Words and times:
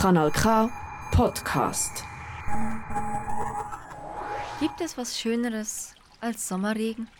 Kanal 0.00 0.30
K 0.30 0.70
Podcast. 1.10 2.04
Gibt 4.60 4.80
es 4.80 4.96
was 4.96 5.18
Schöneres 5.18 5.96
als 6.20 6.46
Sommerregen? 6.46 7.10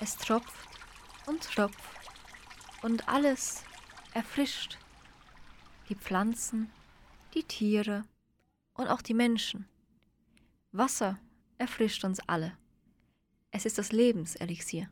Es 0.00 0.16
tropft 0.16 0.70
und 1.26 1.42
tropft 1.42 2.00
und 2.80 3.06
alles 3.10 3.62
erfrischt. 4.14 4.78
Die 5.90 5.94
Pflanzen, 5.94 6.70
die 7.34 7.42
Tiere 7.42 8.04
und 8.72 8.88
auch 8.88 9.02
die 9.02 9.12
Menschen. 9.12 9.68
Wasser 10.70 11.18
erfrischt 11.58 12.04
uns 12.04 12.26
alle. 12.26 12.56
Es 13.50 13.66
ist 13.66 13.76
das 13.76 13.92
Lebenselixier. 13.92 14.88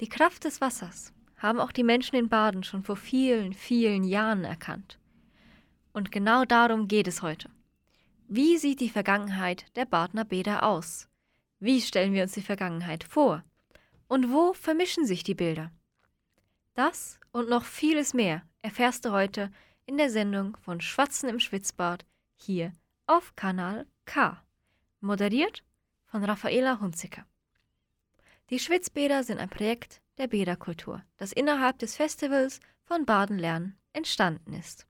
Die 0.00 0.08
Kraft 0.08 0.44
des 0.44 0.60
Wassers 0.60 1.12
haben 1.36 1.58
auch 1.58 1.72
die 1.72 1.82
Menschen 1.82 2.14
in 2.14 2.28
Baden 2.28 2.62
schon 2.62 2.84
vor 2.84 2.96
vielen, 2.96 3.54
vielen 3.54 4.04
Jahren 4.04 4.44
erkannt. 4.44 5.00
Und 5.96 6.12
genau 6.12 6.44
darum 6.44 6.88
geht 6.88 7.08
es 7.08 7.22
heute. 7.22 7.48
Wie 8.28 8.58
sieht 8.58 8.80
die 8.80 8.90
Vergangenheit 8.90 9.64
der 9.76 9.86
Badener 9.86 10.26
Bäder 10.26 10.62
aus? 10.62 11.08
Wie 11.58 11.80
stellen 11.80 12.12
wir 12.12 12.22
uns 12.22 12.32
die 12.32 12.42
Vergangenheit 12.42 13.02
vor? 13.02 13.42
Und 14.06 14.30
wo 14.30 14.52
vermischen 14.52 15.06
sich 15.06 15.22
die 15.22 15.34
Bilder? 15.34 15.72
Das 16.74 17.18
und 17.32 17.48
noch 17.48 17.64
vieles 17.64 18.12
mehr 18.12 18.42
erfährst 18.60 19.06
du 19.06 19.12
heute 19.12 19.50
in 19.86 19.96
der 19.96 20.10
Sendung 20.10 20.58
von 20.58 20.82
Schwatzen 20.82 21.30
im 21.30 21.40
Schwitzbad 21.40 22.04
hier 22.34 22.74
auf 23.06 23.34
Kanal 23.34 23.86
K. 24.04 24.44
Moderiert 25.00 25.64
von 26.04 26.22
Raffaela 26.22 26.78
Hunziker. 26.78 27.24
Die 28.50 28.58
Schwitzbäder 28.58 29.24
sind 29.24 29.38
ein 29.38 29.48
Projekt 29.48 30.02
der 30.18 30.26
Bäderkultur, 30.26 31.02
das 31.16 31.32
innerhalb 31.32 31.78
des 31.78 31.96
Festivals 31.96 32.60
von 32.84 33.06
Baden 33.06 33.38
lernen 33.38 33.78
entstanden 33.94 34.52
ist 34.52 34.86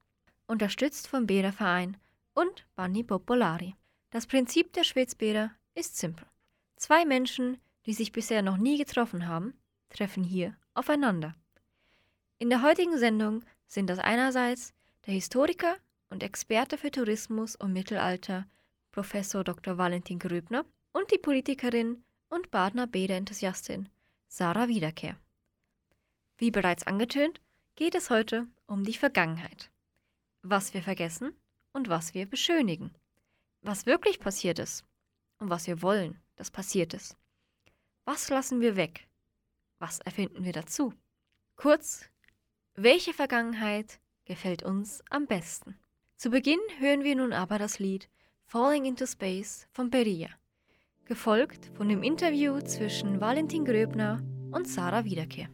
unterstützt 0.46 1.08
vom 1.08 1.26
Bäderverein 1.26 1.96
und 2.34 2.66
Banni 2.74 3.02
Popolari. 3.02 3.74
Das 4.10 4.26
Prinzip 4.26 4.72
der 4.72 4.84
Schwitzbäder 4.84 5.52
ist 5.74 5.96
simpel. 5.96 6.26
Zwei 6.76 7.04
Menschen, 7.04 7.58
die 7.86 7.94
sich 7.94 8.12
bisher 8.12 8.42
noch 8.42 8.56
nie 8.56 8.78
getroffen 8.78 9.26
haben, 9.26 9.54
treffen 9.90 10.24
hier 10.24 10.56
aufeinander. 10.74 11.34
In 12.38 12.50
der 12.50 12.62
heutigen 12.62 12.98
Sendung 12.98 13.44
sind 13.66 13.88
das 13.88 13.98
einerseits 13.98 14.74
der 15.06 15.14
Historiker 15.14 15.76
und 16.10 16.22
Experte 16.22 16.78
für 16.78 16.90
Tourismus 16.90 17.56
und 17.56 17.72
Mittelalter 17.72 18.46
Professor 18.92 19.44
Dr. 19.44 19.78
Valentin 19.78 20.18
Gröbner 20.18 20.64
und 20.92 21.10
die 21.10 21.18
Politikerin 21.18 22.04
und 22.28 22.50
Badener 22.50 22.86
Bäderenthusiastin 22.86 23.88
Sarah 24.28 24.68
Wiederkehr. 24.68 25.16
Wie 26.38 26.50
bereits 26.50 26.86
angetönt, 26.86 27.40
geht 27.74 27.94
es 27.94 28.10
heute 28.10 28.46
um 28.66 28.84
die 28.84 28.94
Vergangenheit 28.94 29.70
was 30.50 30.74
wir 30.74 30.82
vergessen 30.82 31.32
und 31.72 31.88
was 31.88 32.14
wir 32.14 32.26
beschönigen. 32.26 32.94
Was 33.62 33.86
wirklich 33.86 34.20
passiert 34.20 34.58
ist 34.58 34.84
und 35.38 35.50
was 35.50 35.66
wir 35.66 35.82
wollen, 35.82 36.20
dass 36.36 36.50
passiert 36.50 36.94
ist. 36.94 37.16
Was 38.04 38.28
lassen 38.30 38.60
wir 38.60 38.76
weg? 38.76 39.08
Was 39.78 39.98
erfinden 40.00 40.44
wir 40.44 40.52
dazu? 40.52 40.94
Kurz, 41.56 42.08
welche 42.74 43.12
Vergangenheit 43.12 43.98
gefällt 44.24 44.62
uns 44.62 45.02
am 45.10 45.26
besten? 45.26 45.78
Zu 46.16 46.30
Beginn 46.30 46.60
hören 46.78 47.04
wir 47.04 47.16
nun 47.16 47.32
aber 47.32 47.58
das 47.58 47.78
Lied 47.78 48.08
Falling 48.44 48.84
into 48.84 49.06
Space 49.06 49.66
von 49.72 49.90
Beria, 49.90 50.28
gefolgt 51.04 51.70
von 51.74 51.88
dem 51.88 52.02
Interview 52.02 52.60
zwischen 52.60 53.20
Valentin 53.20 53.64
Gröbner 53.64 54.22
und 54.52 54.68
Sarah 54.68 55.04
Wiederkehr. 55.04 55.48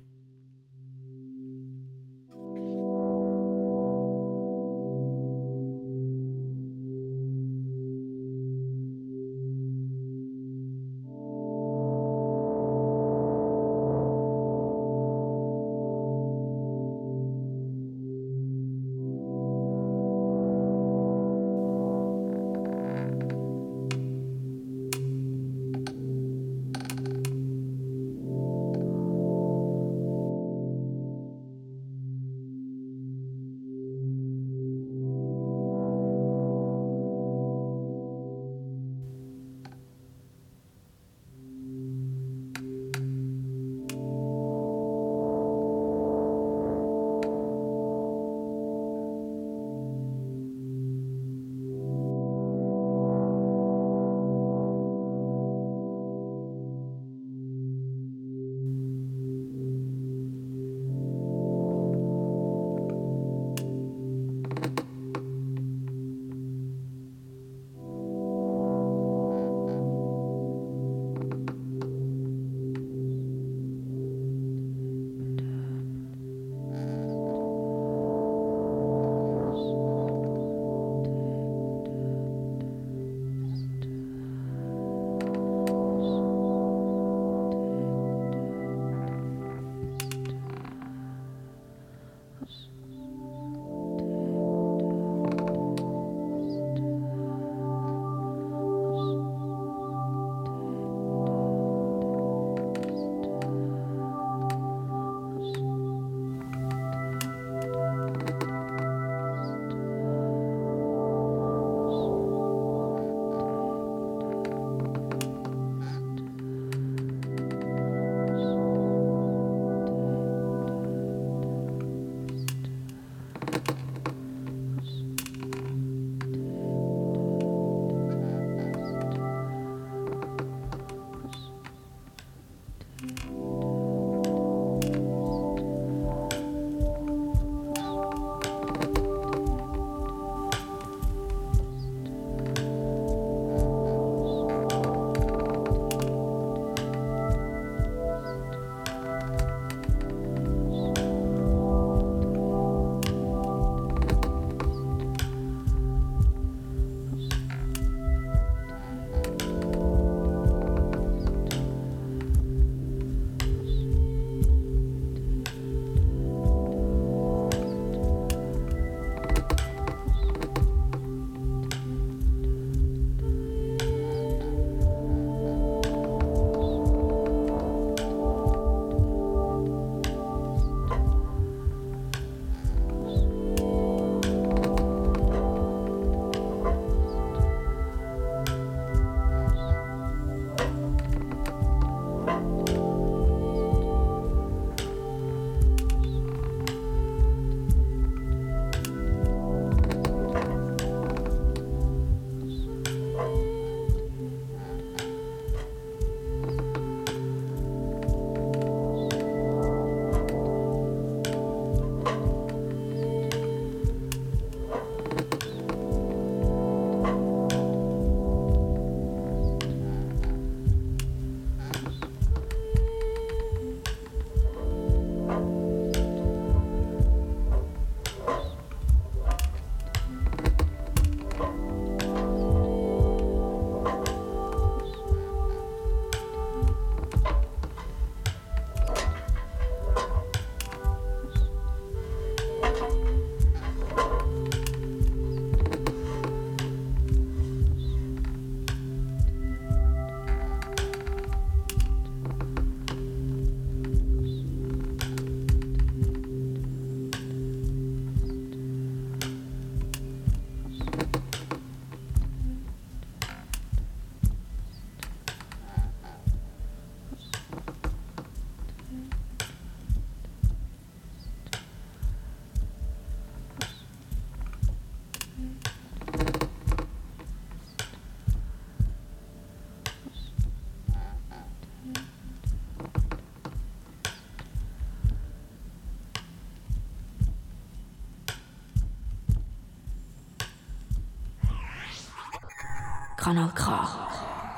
Kanal 293.23 293.53
K. 293.55 294.09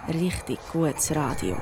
Richtig 0.08 0.58
gutes 0.72 1.14
Radio. 1.14 1.60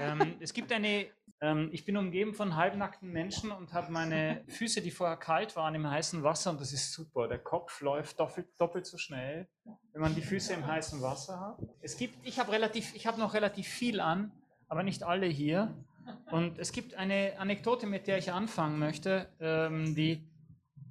ähm, 0.00 0.36
es 0.40 0.54
gibt 0.54 0.72
eine, 0.72 1.08
ähm, 1.42 1.68
ich 1.70 1.84
bin 1.84 1.98
umgeben 1.98 2.32
von 2.32 2.56
halbnackten 2.56 3.12
Menschen 3.12 3.50
und 3.50 3.74
habe 3.74 3.92
meine 3.92 4.42
Füße, 4.48 4.80
die 4.80 4.90
vorher 4.90 5.18
kalt 5.18 5.54
waren, 5.54 5.74
im 5.74 5.86
heißen 5.86 6.22
Wasser 6.22 6.50
und 6.50 6.62
das 6.62 6.72
ist 6.72 6.94
super. 6.94 7.28
Der 7.28 7.40
Kopf 7.40 7.82
läuft 7.82 8.20
doppelt, 8.20 8.58
doppelt 8.58 8.86
so 8.86 8.96
schnell, 8.96 9.48
wenn 9.92 10.00
man 10.00 10.14
die 10.14 10.22
Füße 10.22 10.54
im 10.54 10.66
heißen 10.66 11.02
Wasser 11.02 11.38
hat. 11.40 11.58
Es 11.82 11.98
gibt, 11.98 12.26
ich 12.26 12.40
habe 12.40 12.52
relativ, 12.52 12.94
ich 12.94 13.06
habe 13.06 13.20
noch 13.20 13.34
relativ 13.34 13.68
viel 13.68 14.00
an, 14.00 14.32
aber 14.66 14.82
nicht 14.82 15.02
alle 15.02 15.26
hier. 15.26 15.76
Und 16.30 16.58
es 16.58 16.72
gibt 16.72 16.94
eine 16.94 17.34
Anekdote, 17.38 17.86
mit 17.86 18.06
der 18.06 18.16
ich 18.16 18.32
anfangen 18.32 18.78
möchte, 18.78 19.28
ähm, 19.40 19.94
die 19.94 20.26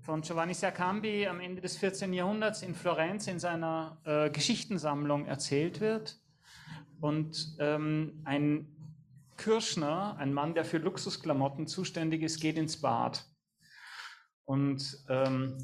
von 0.08 0.22
Giovanni 0.22 0.54
Sercambi 0.54 1.28
am 1.28 1.42
Ende 1.42 1.60
des 1.60 1.76
14. 1.76 2.14
Jahrhunderts 2.14 2.62
in 2.62 2.76
Florenz 2.76 3.28
in 3.28 3.40
seiner 3.40 3.98
äh, 4.06 4.30
Geschichtensammlung 4.30 5.26
erzählt 5.26 5.82
wird. 5.82 6.18
Und 7.02 7.58
ähm, 7.60 8.22
ein 8.24 8.74
Kirschner, 9.36 10.16
ein 10.18 10.32
Mann, 10.34 10.54
der 10.54 10.64
für 10.64 10.78
Luxusklamotten 10.78 11.68
zuständig 11.68 12.22
ist, 12.22 12.40
geht 12.40 12.58
ins 12.58 12.80
Bad. 12.80 13.26
Und 14.46 14.98
ähm, 15.10 15.58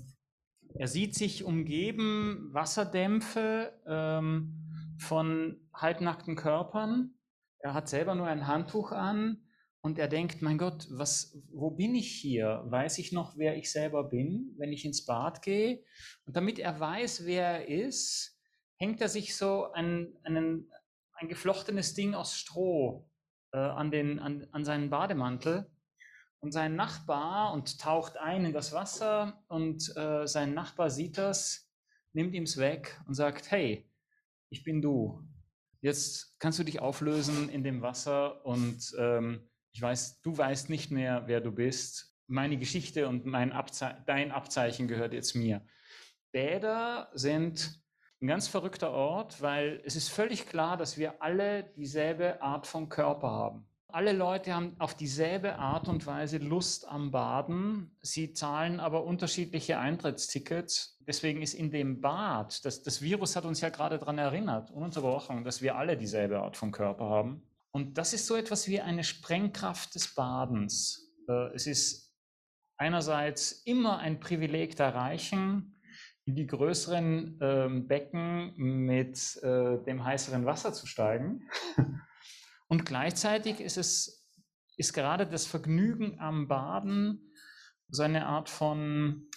er 0.74 0.90
sieht 0.90 1.16
sich 1.16 1.46
umgeben 1.46 2.50
Wasserdämpfe 2.52 3.72
ähm, 3.88 4.98
von 4.98 5.56
halbnackten 5.74 6.36
Körpern. 6.36 7.14
Er 7.60 7.74
hat 7.74 7.88
selber 7.88 8.14
nur 8.14 8.28
ein 8.28 8.46
Handtuch 8.46 8.92
an 8.92 9.38
und 9.84 10.00
er 10.00 10.08
denkt, 10.08 10.42
mein 10.42 10.58
Gott, 10.58 10.88
was, 10.92 11.38
wo 11.52 11.70
bin 11.70 11.94
ich 11.94 12.10
hier? 12.10 12.64
Weiß 12.68 13.00
ich 13.00 13.12
noch, 13.12 13.38
wer 13.38 13.58
ich 13.58 13.70
selber 13.70 14.06
bin, 14.06 14.56
wenn 14.58 14.72
ich 14.72 14.86
ins 14.86 15.06
Bad 15.06 15.42
gehe? 15.42 15.84
Und 16.26 16.38
damit 16.38 16.58
er 16.58 16.80
weiß, 16.80 17.26
wer 17.26 17.68
er 17.68 17.86
ist, 17.86 18.40
hängt 18.78 19.02
er 19.02 19.10
sich 19.10 19.36
so 19.36 19.74
ein, 19.74 20.18
einen, 20.24 20.72
ein 21.16 21.28
geflochtenes 21.28 21.96
Ding 21.96 22.16
aus 22.16 22.34
Stroh 22.38 23.10
äh, 23.52 23.58
an, 23.58 23.92
den, 23.92 24.20
an, 24.20 24.48
an 24.52 24.64
seinen 24.64 24.90
Bademantel. 24.90 25.70
Und 26.40 26.54
sein 26.54 26.78
Nachbar 26.78 27.52
und 27.54 27.80
taucht 27.80 28.16
ein 28.16 28.46
in 28.46 28.54
das 28.54 28.72
Wasser 28.72 29.44
und 29.48 29.96
äh, 29.98 30.26
sein 30.28 30.54
Nachbar 30.54 30.92
sieht 30.92 31.18
das, 31.18 31.70
nimmt 32.14 32.34
ihm 32.36 32.44
es 32.44 32.56
weg 32.56 33.02
und 33.06 33.16
sagt, 33.16 33.52
hey, 33.52 33.90
ich 34.50 34.64
bin 34.64 34.82
du. 34.82 35.22
Jetzt 35.82 36.40
kannst 36.40 36.58
du 36.60 36.64
dich 36.64 36.80
auflösen 36.80 37.50
in 37.50 37.66
dem 37.66 37.82
Wasser 37.82 38.46
und 38.46 38.94
ähm, 38.98 39.50
ich 39.74 39.82
weiß, 39.82 40.22
du 40.22 40.38
weißt 40.38 40.70
nicht 40.70 40.92
mehr, 40.92 41.24
wer 41.26 41.42
du 41.42 41.52
bist. 41.52 42.16
Meine 42.28 42.58
Geschichte 42.58 43.08
und 43.08 43.26
mein 43.26 43.52
Abze 43.52 43.98
dein 44.06 44.32
Abzeichen 44.32 44.88
gehört 44.88 45.14
jetzt 45.14 45.36
mir. 45.36 45.62
Bäder 46.32 47.10
sind 47.14 47.82
ein 48.22 48.28
ganz 48.28 48.48
verrückter 48.48 48.92
Ort, 48.92 49.42
weil 49.42 49.82
es 49.84 49.96
ist 49.96 50.10
völlig 50.10 50.48
klar, 50.48 50.78
dass 50.78 50.98
wir 50.98 51.22
alle 51.22 51.64
dieselbe 51.76 52.42
Art 52.42 52.68
von 52.68 52.88
Körper 52.88 53.30
haben. 53.30 53.66
Alle 53.88 54.14
Leute 54.14 54.54
haben 54.54 54.76
auf 54.80 54.96
dieselbe 54.96 55.60
Art 55.60 55.88
und 55.88 56.08
Weise 56.08 56.38
Lust 56.38 56.88
am 56.88 57.12
Baden. 57.12 57.96
Sie 58.02 58.34
zahlen 58.34 58.80
aber 58.80 59.04
unterschiedliche 59.04 59.78
Eintrittstickets. 59.78 60.98
Deswegen 61.02 61.44
ist 61.44 61.54
in 61.54 61.70
dem 61.70 62.02
Bad, 62.02 62.66
das, 62.66 62.82
das 62.82 63.02
Virus 63.02 63.36
hat 63.36 63.46
uns 63.46 63.62
ja 63.62 63.70
gerade 63.70 64.00
daran 64.00 64.18
erinnert, 64.18 64.72
ununterbrochen, 64.72 65.44
dass 65.44 65.62
wir 65.62 65.76
alle 65.76 65.96
dieselbe 65.98 66.40
Art 66.40 66.58
von 66.58 66.72
Körper 66.72 67.06
haben. 67.06 67.44
Und 67.76 67.98
das 67.98 68.14
ist 68.14 68.28
so 68.28 68.36
etwas 68.36 68.68
wie 68.68 68.80
eine 68.80 69.04
Sprengkraft 69.04 69.96
des 69.96 70.14
Badens. 70.14 71.12
Äh, 71.28 71.56
es 71.56 71.66
ist 71.66 72.14
einerseits 72.78 73.64
immer 73.66 73.98
ein 73.98 74.20
Privileg 74.20 74.76
der 74.76 74.94
Reichen, 74.94 75.82
in 76.26 76.36
die 76.36 76.46
größeren 76.46 77.40
ähm, 77.42 77.88
Becken 77.88 78.54
mit 78.56 79.38
äh, 79.44 79.84
dem 79.84 80.04
heißeren 80.04 80.46
Wasser 80.46 80.72
zu 80.72 80.86
steigen. 80.86 81.50
Und 82.68 82.86
gleichzeitig 82.86 83.60
ist 83.60 83.78
es, 83.78 84.30
ist 84.78 84.94
gerade 84.94 85.28
das 85.28 85.46
Vergnügen 85.46 86.20
am 86.20 86.48
Baden 86.48 87.34
so 87.90 88.04
eine 88.04 88.28
Art 88.28 88.50
von 88.50 89.30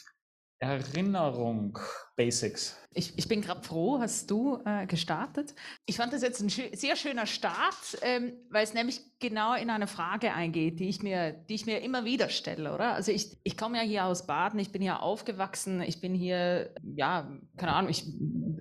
Erinnerung, 0.58 1.78
Basics. 2.16 2.78
Ich, 2.94 3.18
ich 3.18 3.28
bin 3.28 3.42
gerade 3.42 3.62
froh, 3.62 3.98
hast 4.00 4.30
du 4.30 4.58
äh, 4.64 4.86
gestartet. 4.86 5.54
Ich 5.84 5.98
fand 5.98 6.14
das 6.14 6.22
jetzt 6.22 6.40
ein 6.40 6.48
schö 6.48 6.62
sehr 6.72 6.96
schöner 6.96 7.26
Start, 7.26 7.98
ähm, 8.00 8.32
weil 8.48 8.64
es 8.64 8.72
nämlich 8.72 9.02
genau 9.18 9.54
in 9.54 9.68
eine 9.68 9.86
Frage 9.86 10.32
eingeht, 10.32 10.80
die 10.80 10.88
ich 10.88 11.02
mir, 11.02 11.32
die 11.32 11.56
ich 11.56 11.66
mir 11.66 11.82
immer 11.82 12.06
wieder 12.06 12.30
stelle, 12.30 12.72
oder? 12.72 12.94
Also 12.94 13.12
ich, 13.12 13.36
ich 13.44 13.58
komme 13.58 13.76
ja 13.76 13.82
hier 13.82 14.06
aus 14.06 14.26
Baden, 14.26 14.58
ich 14.58 14.72
bin 14.72 14.80
hier 14.80 15.02
aufgewachsen, 15.02 15.82
ich 15.82 16.00
bin 16.00 16.14
hier, 16.14 16.75
ja, 16.82 17.30
keine 17.58 17.75
Ahnung, 17.75 17.90
ich 17.90 18.06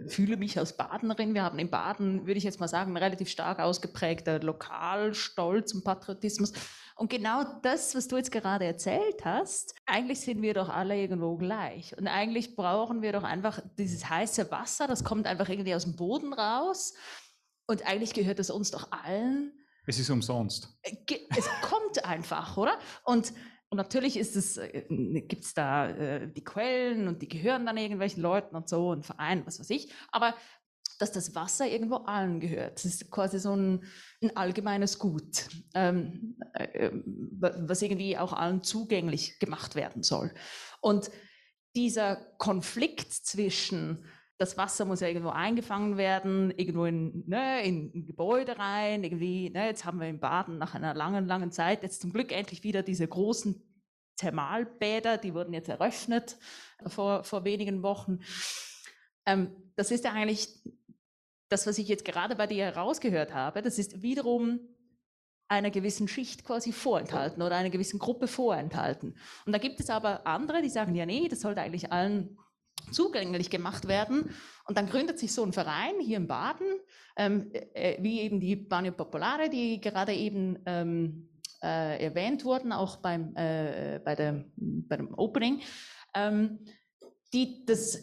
fühle 0.07 0.35
mich 0.35 0.59
als 0.59 0.75
Badenerin. 0.75 1.33
Wir 1.33 1.43
haben 1.43 1.59
in 1.59 1.69
Baden, 1.69 2.27
würde 2.27 2.37
ich 2.37 2.43
jetzt 2.43 2.59
mal 2.59 2.67
sagen, 2.67 2.97
relativ 2.97 3.29
stark 3.29 3.59
ausgeprägter 3.59 4.39
Lokalstolz 4.41 5.73
und 5.73 5.85
Patriotismus. 5.85 6.51
Und 6.95 7.09
genau 7.09 7.43
das, 7.61 7.93
was 7.93 8.07
du 8.07 8.15
jetzt 8.15 8.31
gerade 8.31 8.65
erzählt 8.65 9.25
hast, 9.25 9.75
eigentlich 9.85 10.21
sind 10.21 10.41
wir 10.41 10.53
doch 10.53 10.69
alle 10.69 10.97
irgendwo 10.97 11.35
gleich. 11.35 11.97
Und 11.97 12.07
eigentlich 12.07 12.55
brauchen 12.55 13.01
wir 13.01 13.11
doch 13.11 13.23
einfach 13.23 13.59
dieses 13.77 14.09
heiße 14.09 14.49
Wasser, 14.49 14.87
das 14.87 15.03
kommt 15.03 15.27
einfach 15.27 15.49
irgendwie 15.49 15.75
aus 15.75 15.83
dem 15.83 15.97
Boden 15.97 16.33
raus. 16.33 16.93
Und 17.67 17.85
eigentlich 17.85 18.13
gehört 18.13 18.39
es 18.39 18.49
uns 18.49 18.71
doch 18.71 18.91
allen. 18.91 19.51
Es 19.85 19.99
ist 19.99 20.09
umsonst. 20.09 20.69
Äh, 20.83 20.95
es 21.35 21.49
kommt 21.61 22.05
einfach, 22.05 22.57
oder? 22.57 22.77
Und 23.03 23.33
und 23.69 23.77
natürlich 23.77 24.15
ist 24.15 24.35
es, 24.35 24.57
äh, 24.57 24.85
gibt 24.89 25.43
es 25.43 25.53
da 25.53 25.89
äh, 25.89 26.31
die 26.31 26.43
Quellen 26.43 27.07
und 27.07 27.21
die 27.21 27.27
gehören 27.27 27.65
dann 27.65 27.77
irgendwelchen 27.77 28.21
Leuten 28.21 28.55
und 28.55 28.69
so 28.69 28.89
und 28.89 29.05
Vereinen, 29.05 29.45
was 29.45 29.59
weiß 29.59 29.69
ich. 29.71 29.91
Aber 30.11 30.35
dass 30.99 31.11
das 31.11 31.35
Wasser 31.35 31.67
irgendwo 31.67 31.95
allen 31.97 32.39
gehört. 32.39 32.75
Das 32.75 32.85
ist 32.85 33.11
quasi 33.11 33.39
so 33.39 33.55
ein, 33.55 33.83
ein 34.21 34.35
allgemeines 34.35 34.99
Gut, 34.99 35.49
ähm, 35.73 36.37
äh, 36.53 36.91
was 36.93 37.81
irgendwie 37.81 38.17
auch 38.17 38.33
allen 38.33 38.63
zugänglich 38.63 39.39
gemacht 39.39 39.75
werden 39.75 40.03
soll. 40.03 40.33
Und 40.81 41.09
dieser 41.75 42.15
Konflikt 42.37 43.11
zwischen 43.11 44.05
das 44.37 44.57
Wasser 44.57 44.83
muss 44.83 44.99
ja 44.99 45.07
irgendwo 45.07 45.29
eingefangen 45.29 45.97
werden, 45.97 46.51
irgendwo 46.51 46.85
in, 46.85 47.23
ne, 47.25 47.63
in, 47.63 47.91
in 47.91 48.05
Gebäude 48.05 48.57
rein, 48.59 49.03
irgendwie, 49.03 49.49
ne, 49.49 49.67
jetzt 49.67 49.85
haben 49.85 49.99
wir 49.99 50.07
in 50.07 50.19
Baden 50.19 50.57
nach 50.57 50.75
einer 50.75 50.93
langen, 50.93 51.25
langen 51.25 51.51
Zeit 51.51 51.83
jetzt 51.83 52.01
zum 52.01 52.11
Glück 52.11 52.33
endlich 52.33 52.63
wieder 52.63 52.83
diese 52.83 53.07
großen 53.07 53.63
Thermalbäder, 54.17 55.17
die 55.17 55.33
wurden 55.33 55.53
jetzt 55.53 55.69
eröffnet 55.69 56.37
vor, 56.87 57.23
vor 57.23 57.45
wenigen 57.45 57.81
Wochen. 57.81 58.19
Ähm, 59.25 59.55
das 59.75 59.91
ist 59.91 60.03
ja 60.03 60.11
eigentlich 60.11 60.49
das, 61.49 61.67
was 61.67 61.77
ich 61.77 61.87
jetzt 61.87 62.05
gerade 62.05 62.35
bei 62.35 62.47
dir 62.47 62.65
herausgehört 62.65 63.33
habe, 63.33 63.61
das 63.61 63.77
ist 63.77 64.01
wiederum 64.01 64.59
einer 65.47 65.69
gewissen 65.69 66.07
Schicht 66.07 66.43
quasi 66.43 66.71
vorenthalten 66.71 67.41
oder 67.43 67.55
einer 67.55 67.69
gewissen 67.69 67.99
Gruppe 67.99 68.27
vorenthalten. 68.27 69.15
Und 69.45 69.53
da 69.53 69.59
gibt 69.59 69.79
es 69.79 69.89
aber 69.89 70.25
andere, 70.25 70.61
die 70.61 70.69
sagen, 70.69 70.95
ja, 70.95 71.05
nee, 71.05 71.27
das 71.27 71.41
sollte 71.41 71.61
eigentlich 71.61 71.91
allen 71.91 72.37
zugänglich 72.91 73.49
gemacht 73.49 73.87
werden. 73.87 74.31
Und 74.67 74.77
dann 74.77 74.87
gründet 74.87 75.19
sich 75.19 75.33
so 75.33 75.43
ein 75.43 75.53
Verein 75.53 75.99
hier 75.99 76.17
in 76.17 76.27
Baden, 76.27 76.67
ähm, 77.15 77.51
äh, 77.73 78.01
wie 78.01 78.21
eben 78.21 78.39
die 78.39 78.55
Banio 78.55 78.91
Popolare, 78.91 79.49
die 79.49 79.79
gerade 79.79 80.13
eben 80.13 80.57
ähm, 80.65 81.29
äh, 81.61 82.03
erwähnt 82.03 82.43
wurden, 82.45 82.71
auch 82.71 82.97
beim, 82.97 83.35
äh, 83.35 83.99
bei, 84.03 84.15
der, 84.15 84.45
bei 84.55 84.97
dem 84.97 85.13
Opening. 85.13 85.61
Ähm, 86.15 86.59
die 87.35 87.65
das, 87.65 88.01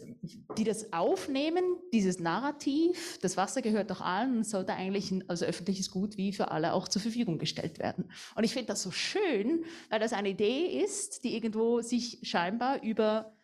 die 0.57 0.63
das 0.63 0.93
aufnehmen, 0.93 1.63
dieses 1.91 2.19
Narrativ, 2.19 3.17
das 3.21 3.35
Wasser 3.35 3.63
gehört 3.63 3.89
doch 3.89 3.99
allen 3.99 4.43
sollte 4.43 4.73
eigentlich 4.73 5.11
als 5.27 5.41
öffentliches 5.41 5.89
Gut 5.89 6.17
wie 6.17 6.31
für 6.31 6.51
alle 6.51 6.73
auch 6.73 6.87
zur 6.87 7.01
Verfügung 7.01 7.39
gestellt 7.39 7.79
werden. 7.79 8.11
Und 8.35 8.43
ich 8.43 8.53
finde 8.53 8.67
das 8.67 8.83
so 8.83 8.91
schön, 8.91 9.65
weil 9.89 9.99
das 9.99 10.13
eine 10.13 10.29
Idee 10.29 10.83
ist, 10.83 11.23
die 11.23 11.35
irgendwo 11.35 11.81
sich 11.81 12.19
scheinbar 12.21 12.83
über, 12.83 13.35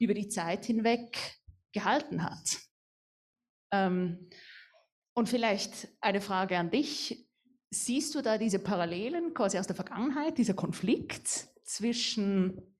über 0.00 0.14
die 0.14 0.28
Zeit 0.28 0.64
hinweg 0.64 1.38
gehalten 1.70 2.24
hat. 2.24 2.58
Ähm, 3.70 4.28
und 5.14 5.28
vielleicht 5.28 5.88
eine 6.00 6.20
Frage 6.20 6.58
an 6.58 6.72
dich. 6.72 7.24
Siehst 7.70 8.16
du 8.16 8.20
da 8.20 8.36
diese 8.36 8.58
Parallelen 8.58 9.32
quasi 9.32 9.58
aus 9.58 9.68
der 9.68 9.76
Vergangenheit, 9.76 10.38
dieser 10.38 10.54
Konflikt 10.54 11.48
zwischen 11.64 12.73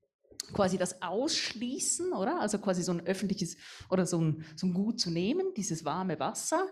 quasi 0.53 0.77
das 0.77 1.01
Ausschließen, 1.01 2.13
oder? 2.13 2.39
Also 2.39 2.59
quasi 2.59 2.83
so 2.83 2.91
ein 2.91 3.05
öffentliches 3.05 3.57
oder 3.89 4.05
so 4.05 4.19
ein, 4.19 4.45
so 4.55 4.67
ein 4.67 4.73
Gut 4.73 4.99
zu 4.99 5.11
nehmen, 5.11 5.53
dieses 5.55 5.85
warme 5.85 6.19
Wasser, 6.19 6.67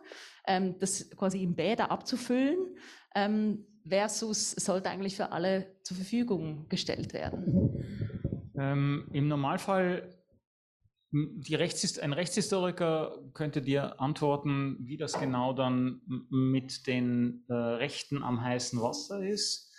ähm, 0.47 0.77
das 0.79 1.09
quasi 1.11 1.43
im 1.43 1.55
Bäder 1.55 1.91
abzufüllen, 1.91 2.77
ähm, 3.15 3.65
versus 3.87 4.51
sollte 4.51 4.89
eigentlich 4.89 5.15
für 5.15 5.31
alle 5.31 5.75
zur 5.83 5.97
Verfügung 5.97 6.67
gestellt 6.69 7.13
werden? 7.13 8.51
Ähm, 8.57 9.09
Im 9.11 9.27
Normalfall, 9.27 10.09
Rechtshist 11.13 11.99
ein 11.99 12.13
Rechtshistoriker 12.13 13.19
könnte 13.33 13.61
dir 13.61 14.01
antworten, 14.01 14.77
wie 14.79 14.97
das 14.97 15.19
genau 15.19 15.53
dann 15.53 16.01
mit 16.29 16.87
den 16.87 17.45
äh, 17.49 17.53
Rechten 17.53 18.23
am 18.23 18.41
heißen 18.41 18.81
Wasser 18.81 19.23
ist. 19.23 19.71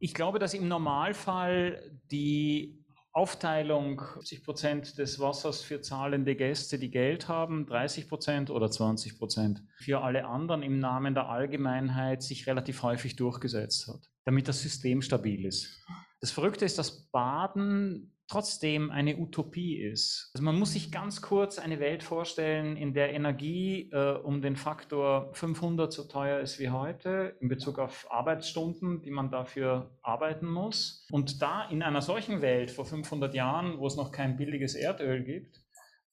Ich 0.00 0.14
glaube, 0.14 0.38
dass 0.38 0.52
im 0.52 0.66
Normalfall 0.66 2.00
die 2.10 2.83
Aufteilung 3.14 4.02
70 4.16 4.44
Prozent 4.44 4.98
des 4.98 5.20
Wassers 5.20 5.62
für 5.62 5.80
zahlende 5.80 6.34
Gäste, 6.34 6.80
die 6.80 6.90
Geld 6.90 7.28
haben, 7.28 7.64
30 7.64 8.08
Prozent 8.08 8.50
oder 8.50 8.68
20 8.68 9.16
Prozent 9.18 9.62
für 9.76 10.00
alle 10.02 10.26
anderen 10.26 10.64
im 10.64 10.80
Namen 10.80 11.14
der 11.14 11.28
Allgemeinheit 11.28 12.24
sich 12.24 12.48
relativ 12.48 12.82
häufig 12.82 13.14
durchgesetzt 13.14 13.86
hat, 13.86 14.10
damit 14.24 14.48
das 14.48 14.62
System 14.62 15.00
stabil 15.00 15.44
ist. 15.44 15.86
Das 16.20 16.32
Verrückte 16.32 16.64
ist, 16.64 16.76
dass 16.76 17.08
Baden 17.10 18.13
trotzdem 18.26 18.90
eine 18.90 19.16
Utopie 19.16 19.76
ist. 19.80 20.30
Also 20.34 20.44
man 20.44 20.58
muss 20.58 20.72
sich 20.72 20.90
ganz 20.90 21.20
kurz 21.20 21.58
eine 21.58 21.78
Welt 21.78 22.02
vorstellen, 22.02 22.76
in 22.76 22.94
der 22.94 23.12
Energie 23.12 23.90
äh, 23.92 24.12
um 24.12 24.40
den 24.40 24.56
Faktor 24.56 25.30
500 25.34 25.92
so 25.92 26.04
teuer 26.04 26.40
ist 26.40 26.58
wie 26.58 26.70
heute 26.70 27.36
in 27.40 27.48
Bezug 27.48 27.78
auf 27.78 28.06
Arbeitsstunden, 28.10 29.02
die 29.02 29.10
man 29.10 29.30
dafür 29.30 29.90
arbeiten 30.02 30.46
muss. 30.46 31.06
Und 31.10 31.42
da 31.42 31.68
in 31.68 31.82
einer 31.82 32.02
solchen 32.02 32.40
Welt 32.40 32.70
vor 32.70 32.86
500 32.86 33.34
Jahren, 33.34 33.78
wo 33.78 33.86
es 33.86 33.96
noch 33.96 34.10
kein 34.10 34.36
billiges 34.36 34.74
Erdöl 34.74 35.22
gibt, 35.22 35.62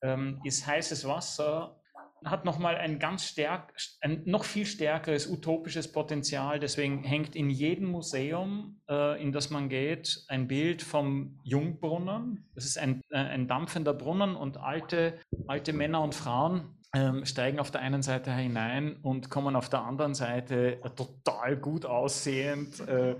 ähm, 0.01 0.41
ist 0.43 0.67
heißes 0.67 1.07
Wasser 1.07 1.80
hat 2.23 2.45
nochmal 2.45 2.75
ein 2.75 2.99
ganz 2.99 3.25
stärk, 3.25 3.73
ein 4.01 4.23
noch 4.25 4.43
viel 4.43 4.65
stärkeres 4.65 5.27
utopisches 5.27 5.91
Potenzial. 5.91 6.59
Deswegen 6.59 7.03
hängt 7.03 7.35
in 7.35 7.49
jedem 7.49 7.87
Museum, 7.87 8.79
äh, 8.89 9.21
in 9.21 9.31
das 9.31 9.49
man 9.49 9.69
geht, 9.69 10.23
ein 10.27 10.47
Bild 10.47 10.81
vom 10.81 11.39
Jungbrunnen. 11.43 12.49
Das 12.53 12.65
ist 12.65 12.77
ein, 12.77 13.01
äh, 13.09 13.17
ein 13.17 13.47
dampfender 13.47 13.93
Brunnen 13.93 14.35
und 14.35 14.57
alte, 14.57 15.19
alte 15.47 15.73
Männer 15.73 16.01
und 16.01 16.15
Frauen 16.15 16.77
ähm, 16.93 17.25
steigen 17.25 17.59
auf 17.59 17.71
der 17.71 17.81
einen 17.81 18.01
Seite 18.01 18.33
hinein 18.33 18.97
und 19.01 19.29
kommen 19.29 19.55
auf 19.55 19.69
der 19.69 19.81
anderen 19.81 20.13
Seite 20.13 20.81
äh, 20.83 20.89
total 20.89 21.55
gut 21.55 21.85
aussehend, 21.85 22.81
äh, 22.81 23.15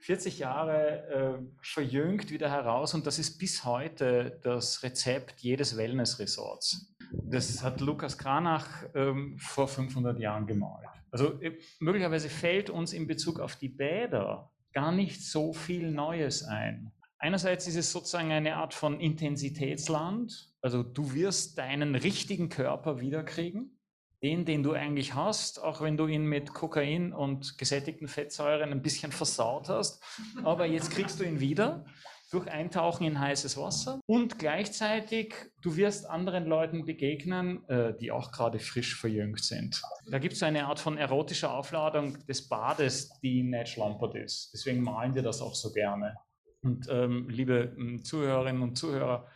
40 0.00 0.38
Jahre 0.38 1.38
äh, 1.40 1.42
verjüngt 1.62 2.30
wieder 2.30 2.50
heraus. 2.50 2.92
Und 2.92 3.06
das 3.06 3.18
ist 3.18 3.38
bis 3.38 3.64
heute 3.64 4.38
das 4.42 4.82
Rezept 4.82 5.40
jedes 5.40 5.78
Wellness-Resorts. 5.78 6.93
Das 7.24 7.62
hat 7.62 7.80
Lukas 7.80 8.18
Kranach 8.18 8.68
ähm, 8.94 9.38
vor 9.38 9.68
500 9.68 10.18
Jahren 10.18 10.46
gemalt. 10.46 10.88
Also 11.10 11.40
äh, 11.40 11.58
möglicherweise 11.80 12.28
fällt 12.28 12.70
uns 12.70 12.92
in 12.92 13.06
Bezug 13.06 13.40
auf 13.40 13.56
die 13.56 13.68
Bäder 13.68 14.50
gar 14.72 14.92
nicht 14.92 15.24
so 15.24 15.52
viel 15.52 15.90
Neues 15.90 16.42
ein. 16.42 16.92
Einerseits 17.18 17.66
ist 17.66 17.76
es 17.76 17.92
sozusagen 17.92 18.32
eine 18.32 18.56
Art 18.56 18.74
von 18.74 19.00
Intensitätsland. 19.00 20.52
Also 20.60 20.82
du 20.82 21.14
wirst 21.14 21.56
deinen 21.56 21.94
richtigen 21.94 22.48
Körper 22.48 23.00
wiederkriegen. 23.00 23.70
Den, 24.22 24.46
den 24.46 24.62
du 24.62 24.72
eigentlich 24.72 25.14
hast, 25.14 25.62
auch 25.62 25.82
wenn 25.82 25.98
du 25.98 26.06
ihn 26.06 26.24
mit 26.24 26.54
Kokain 26.54 27.12
und 27.12 27.58
gesättigten 27.58 28.08
Fettsäuren 28.08 28.72
ein 28.72 28.80
bisschen 28.80 29.12
versaut 29.12 29.68
hast. 29.68 30.02
Aber 30.44 30.64
jetzt 30.64 30.90
kriegst 30.90 31.20
du 31.20 31.24
ihn 31.24 31.40
wieder 31.40 31.84
durch 32.34 32.50
Eintauchen 32.50 33.06
in 33.06 33.20
heißes 33.20 33.56
Wasser 33.56 34.00
und 34.06 34.40
gleichzeitig 34.40 35.36
du 35.62 35.76
wirst 35.76 36.10
anderen 36.10 36.46
Leuten 36.46 36.84
begegnen, 36.84 37.66
äh, 37.68 37.96
die 37.96 38.10
auch 38.10 38.32
gerade 38.32 38.58
frisch 38.58 38.96
verjüngt 38.96 39.44
sind. 39.44 39.80
Da 40.10 40.18
gibt 40.18 40.34
es 40.34 40.42
eine 40.42 40.66
Art 40.66 40.80
von 40.80 40.98
erotischer 40.98 41.54
Aufladung 41.54 42.18
des 42.26 42.48
Bades, 42.48 43.20
die 43.20 43.44
nicht 43.44 43.68
schlampert 43.68 44.16
ist. 44.16 44.50
Deswegen 44.52 44.82
malen 44.82 45.14
wir 45.14 45.22
das 45.22 45.40
auch 45.40 45.54
so 45.54 45.72
gerne. 45.72 46.16
Und 46.62 46.88
ähm, 46.90 47.28
liebe 47.28 47.76
Zuhörerinnen 48.02 48.62
und 48.62 48.76
Zuhörer, 48.76 49.28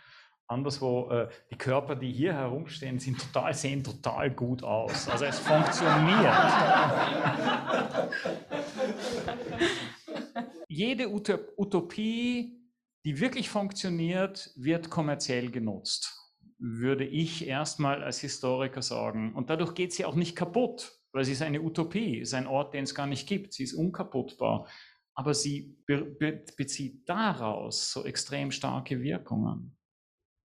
anderswo, 0.49 1.09
äh, 1.11 1.29
die 1.53 1.57
Körper, 1.57 1.95
die 1.95 2.11
hier 2.11 2.33
herumstehen, 2.33 2.99
sind 2.99 3.21
total, 3.21 3.55
sehen 3.55 3.85
total 3.85 4.31
gut 4.31 4.65
aus. 4.65 5.09
Also 5.09 5.27
es 5.27 5.39
funktioniert. 5.39 6.35
Jede 10.69 11.09
Utopie 11.09 12.58
die 13.05 13.21
wirklich 13.21 13.49
funktioniert, 13.49 14.51
wird 14.57 14.91
kommerziell 14.91 15.51
genutzt, 15.51 16.15
würde 16.59 17.05
ich 17.05 17.47
erstmal 17.47 18.03
als 18.03 18.21
Historiker 18.21 18.83
sagen. 18.83 19.35
Und 19.35 19.51
dadurch 19.51 19.75
geht 19.75 19.93
sie 19.93 20.05
auch 20.05 20.17
nicht 20.17 20.37
kaputt, 20.37 20.93
weil 21.13 21.25
sie 21.25 21.33
ist 21.33 21.43
eine 21.43 21.63
Utopie, 21.63 22.19
ist 22.19 22.35
ein 22.35 22.47
Ort, 22.47 22.75
den 22.75 22.85
es 22.85 22.95
gar 22.95 23.07
nicht 23.07 23.29
gibt. 23.29 23.53
Sie 23.53 23.65
ist 23.65 23.75
unkaputtbar. 23.75 24.69
Aber 25.15 25.35
sie 25.35 25.77
be 25.87 26.05
be 26.05 26.45
bezieht 26.57 27.09
daraus 27.09 27.91
so 27.91 28.05
extrem 28.05 28.51
starke 28.51 29.01
Wirkungen. 29.01 29.77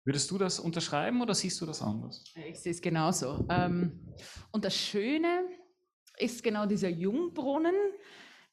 Würdest 0.03 0.31
du 0.31 0.37
das 0.37 0.59
unterschreiben 0.59 1.21
oder 1.21 1.35
siehst 1.35 1.61
du 1.61 1.65
das 1.65 1.81
anders? 1.81 2.23
Ich 2.47 2.59
sehe 2.59 2.71
es 2.71 2.81
genauso. 2.81 3.45
Ähm, 3.49 3.99
und 4.51 4.65
das 4.65 4.75
Schöne 4.75 5.45
ist 6.17 6.43
genau 6.43 6.65
dieser 6.65 6.89
Jungbrunnen, 6.89 7.75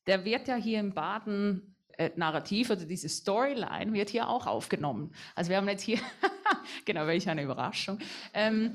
der 0.06 0.24
wird 0.24 0.48
ja 0.48 0.56
hier 0.56 0.80
im 0.80 0.94
Baden 0.94 1.74
äh, 1.98 2.10
Narrativ 2.14 2.70
oder 2.70 2.84
diese 2.84 3.08
Storyline 3.08 3.92
wird 3.92 4.10
hier 4.10 4.28
auch 4.28 4.46
aufgenommen. 4.46 5.12
Also 5.34 5.50
wir 5.50 5.56
haben 5.56 5.68
jetzt 5.68 5.82
hier, 5.82 5.98
genau, 6.84 7.06
welch 7.06 7.28
eine 7.28 7.42
Überraschung. 7.42 7.98
Ähm, 8.32 8.72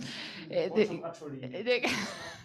äh, 0.49 0.67
äh, 0.67 1.81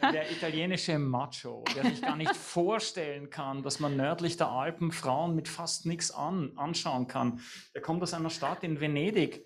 der 0.13 0.31
italienische 0.31 0.99
Macho, 0.99 1.65
der 1.75 1.85
sich 1.87 2.01
gar 2.01 2.17
nicht 2.17 2.35
vorstellen 2.35 3.29
kann, 3.29 3.63
dass 3.63 3.81
man 3.81 3.97
nördlich 3.97 4.37
der 4.37 4.49
Alpen 4.49 4.93
Frauen 4.93 5.35
mit 5.35 5.49
fast 5.49 5.85
nichts 5.85 6.13
an, 6.13 6.53
anschauen 6.57 7.09
kann. 7.09 7.41
Der 7.75 7.83
kommt 7.83 8.03
aus 8.03 8.15
einer 8.15 8.31
Stadt 8.31 8.63
in 8.63 8.81
Venedig. 8.81 9.45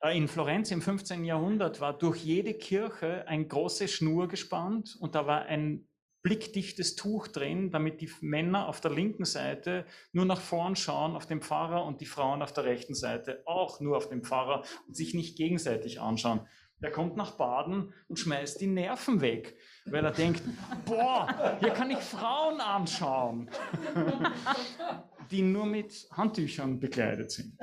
Äh, 0.00 0.16
in 0.16 0.26
Florenz 0.26 0.72
im 0.72 0.82
15. 0.82 1.24
Jahrhundert 1.24 1.80
war 1.80 1.96
durch 1.96 2.24
jede 2.24 2.52
Kirche 2.52 3.28
eine 3.28 3.46
große 3.46 3.86
Schnur 3.86 4.26
gespannt 4.26 4.96
und 4.98 5.14
da 5.14 5.26
war 5.26 5.42
ein 5.42 5.86
blickdichtes 6.24 6.96
Tuch 6.96 7.28
drin, 7.28 7.70
damit 7.70 8.00
die 8.00 8.10
Männer 8.22 8.66
auf 8.66 8.80
der 8.80 8.90
linken 8.90 9.26
Seite 9.26 9.84
nur 10.12 10.24
nach 10.24 10.40
vorn 10.40 10.74
schauen 10.74 11.14
auf 11.16 11.26
den 11.26 11.42
Pfarrer 11.42 11.84
und 11.84 12.00
die 12.00 12.06
Frauen 12.06 12.42
auf 12.42 12.52
der 12.52 12.64
rechten 12.64 12.94
Seite 12.94 13.42
auch 13.44 13.78
nur 13.78 13.98
auf 13.98 14.08
den 14.08 14.24
Pfarrer 14.24 14.64
und 14.88 14.96
sich 14.96 15.12
nicht 15.12 15.36
gegenseitig 15.36 16.00
anschauen. 16.00 16.48
Der 16.80 16.90
kommt 16.90 17.16
nach 17.16 17.32
Baden 17.32 17.92
und 18.08 18.18
schmeißt 18.18 18.58
die 18.60 18.66
Nerven 18.66 19.20
weg, 19.20 19.56
weil 19.84 20.02
er 20.02 20.12
denkt, 20.12 20.42
boah, 20.86 21.58
hier 21.60 21.70
kann 21.70 21.90
ich 21.90 21.98
Frauen 21.98 22.58
anschauen, 22.58 23.50
die 25.30 25.42
nur 25.42 25.66
mit 25.66 26.08
Handtüchern 26.10 26.80
bekleidet 26.80 27.32
sind. 27.32 27.58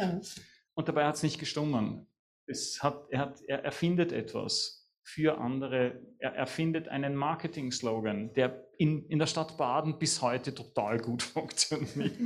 Und 0.76 0.88
dabei 0.88 1.06
hat 1.06 1.16
es 1.16 1.24
nicht 1.24 1.40
gestummen. 1.40 2.08
Es 2.46 2.84
hat, 2.84 3.08
er, 3.10 3.20
hat, 3.20 3.42
er 3.42 3.66
erfindet 3.66 4.12
etwas 4.12 4.81
für 5.04 5.40
andere. 5.40 6.00
Er 6.20 6.34
erfindet 6.34 6.88
einen 6.88 7.16
Marketing-Slogan, 7.16 8.34
der 8.34 8.68
in, 8.78 9.06
in 9.08 9.20
der 9.20 9.28
Stadt 9.28 9.58
Baden 9.58 10.00
bis 10.00 10.22
heute 10.22 10.54
total 10.54 11.00
gut 11.00 11.24
funktioniert. 11.24 12.18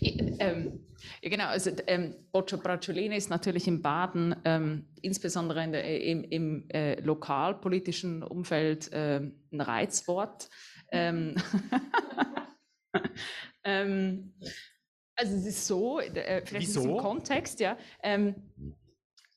ähm, 0.00 0.86
ja, 1.22 1.30
genau, 1.30 1.46
also 1.46 1.70
ähm, 1.86 2.14
Boccio 2.32 2.58
Bracciolini 2.58 3.16
ist 3.16 3.30
natürlich 3.30 3.66
in 3.66 3.82
Baden, 3.82 4.36
ähm, 4.44 4.86
insbesondere 5.02 5.64
in 5.64 5.72
der, 5.72 6.02
im, 6.02 6.24
im 6.24 6.70
äh, 6.70 7.00
lokalpolitischen 7.00 8.22
Umfeld, 8.22 8.92
äh, 8.92 9.20
ein 9.52 9.60
Reizwort. 9.60 10.48
Ähm, 10.92 11.34
ähm, 13.64 14.34
also 15.16 15.34
es 15.34 15.46
ist 15.46 15.66
so, 15.66 16.00
äh, 16.00 16.42
vielleicht 16.44 16.68
Wieso? 16.68 16.80
in 16.80 16.88
diesem 16.88 16.98
Kontext, 16.98 17.60
ja. 17.60 17.76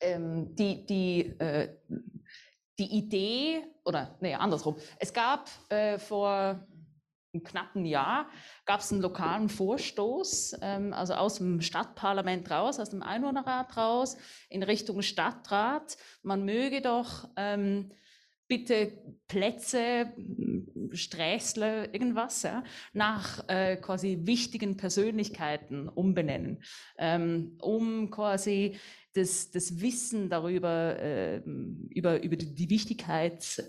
Ähm, 0.02 0.56
die, 0.56 0.86
die, 0.86 1.22
äh, 1.40 1.76
die 2.78 2.98
Idee, 2.98 3.64
oder 3.84 4.18
nee, 4.22 4.34
andersrum, 4.34 4.78
es 5.00 5.14
gab 5.14 5.50
äh, 5.70 6.00
vor 6.00 6.66
einem 7.34 7.44
knappen 7.44 7.86
Jahr 7.86 8.28
gab 8.66 8.80
es 8.80 8.92
einen 8.92 9.02
lokalen 9.02 9.50
Vorstoß, 9.50 10.58
ähm, 10.62 10.94
also 10.94 11.14
aus 11.14 11.36
dem 11.38 11.62
Stadtparlament 11.62 12.50
raus, 12.50 12.80
aus 12.80 12.90
dem 12.90 13.04
Einwohnerrat 13.04 13.78
raus, 13.78 14.18
in 14.50 14.64
Richtung 14.64 15.02
Stadtrat. 15.02 15.98
Man 16.24 16.46
möge 16.46 16.82
doch 16.82 17.30
ähm, 17.36 17.92
bitte 18.48 18.94
Plätze, 19.28 20.12
Sträßle, 20.92 21.90
irgendwas, 21.94 22.42
ja, 22.42 22.64
nach 22.94 23.48
äh, 23.48 23.78
quasi 23.78 24.22
wichtigen 24.24 24.76
Persönlichkeiten 24.76 25.88
umbenennen, 25.88 26.64
ähm, 26.98 27.58
um 27.62 28.10
quasi 28.10 28.80
das, 29.14 29.52
das 29.52 29.82
Wissen 29.82 30.30
darüber, 30.30 31.00
äh, 31.00 31.38
über, 31.90 32.22
über 32.22 32.36
die 32.36 32.70
Wichtigkeit 32.70 33.64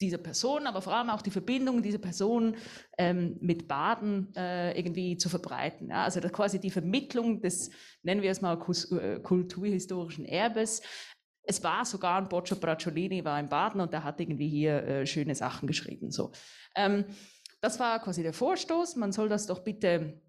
dieser 0.00 0.18
Person, 0.18 0.66
aber 0.66 0.82
vor 0.82 0.94
allem 0.94 1.10
auch 1.10 1.22
die 1.22 1.30
Verbindung 1.30 1.80
dieser 1.80 1.98
Person 1.98 2.56
ähm, 2.98 3.36
mit 3.40 3.68
Baden 3.68 4.34
äh, 4.34 4.76
irgendwie 4.76 5.16
zu 5.16 5.28
verbreiten. 5.28 5.90
Ja? 5.90 6.04
Also 6.04 6.20
quasi 6.20 6.58
die 6.58 6.70
Vermittlung 6.70 7.40
des, 7.40 7.70
nennen 8.02 8.22
wir 8.22 8.30
es 8.32 8.40
mal, 8.40 8.58
äh, 9.00 9.20
kulturhistorischen 9.20 10.24
Erbes. 10.24 10.82
Es 11.44 11.62
war 11.62 11.84
sogar 11.84 12.18
ein 12.18 12.28
Boccio 12.28 12.56
Bracciolini, 12.56 13.24
war 13.24 13.38
in 13.38 13.48
Baden 13.48 13.80
und 13.80 13.92
der 13.92 14.04
hat 14.04 14.20
irgendwie 14.20 14.48
hier 14.48 14.82
äh, 14.82 15.06
schöne 15.06 15.34
Sachen 15.34 15.66
geschrieben. 15.66 16.10
So. 16.10 16.32
Ähm, 16.74 17.04
das 17.60 17.78
war 17.78 18.00
quasi 18.02 18.24
der 18.24 18.32
Vorstoß. 18.32 18.96
Man 18.96 19.12
soll 19.12 19.28
das 19.28 19.46
doch 19.46 19.60
bitte 19.60 20.20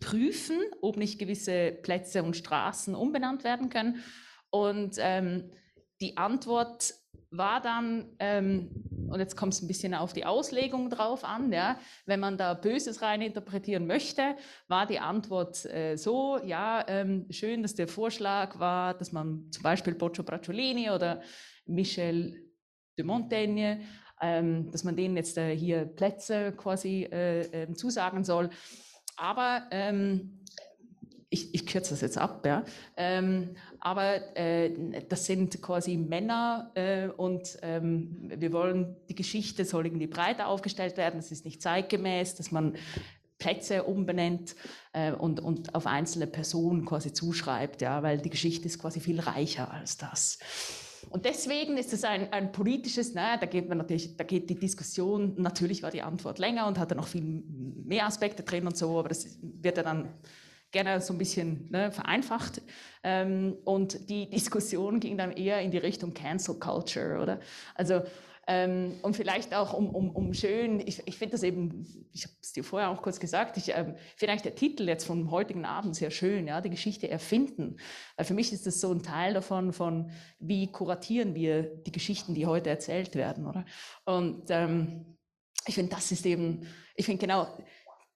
prüfen, 0.00 0.58
ob 0.80 0.96
nicht 0.96 1.18
gewisse 1.18 1.72
Plätze 1.72 2.22
und 2.22 2.36
Straßen 2.36 2.94
umbenannt 2.94 3.44
werden 3.44 3.68
können. 3.68 4.02
Und 4.50 4.96
ähm, 4.98 5.50
die 6.00 6.16
Antwort 6.16 6.94
war 7.30 7.60
dann, 7.60 8.14
ähm, 8.18 8.70
und 9.10 9.18
jetzt 9.18 9.36
kommt 9.36 9.54
es 9.54 9.62
ein 9.62 9.68
bisschen 9.68 9.94
auf 9.94 10.12
die 10.12 10.24
Auslegung 10.24 10.90
drauf 10.90 11.24
an, 11.24 11.52
ja, 11.52 11.78
wenn 12.06 12.20
man 12.20 12.38
da 12.38 12.54
Böses 12.54 13.02
rein 13.02 13.22
interpretieren 13.22 13.86
möchte, 13.86 14.36
war 14.68 14.86
die 14.86 15.00
Antwort 15.00 15.64
äh, 15.66 15.96
so, 15.96 16.38
ja, 16.44 16.84
ähm, 16.88 17.26
schön, 17.30 17.62
dass 17.62 17.74
der 17.74 17.88
Vorschlag 17.88 18.58
war, 18.58 18.94
dass 18.94 19.12
man 19.12 19.50
zum 19.50 19.62
Beispiel 19.62 19.94
Boccio 19.94 20.22
Bracciolini 20.22 20.90
oder 20.90 21.22
Michel 21.66 22.50
de 22.96 23.04
Montaigne, 23.04 23.80
ähm, 24.20 24.70
dass 24.70 24.84
man 24.84 24.96
denen 24.96 25.16
jetzt 25.16 25.36
äh, 25.36 25.56
hier 25.56 25.84
Plätze 25.84 26.52
quasi 26.52 27.04
äh, 27.04 27.42
ähm, 27.52 27.74
zusagen 27.74 28.24
soll. 28.24 28.50
Aber 29.16 29.62
ähm, 29.70 30.40
ich, 31.34 31.52
ich 31.54 31.66
kürze 31.66 31.90
das 31.90 32.00
jetzt 32.00 32.18
ab, 32.18 32.46
ja. 32.46 32.64
Ähm, 32.96 33.56
aber 33.80 34.36
äh, 34.36 34.72
das 35.08 35.26
sind 35.26 35.60
quasi 35.60 35.96
Männer 35.96 36.70
äh, 36.74 37.08
und 37.08 37.58
ähm, 37.62 38.30
wir 38.36 38.52
wollen, 38.52 38.96
die 39.08 39.14
Geschichte 39.14 39.64
soll 39.64 39.86
irgendwie 39.86 40.06
breiter 40.06 40.46
aufgestellt 40.46 40.96
werden, 40.96 41.18
es 41.18 41.32
ist 41.32 41.44
nicht 41.44 41.60
zeitgemäß, 41.60 42.36
dass 42.36 42.52
man 42.52 42.76
Plätze 43.38 43.82
umbenennt 43.82 44.54
äh, 44.92 45.12
und, 45.12 45.40
und 45.40 45.74
auf 45.74 45.86
einzelne 45.86 46.26
Personen 46.26 46.84
quasi 46.84 47.12
zuschreibt, 47.12 47.82
ja, 47.82 48.02
weil 48.02 48.18
die 48.18 48.30
Geschichte 48.30 48.66
ist 48.66 48.78
quasi 48.78 49.00
viel 49.00 49.20
reicher 49.20 49.70
als 49.72 49.96
das. 49.96 50.38
Und 51.10 51.24
deswegen 51.24 51.76
ist 51.76 51.92
es 51.92 52.04
ein, 52.04 52.32
ein 52.32 52.52
politisches, 52.52 53.14
naja, 53.14 53.36
da 53.36 53.46
geht 53.46 53.68
man 53.68 53.78
natürlich, 53.78 54.16
da 54.16 54.24
geht 54.24 54.50
die 54.50 54.58
Diskussion, 54.58 55.34
natürlich 55.36 55.82
war 55.82 55.90
die 55.90 56.02
Antwort 56.02 56.38
länger 56.38 56.66
und 56.66 56.78
hatte 56.78 56.94
noch 56.94 57.06
viel 57.06 57.42
mehr 57.84 58.06
Aspekte 58.06 58.42
drin 58.42 58.66
und 58.66 58.76
so, 58.76 58.98
aber 58.98 59.08
das 59.08 59.38
wird 59.42 59.76
ja 59.76 59.82
dann 59.82 60.08
gerne 60.74 61.00
so 61.00 61.14
ein 61.14 61.18
bisschen 61.18 61.68
ne, 61.70 61.90
vereinfacht. 61.92 62.60
Ähm, 63.02 63.56
und 63.64 64.10
die 64.10 64.28
Diskussion 64.28 65.00
ging 65.00 65.16
dann 65.16 65.32
eher 65.32 65.60
in 65.62 65.70
die 65.70 65.78
Richtung 65.78 66.12
Cancel 66.12 66.56
Culture, 66.56 67.22
oder? 67.22 67.40
Also, 67.74 68.02
ähm, 68.46 68.98
und 69.02 69.16
vielleicht 69.16 69.54
auch 69.54 69.72
um, 69.72 69.88
um, 69.88 70.10
um 70.10 70.34
schön, 70.34 70.80
ich, 70.80 71.02
ich 71.06 71.16
finde 71.16 71.32
das 71.32 71.42
eben, 71.42 71.86
ich 72.12 72.24
habe 72.24 72.34
es 72.42 72.52
dir 72.52 72.64
vorher 72.64 72.90
auch 72.90 73.00
kurz 73.00 73.18
gesagt, 73.18 73.56
ich, 73.56 73.70
ähm, 73.70 73.94
vielleicht 74.16 74.44
der 74.44 74.54
Titel 74.54 74.86
jetzt 74.86 75.06
vom 75.06 75.30
heutigen 75.30 75.64
Abend 75.64 75.96
sehr 75.96 76.10
schön, 76.10 76.46
ja, 76.46 76.60
die 76.60 76.70
Geschichte 76.70 77.08
erfinden. 77.08 77.76
Weil 78.16 78.26
für 78.26 78.34
mich 78.34 78.52
ist 78.52 78.66
das 78.66 78.80
so 78.80 78.92
ein 78.92 79.02
Teil 79.02 79.34
davon, 79.34 79.72
von 79.72 80.10
wie 80.38 80.70
kuratieren 80.70 81.34
wir 81.34 81.62
die 81.62 81.92
Geschichten, 81.92 82.34
die 82.34 82.46
heute 82.46 82.70
erzählt 82.70 83.14
werden, 83.14 83.46
oder? 83.46 83.64
Und 84.04 84.44
ähm, 84.50 85.16
ich 85.66 85.74
finde, 85.74 85.94
das 85.94 86.12
ist 86.12 86.26
eben, 86.26 86.66
ich 86.94 87.06
finde 87.06 87.26
genau, 87.26 87.48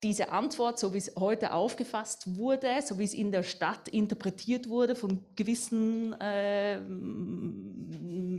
diese 0.02 0.30
Antwort, 0.30 0.78
so 0.78 0.94
wie 0.94 0.98
es 0.98 1.16
heute 1.16 1.52
aufgefasst 1.52 2.36
wurde, 2.36 2.68
so 2.84 2.98
wie 2.98 3.04
es 3.04 3.14
in 3.14 3.32
der 3.32 3.42
Stadt 3.42 3.88
interpretiert 3.88 4.68
wurde 4.68 4.94
von 4.94 5.24
gewissen 5.34 6.12
äh, 6.20 6.80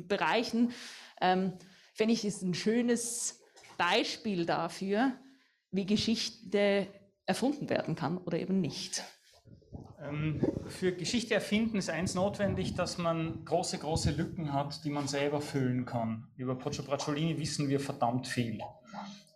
Bereichen, 0.07 0.71
ähm, 1.19 1.53
finde 1.99 2.13
ich, 2.13 2.23
ist 2.23 2.43
ein 2.43 2.53
schönes 2.53 3.41
Beispiel 3.77 4.45
dafür, 4.45 5.11
wie 5.69 5.85
Geschichte 5.85 6.87
erfunden 7.25 7.69
werden 7.69 7.97
kann 7.97 8.17
oder 8.19 8.39
eben 8.39 8.61
nicht. 8.61 9.03
Ähm, 10.01 10.41
für 10.69 10.93
Geschichte 10.93 11.33
erfinden 11.33 11.75
ist 11.75 11.89
eins 11.89 12.15
notwendig, 12.15 12.73
dass 12.73 12.99
man 12.99 13.43
große, 13.43 13.79
große 13.79 14.11
Lücken 14.11 14.53
hat, 14.53 14.85
die 14.85 14.91
man 14.91 15.09
selber 15.09 15.41
füllen 15.41 15.85
kann. 15.85 16.29
Über 16.37 16.55
Poggio 16.55 16.85
Bracciolini 16.85 17.37
wissen 17.37 17.67
wir 17.67 17.81
verdammt 17.81 18.29
viel. 18.29 18.61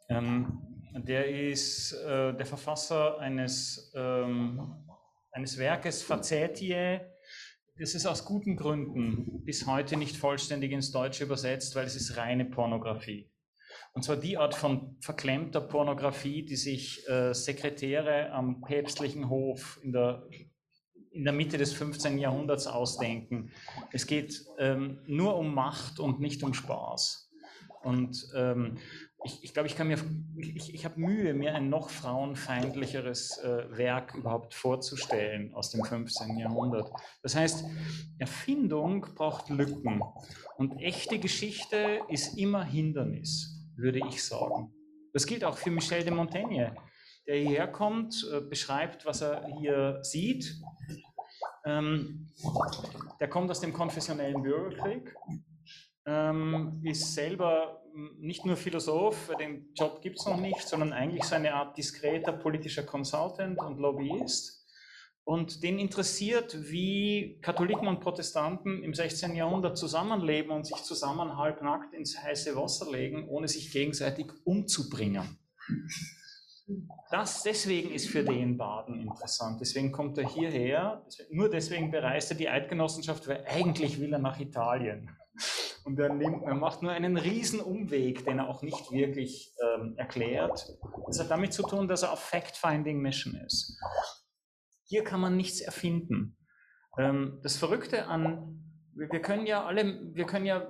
Ähm, 0.07 0.61
der 0.93 1.27
ist 1.27 1.91
äh, 1.91 2.33
der 2.33 2.45
Verfasser 2.45 3.19
eines, 3.19 3.91
ähm, 3.93 4.87
eines 5.33 5.57
Werkes 5.57 6.01
Facetie. 6.01 7.01
Das 7.79 7.95
ist 7.95 8.05
aus 8.05 8.23
guten 8.23 8.55
Gründen 8.55 9.43
bis 9.45 9.65
heute 9.65 9.97
nicht 9.97 10.15
vollständig 10.15 10.71
ins 10.71 10.91
Deutsche 10.91 11.23
übersetzt, 11.23 11.75
weil 11.75 11.87
es 11.87 11.95
ist 11.95 12.17
reine 12.17 12.45
Pornografie. 12.45 13.31
Und 13.93 14.03
zwar 14.03 14.15
die 14.15 14.37
Art 14.37 14.53
von 14.53 14.95
verklemmter 15.01 15.59
Pornografie, 15.59 16.43
die 16.43 16.55
sich 16.55 17.07
äh, 17.09 17.33
Sekretäre 17.33 18.31
am 18.31 18.61
päpstlichen 18.61 19.27
Hof 19.27 19.79
in 19.81 19.91
der, 19.91 20.27
in 21.11 21.23
der 21.23 21.33
Mitte 21.33 21.57
des 21.57 21.73
15. 21.73 22.19
Jahrhunderts 22.19 22.67
ausdenken. 22.67 23.51
Es 23.91 24.05
geht 24.05 24.45
ähm, 24.59 24.99
nur 25.07 25.35
um 25.35 25.55
Macht 25.55 25.99
und 25.99 26.19
nicht 26.19 26.43
um 26.43 26.53
Spaß. 26.53 27.31
Und 27.81 28.27
ähm, 28.35 28.77
ich, 29.23 29.43
ich 29.43 29.53
glaube, 29.53 29.67
ich 29.67 29.75
kann 29.75 29.87
mir, 29.87 29.97
ich, 30.37 30.73
ich 30.73 30.85
habe 30.85 30.99
Mühe, 30.99 31.33
mir 31.33 31.55
ein 31.55 31.69
noch 31.69 31.89
frauenfeindlicheres 31.89 33.37
äh, 33.39 33.77
Werk 33.77 34.15
überhaupt 34.15 34.53
vorzustellen 34.53 35.53
aus 35.53 35.71
dem 35.71 35.83
15. 35.83 36.37
Jahrhundert. 36.37 36.91
Das 37.21 37.35
heißt, 37.35 37.65
Erfindung 38.19 39.07
braucht 39.15 39.49
Lücken 39.49 40.01
und 40.57 40.79
echte 40.79 41.19
Geschichte 41.19 42.01
ist 42.09 42.37
immer 42.37 42.63
Hindernis, 42.63 43.63
würde 43.75 43.99
ich 44.07 44.23
sagen. 44.23 44.73
Das 45.13 45.25
gilt 45.25 45.43
auch 45.43 45.57
für 45.57 45.71
Michel 45.71 46.03
de 46.03 46.11
Montaigne, 46.11 46.75
der 47.27 47.37
hierher 47.37 47.67
kommt, 47.67 48.27
äh, 48.31 48.41
beschreibt, 48.41 49.05
was 49.05 49.21
er 49.21 49.45
hier 49.59 49.99
sieht. 50.01 50.55
Ähm, 51.65 52.27
der 53.19 53.29
kommt 53.29 53.49
aus 53.49 53.61
dem 53.61 53.71
konfessionellen 53.71 54.41
Bürgerkrieg, 54.41 55.15
ähm, 56.05 56.81
ist 56.83 57.13
selber 57.13 57.81
nicht 58.19 58.45
nur 58.45 58.57
Philosoph, 58.57 59.31
den 59.39 59.71
Job 59.75 60.01
gibt 60.01 60.19
es 60.19 60.25
noch 60.25 60.39
nicht, 60.39 60.67
sondern 60.67 60.93
eigentlich 60.93 61.23
so 61.23 61.35
eine 61.35 61.53
Art 61.53 61.77
diskreter 61.77 62.33
politischer 62.33 62.83
Consultant 62.83 63.59
und 63.59 63.77
Lobbyist. 63.77 64.61
Und 65.25 65.63
den 65.63 65.79
interessiert, 65.79 66.69
wie 66.69 67.39
Katholiken 67.41 67.87
und 67.87 68.01
Protestanten 68.01 68.83
im 68.83 68.93
16. 68.93 69.35
Jahrhundert 69.35 69.77
zusammenleben 69.77 70.51
und 70.51 70.65
sich 70.65 70.83
zusammen 70.83 71.37
halbnackt 71.37 71.93
ins 71.93 72.21
heiße 72.21 72.55
Wasser 72.57 72.91
legen, 72.91 73.29
ohne 73.29 73.47
sich 73.47 73.71
gegenseitig 73.71 74.27
umzubringen. 74.43 75.37
Das 77.09 77.43
deswegen 77.43 77.91
ist 77.91 78.09
für 78.09 78.23
den 78.23 78.57
Baden 78.57 78.99
interessant. 78.99 79.61
Deswegen 79.61 79.91
kommt 79.91 80.17
er 80.17 80.27
hierher. 80.27 81.05
Nur 81.29 81.49
deswegen 81.49 81.91
bereist 81.91 82.31
er 82.31 82.37
die 82.37 82.49
Eidgenossenschaft, 82.49 83.27
weil 83.27 83.45
eigentlich 83.47 83.99
will 84.01 84.11
er 84.11 84.19
nach 84.19 84.39
Italien. 84.39 85.09
Und 85.85 85.99
er, 85.99 86.13
nimmt, 86.13 86.43
er 86.43 86.55
macht 86.55 86.81
nur 86.81 86.91
einen 86.91 87.17
riesen 87.17 87.59
Umweg, 87.59 88.25
den 88.25 88.39
er 88.39 88.47
auch 88.47 88.61
nicht 88.61 88.91
wirklich 88.91 89.53
ähm, 89.61 89.95
erklärt. 89.97 90.77
Das 91.07 91.19
hat 91.19 91.31
damit 91.31 91.53
zu 91.53 91.63
tun, 91.63 91.87
dass 91.87 92.03
er 92.03 92.11
auf 92.13 92.19
Fact-Finding 92.19 92.99
Mission 92.99 93.35
ist. 93.35 93.77
Hier 94.85 95.03
kann 95.03 95.19
man 95.19 95.35
nichts 95.35 95.59
erfinden. 95.59 96.37
Ähm, 96.97 97.39
das 97.43 97.57
Verrückte 97.57 98.07
an, 98.07 98.63
wir 98.93 99.21
können 99.21 99.45
ja 99.45 99.65
alle, 99.65 100.13
wir 100.13 100.25
können 100.25 100.45
ja 100.45 100.67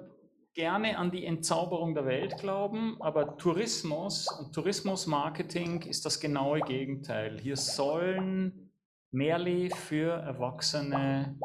gerne 0.53 0.97
an 0.97 1.11
die 1.11 1.25
Entzauberung 1.25 1.93
der 1.95 2.05
Welt 2.05 2.37
glauben, 2.37 3.01
aber 3.01 3.37
Tourismus 3.37 4.27
und 4.39 4.53
Tourismusmarketing 4.53 5.81
ist 5.81 6.05
das 6.05 6.19
genaue 6.19 6.59
Gegenteil. 6.61 7.39
Hier 7.39 7.57
sollen 7.57 8.71
Märli 9.11 9.69
für 9.69 10.11
Erwachsene 10.11 11.37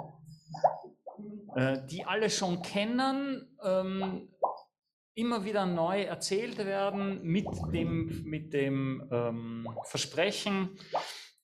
äh, 1.56 1.78
die 1.90 2.04
alle 2.04 2.30
schon 2.30 2.62
kennen, 2.62 3.56
ähm, 3.62 4.28
immer 5.14 5.44
wieder 5.44 5.66
neu 5.66 6.02
erzählt 6.02 6.58
werden 6.58 7.22
mit 7.22 7.46
dem, 7.72 8.22
mit 8.24 8.52
dem 8.52 9.08
ähm, 9.10 9.68
Versprechen, 9.84 10.78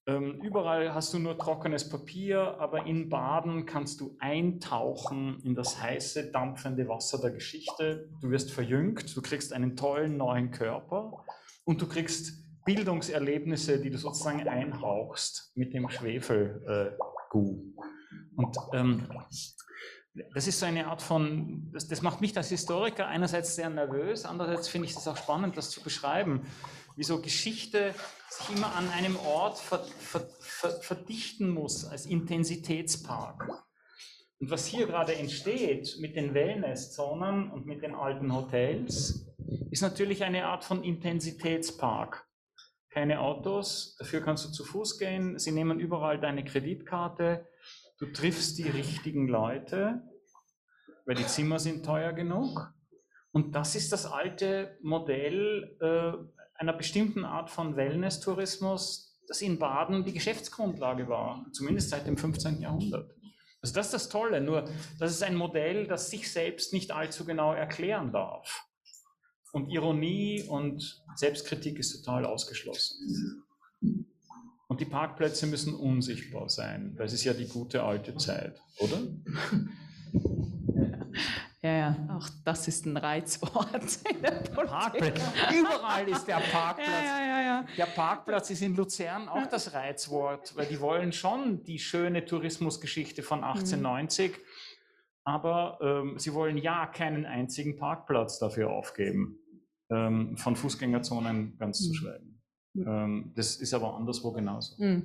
ähm, 0.07 0.38
überall 0.43 0.93
hast 0.93 1.14
du 1.14 1.19
nur 1.19 1.38
trockenes 1.38 1.88
Papier, 1.88 2.59
aber 2.59 2.85
in 2.85 3.09
Baden 3.09 3.64
kannst 3.64 4.03
du 4.03 4.17
eintauchen 4.21 5.40
in 5.45 5.55
das 5.55 5.81
heiße, 5.81 6.31
dampfende 6.31 6.87
Wasser 6.88 7.19
der 7.23 7.31
Geschichte. 7.31 8.11
Du 8.21 8.31
wirst 8.31 8.51
verjüngt, 8.51 9.17
du 9.17 9.23
kriegst 9.23 9.55
einen 9.55 9.77
tollen 9.77 10.19
neuen 10.19 10.51
Körper 10.51 11.25
und 11.64 11.81
du 11.81 11.88
kriegst 11.88 12.45
Bildungserlebnisse, 12.67 13.81
die 13.81 13.88
du 13.88 13.97
sozusagen 13.97 14.47
einhauchst 14.47 15.53
mit 15.55 15.73
dem 15.73 15.88
Schwefelgu. 15.88 16.53
Äh, 16.67 16.93
und 18.37 18.57
ähm, 18.75 19.09
das 20.33 20.46
ist 20.46 20.61
so 20.61 20.66
eine 20.66 20.87
Art 20.87 21.03
von, 21.03 21.70
das, 21.72 21.88
das 21.88 22.03
macht 22.03 22.20
mich 22.20 22.37
als 22.37 22.48
Historiker 22.48 23.07
einerseits 23.09 23.57
sehr 23.57 23.68
nervös, 23.68 24.24
andererseits 24.24 24.68
finde 24.68 24.88
ich 24.88 24.96
es 24.96 25.09
auch 25.09 25.16
spannend, 25.16 25.57
das 25.57 25.70
zu 25.70 25.83
beschreiben, 25.83 26.46
wie 26.96 27.03
so 27.03 27.20
Geschichte 27.20 27.94
sich 28.31 28.57
immer 28.57 28.74
an 28.77 28.88
einem 28.90 29.16
Ort 29.16 29.59
ver, 29.59 29.85
ver, 29.98 30.29
ver, 30.38 30.70
verdichten 30.70 31.50
muss 31.50 31.85
als 31.85 32.07
Intensitätspark. 32.07 33.64
Und 34.38 34.50
was 34.50 34.66
hier 34.66 34.87
gerade 34.87 35.14
entsteht 35.16 35.96
mit 35.98 36.16
den 36.16 36.35
Wellnesszonen 36.35 37.50
und 37.50 37.66
mit 37.66 37.83
den 37.83 37.94
alten 37.94 38.33
Hotels, 38.35 39.27
ist 39.70 39.83
natürlich 39.83 40.22
eine 40.22 40.46
Art 40.46 40.64
von 40.64 40.85
Intensitätspark. 40.85 42.29
Keine 42.90 43.20
Autos, 43.20 43.96
dafür 43.98 44.20
kannst 44.20 44.44
du 44.44 44.53
zu 44.53 44.64
Fuß 44.64 44.98
gehen, 44.98 45.38
sie 45.38 45.50
nehmen 45.50 45.81
überall 45.81 46.20
deine 46.20 46.44
Kreditkarte, 46.44 47.48
Du 48.05 48.12
triffst 48.12 48.59
die 48.59 48.69
richtigen 48.69 49.29
Leute, 49.29 50.03
weil 51.07 51.14
die 51.14 51.27
Zimmer 51.27 51.59
sind 51.59 51.87
teuer 51.87 52.12
genug. 52.12 52.71
Und 53.33 53.55
das 53.55 53.75
ist 53.75 53.93
das 53.93 54.05
alte 54.05 54.77
Modell 54.83 55.75
äh, 55.81 56.61
einer 56.61 56.75
bestimmten 56.75 57.25
Art 57.25 57.49
von 57.49 57.77
Wellness-Tourismus, 57.77 59.19
das 59.27 59.40
in 59.40 59.59
Baden 59.59 60.05
die 60.05 60.12
Geschäftsgrundlage 60.12 61.09
war, 61.09 61.47
zumindest 61.53 61.88
seit 61.88 62.07
dem 62.07 62.19
15. 62.19 62.61
Jahrhundert. 62.61 63.11
Also 63.62 63.75
das 63.75 63.87
ist 63.87 63.95
das 63.95 64.09
Tolle, 64.11 64.43
nur 64.43 64.69
das 64.99 65.11
ist 65.11 65.23
ein 65.23 65.35
Modell, 65.35 65.87
das 65.87 66.11
sich 66.11 66.31
selbst 66.31 66.75
nicht 66.75 66.93
allzu 66.93 67.25
genau 67.25 67.55
erklären 67.55 68.12
darf. 68.12 68.67
Und 69.53 69.71
Ironie 69.71 70.43
und 70.47 71.03
Selbstkritik 71.17 71.79
ist 71.79 72.05
total 72.05 72.27
ausgeschlossen. 72.27 73.44
Und 74.66 74.81
die 74.81 74.87
Parkplätze 74.87 75.46
müssen 75.46 75.74
unsichtbar 75.74 76.48
sein, 76.48 76.94
weil 76.96 77.07
es 77.07 77.12
ist 77.12 77.24
ja 77.24 77.35
die 77.35 77.46
gute 77.46 77.83
alte 77.83 78.16
Zeit, 78.16 78.61
oder? 78.79 78.98
Ja, 81.64 81.72
ja, 81.72 81.96
auch 82.11 82.29
das 82.44 82.68
ist 82.68 82.85
ein 82.85 82.98
Reizwort 82.98 83.98
in 84.11 84.20
der 84.20 84.33
Parkplatz. 84.33 85.18
Überall 85.50 86.07
ist 86.07 86.27
der 86.27 86.37
Parkplatz. 86.37 86.87
Ja, 86.87 87.03
ja, 87.03 87.27
ja, 87.27 87.42
ja. 87.42 87.64
Der 87.79 87.87
Parkplatz 87.87 88.50
ist 88.50 88.61
in 88.61 88.77
Luzern 88.77 89.31
auch 89.31 89.46
das 89.46 89.72
Reizwort, 89.72 90.55
weil 90.57 90.66
die 90.66 90.79
wollen 90.79 91.14
schon 91.14 91.64
die 91.64 91.79
schöne 91.79 92.27
Tourismusgeschichte 92.27 93.22
von 93.22 93.42
1890, 93.42 94.33
mhm. 94.33 94.37
aber 95.24 95.79
ähm, 95.81 96.18
sie 96.18 96.35
wollen 96.35 96.59
ja 96.59 96.87
keinen 96.87 97.24
einzigen 97.24 97.79
Parkplatz 97.79 98.38
dafür 98.38 98.68
aufgeben, 98.68 99.38
ähm, 99.90 100.37
von 100.37 100.57
Fußgängerzonen 100.57 101.57
ganz 101.57 101.81
mhm. 101.81 101.85
zu 101.87 101.94
schweigen. 101.94 102.34
Ähm, 102.75 103.33
das 103.35 103.57
ist 103.57 103.75
aber 103.75 103.95
anderswo 103.95 104.33
genauso. 104.33 104.75
Mhm. 104.83 105.05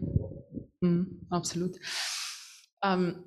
Mhm, 0.82 1.28
absolut. 1.30 1.78
Ähm, 2.84 3.24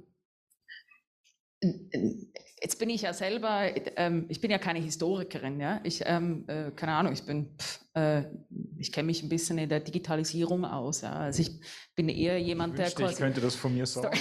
Jetzt 2.62 2.78
bin 2.78 2.90
ich 2.90 3.02
ja 3.02 3.12
selber, 3.12 3.70
ähm, 3.96 4.26
ich 4.28 4.40
bin 4.40 4.50
ja 4.50 4.58
keine 4.58 4.78
Historikerin, 4.78 5.60
ja. 5.60 5.80
Ich, 5.82 6.02
ähm, 6.04 6.44
äh, 6.46 6.70
keine 6.70 6.92
Ahnung, 6.92 7.12
ich 7.12 7.24
bin, 7.24 7.56
pff, 7.58 7.80
äh, 7.94 8.22
ich 8.78 8.92
kenne 8.92 9.06
mich 9.06 9.22
ein 9.22 9.28
bisschen 9.28 9.58
in 9.58 9.68
der 9.68 9.80
Digitalisierung 9.80 10.64
aus, 10.64 11.00
ja. 11.02 11.12
Also 11.12 11.42
ich 11.42 11.60
bin 11.96 12.08
eher 12.08 12.40
jemand, 12.40 12.78
der 12.78 12.90
quasi. 12.90 13.14
Ich 13.14 13.18
könnte 13.18 13.40
das 13.40 13.56
von 13.56 13.74
mir 13.74 13.86
sagen. 13.86 14.16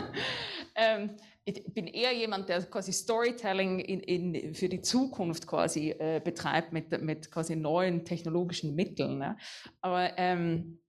ähm, 0.76 1.10
ich 1.48 1.72
bin 1.72 1.86
eher 1.86 2.12
jemand, 2.12 2.48
der 2.48 2.60
quasi 2.64 2.92
Storytelling 2.92 3.78
in, 3.78 4.00
in, 4.00 4.54
für 4.54 4.68
die 4.68 4.82
Zukunft 4.82 5.46
quasi 5.46 5.90
äh, 5.90 6.20
betreibt 6.22 6.72
mit, 6.72 7.00
mit 7.02 7.30
quasi 7.30 7.54
neuen 7.54 8.04
technologischen 8.04 8.74
Mitteln. 8.74 9.20
Ja. 9.20 9.36
Aber 9.80 10.18
ähm, 10.18 10.80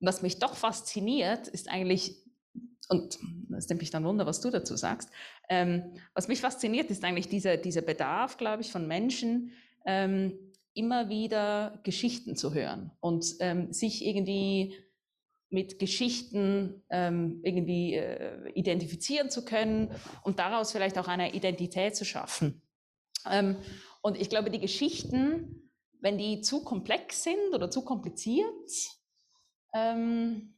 was 0.00 0.22
mich 0.22 0.38
doch 0.38 0.54
fasziniert, 0.54 1.48
ist 1.48 1.68
eigentlich 1.68 2.22
und 2.88 3.18
es 3.56 3.68
nimmt 3.68 3.80
mich 3.80 3.90
dann 3.90 4.04
Wunder, 4.04 4.26
was 4.26 4.40
du 4.40 4.50
dazu 4.50 4.76
sagst. 4.76 5.10
Ähm, 5.48 5.94
was 6.14 6.28
mich 6.28 6.40
fasziniert, 6.40 6.90
ist 6.90 7.04
eigentlich 7.04 7.28
dieser, 7.28 7.56
dieser 7.56 7.82
Bedarf, 7.82 8.36
glaube 8.36 8.62
ich, 8.62 8.70
von 8.70 8.86
Menschen, 8.86 9.52
ähm, 9.84 10.38
immer 10.72 11.08
wieder 11.08 11.80
Geschichten 11.82 12.36
zu 12.36 12.54
hören 12.54 12.92
und 13.00 13.26
ähm, 13.40 13.72
sich 13.72 14.04
irgendwie 14.04 14.76
mit 15.56 15.78
Geschichten 15.78 16.82
ähm, 16.90 17.40
irgendwie 17.42 17.94
äh, 17.94 18.50
identifizieren 18.50 19.30
zu 19.30 19.42
können 19.42 19.90
und 20.22 20.38
daraus 20.38 20.70
vielleicht 20.70 20.98
auch 20.98 21.08
eine 21.08 21.32
Identität 21.32 21.96
zu 21.96 22.04
schaffen. 22.04 22.60
Ähm, 23.26 23.56
und 24.02 24.20
ich 24.20 24.28
glaube, 24.28 24.50
die 24.50 24.60
Geschichten, 24.60 25.72
wenn 26.02 26.18
die 26.18 26.42
zu 26.42 26.62
komplex 26.62 27.22
sind 27.22 27.54
oder 27.54 27.70
zu 27.70 27.80
kompliziert, 27.80 28.70
ähm, 29.74 30.54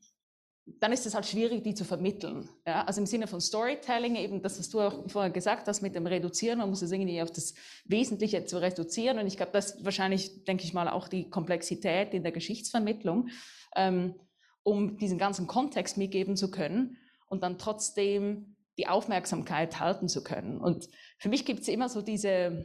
dann 0.81 0.93
ist 0.93 1.07
es 1.07 1.15
halt 1.15 1.27
schwierig, 1.27 1.63
die 1.63 1.75
zu 1.75 1.85
vermitteln. 1.85 2.49
Ja? 2.67 2.85
Also 2.85 3.01
im 3.01 3.07
Sinne 3.07 3.29
von 3.29 3.41
Storytelling, 3.41 4.17
eben 4.17 4.43
das, 4.43 4.59
was 4.59 4.69
du 4.69 4.81
auch 4.81 5.09
vorher 5.09 5.31
gesagt 5.31 5.69
hast 5.69 5.81
mit 5.81 5.95
dem 5.95 6.09
Reduzieren, 6.09 6.59
man 6.59 6.71
muss 6.71 6.83
es 6.83 6.91
irgendwie 6.91 7.23
auf 7.23 7.31
das 7.31 7.55
Wesentliche 7.85 8.45
zu 8.47 8.61
reduzieren. 8.61 9.21
Und 9.21 9.29
ich 9.29 9.37
glaube, 9.37 9.53
das 9.53 9.77
ist 9.77 9.85
wahrscheinlich, 9.85 10.45
denke 10.45 10.65
ich 10.65 10.75
mal, 10.75 10.89
auch 10.89 11.07
die 11.07 11.31
Komplexität 11.31 12.15
in 12.15 12.25
der 12.25 12.33
Geschichtsvermittlung, 12.33 13.29
ähm, 13.77 14.17
um 14.63 14.99
diesen 14.99 15.19
ganzen 15.19 15.47
Kontext 15.47 15.97
mitgeben 15.97 16.37
zu 16.37 16.51
können 16.51 16.99
und 17.29 17.43
dann 17.43 17.59
trotzdem 17.59 18.57
die 18.79 18.87
Aufmerksamkeit 18.87 19.81
halten 19.81 20.09
zu 20.09 20.23
können. 20.23 20.59
Und 20.59 20.89
für 21.19 21.29
mich 21.29 21.45
gibt 21.45 21.61
es 21.61 21.69
immer 21.69 21.89
so 21.89 22.01
diese, 22.01 22.65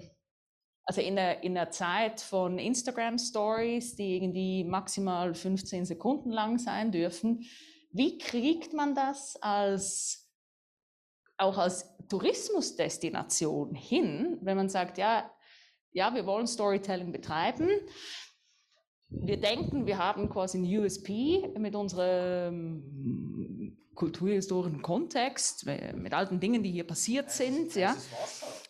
also 0.86 1.01
in 1.01 1.15
der, 1.15 1.43
in 1.43 1.56
der 1.56 1.71
Zeit 1.71 2.21
von 2.21 2.60
Instagram 2.60 3.17
Stories, 3.17 3.95
die 3.95 4.15
irgendwie 4.15 4.63
maximal 4.63 5.34
15 5.34 5.86
Sekunden 5.86 6.29
lang 6.29 6.60
sein 6.60 6.91
dürfen, 6.91 7.45
wie 7.91 8.17
kriegt 8.17 8.73
man 8.73 8.95
das 8.95 9.36
als, 9.41 10.29
auch 11.38 11.58
als 11.58 11.95
Tourismusdestination 12.10 13.73
hin, 13.73 14.38
wenn 14.41 14.58
man 14.58 14.69
sagt, 14.69 14.97
ja, 14.97 15.29
ja, 15.91 16.13
wir 16.13 16.25
wollen 16.25 16.47
Storytelling 16.47 17.12
betreiben. 17.12 17.69
Wir 19.21 19.38
denken, 19.38 19.86
wir 19.86 19.97
haben 19.97 20.30
quasi 20.30 20.58
ein 20.58 20.65
USP 20.65 21.49
mit 21.58 21.76
unserem 21.76 23.78
kulturhistorischen 23.95 24.82
Kontext, 24.82 25.65
mit 25.95 26.13
all 26.13 26.28
den 26.28 26.39
Dingen, 26.39 26.63
die 26.63 26.71
hier 26.71 26.86
passiert 26.86 27.32
sind. 27.32 27.76
Ja 27.76 27.95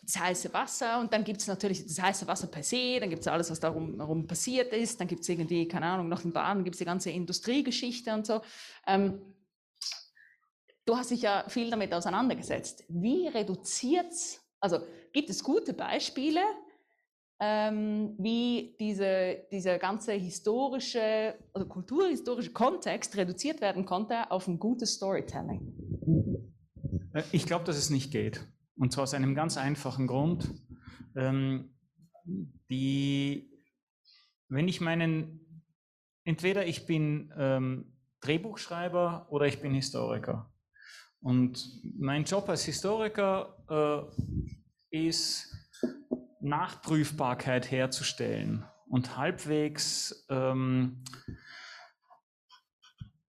das 0.04 0.20
heiße 0.20 0.52
Wasser 0.52 1.00
und 1.00 1.12
dann 1.12 1.24
gibt 1.24 1.40
es 1.40 1.46
natürlich 1.46 1.86
das 1.86 2.00
heiße 2.00 2.26
Wasser 2.26 2.46
per 2.46 2.62
se, 2.62 2.98
dann 3.00 3.10
gibt 3.10 3.22
es 3.22 3.28
alles, 3.28 3.50
was 3.50 3.60
darum, 3.60 3.98
darum 3.98 4.26
passiert 4.26 4.72
ist, 4.72 5.00
dann 5.00 5.08
gibt 5.08 5.22
es 5.22 5.28
irgendwie, 5.28 5.66
keine 5.66 5.86
Ahnung, 5.86 6.08
noch 6.08 6.24
ein 6.24 6.32
Baden, 6.32 6.64
gibt 6.64 6.74
es 6.74 6.78
die 6.78 6.84
ganze 6.84 7.10
Industriegeschichte 7.10 8.12
und 8.12 8.26
so. 8.26 8.40
Ähm, 8.86 9.20
du 10.84 10.96
hast 10.96 11.10
dich 11.10 11.22
ja 11.22 11.44
viel 11.48 11.70
damit 11.70 11.92
auseinandergesetzt. 11.94 12.84
Wie 12.88 13.28
reduziert 13.28 14.12
also 14.60 14.78
gibt 15.12 15.28
es 15.28 15.44
gute 15.44 15.74
Beispiele, 15.74 16.40
ähm, 17.44 18.14
wie 18.18 18.74
diese, 18.80 19.44
dieser 19.52 19.78
ganze 19.78 20.12
historische, 20.12 21.34
also 21.52 21.68
kulturhistorische 21.68 22.52
Kontext 22.52 23.16
reduziert 23.16 23.60
werden 23.60 23.84
konnte 23.84 24.30
auf 24.30 24.48
ein 24.48 24.58
gutes 24.58 24.94
Storytelling? 24.94 25.60
Äh, 27.12 27.22
ich 27.32 27.44
glaube, 27.44 27.64
dass 27.64 27.76
es 27.76 27.90
nicht 27.90 28.10
geht. 28.10 28.46
Und 28.76 28.92
zwar 28.92 29.02
aus 29.04 29.14
einem 29.14 29.34
ganz 29.34 29.56
einfachen 29.56 30.06
Grund. 30.06 30.50
Ähm, 31.16 31.74
die, 32.70 33.50
wenn 34.48 34.66
ich 34.66 34.80
meinen, 34.80 35.62
entweder 36.24 36.66
ich 36.66 36.86
bin 36.86 37.32
ähm, 37.36 37.92
Drehbuchschreiber 38.20 39.26
oder 39.30 39.46
ich 39.46 39.60
bin 39.60 39.74
Historiker. 39.74 40.50
Und 41.20 41.82
mein 41.98 42.24
Job 42.24 42.48
als 42.48 42.64
Historiker 42.64 44.10
äh, 44.90 45.06
ist, 45.08 45.54
Nachprüfbarkeit 46.44 47.70
herzustellen 47.70 48.64
und 48.88 49.16
halbwegs 49.16 50.26
ähm, 50.28 51.02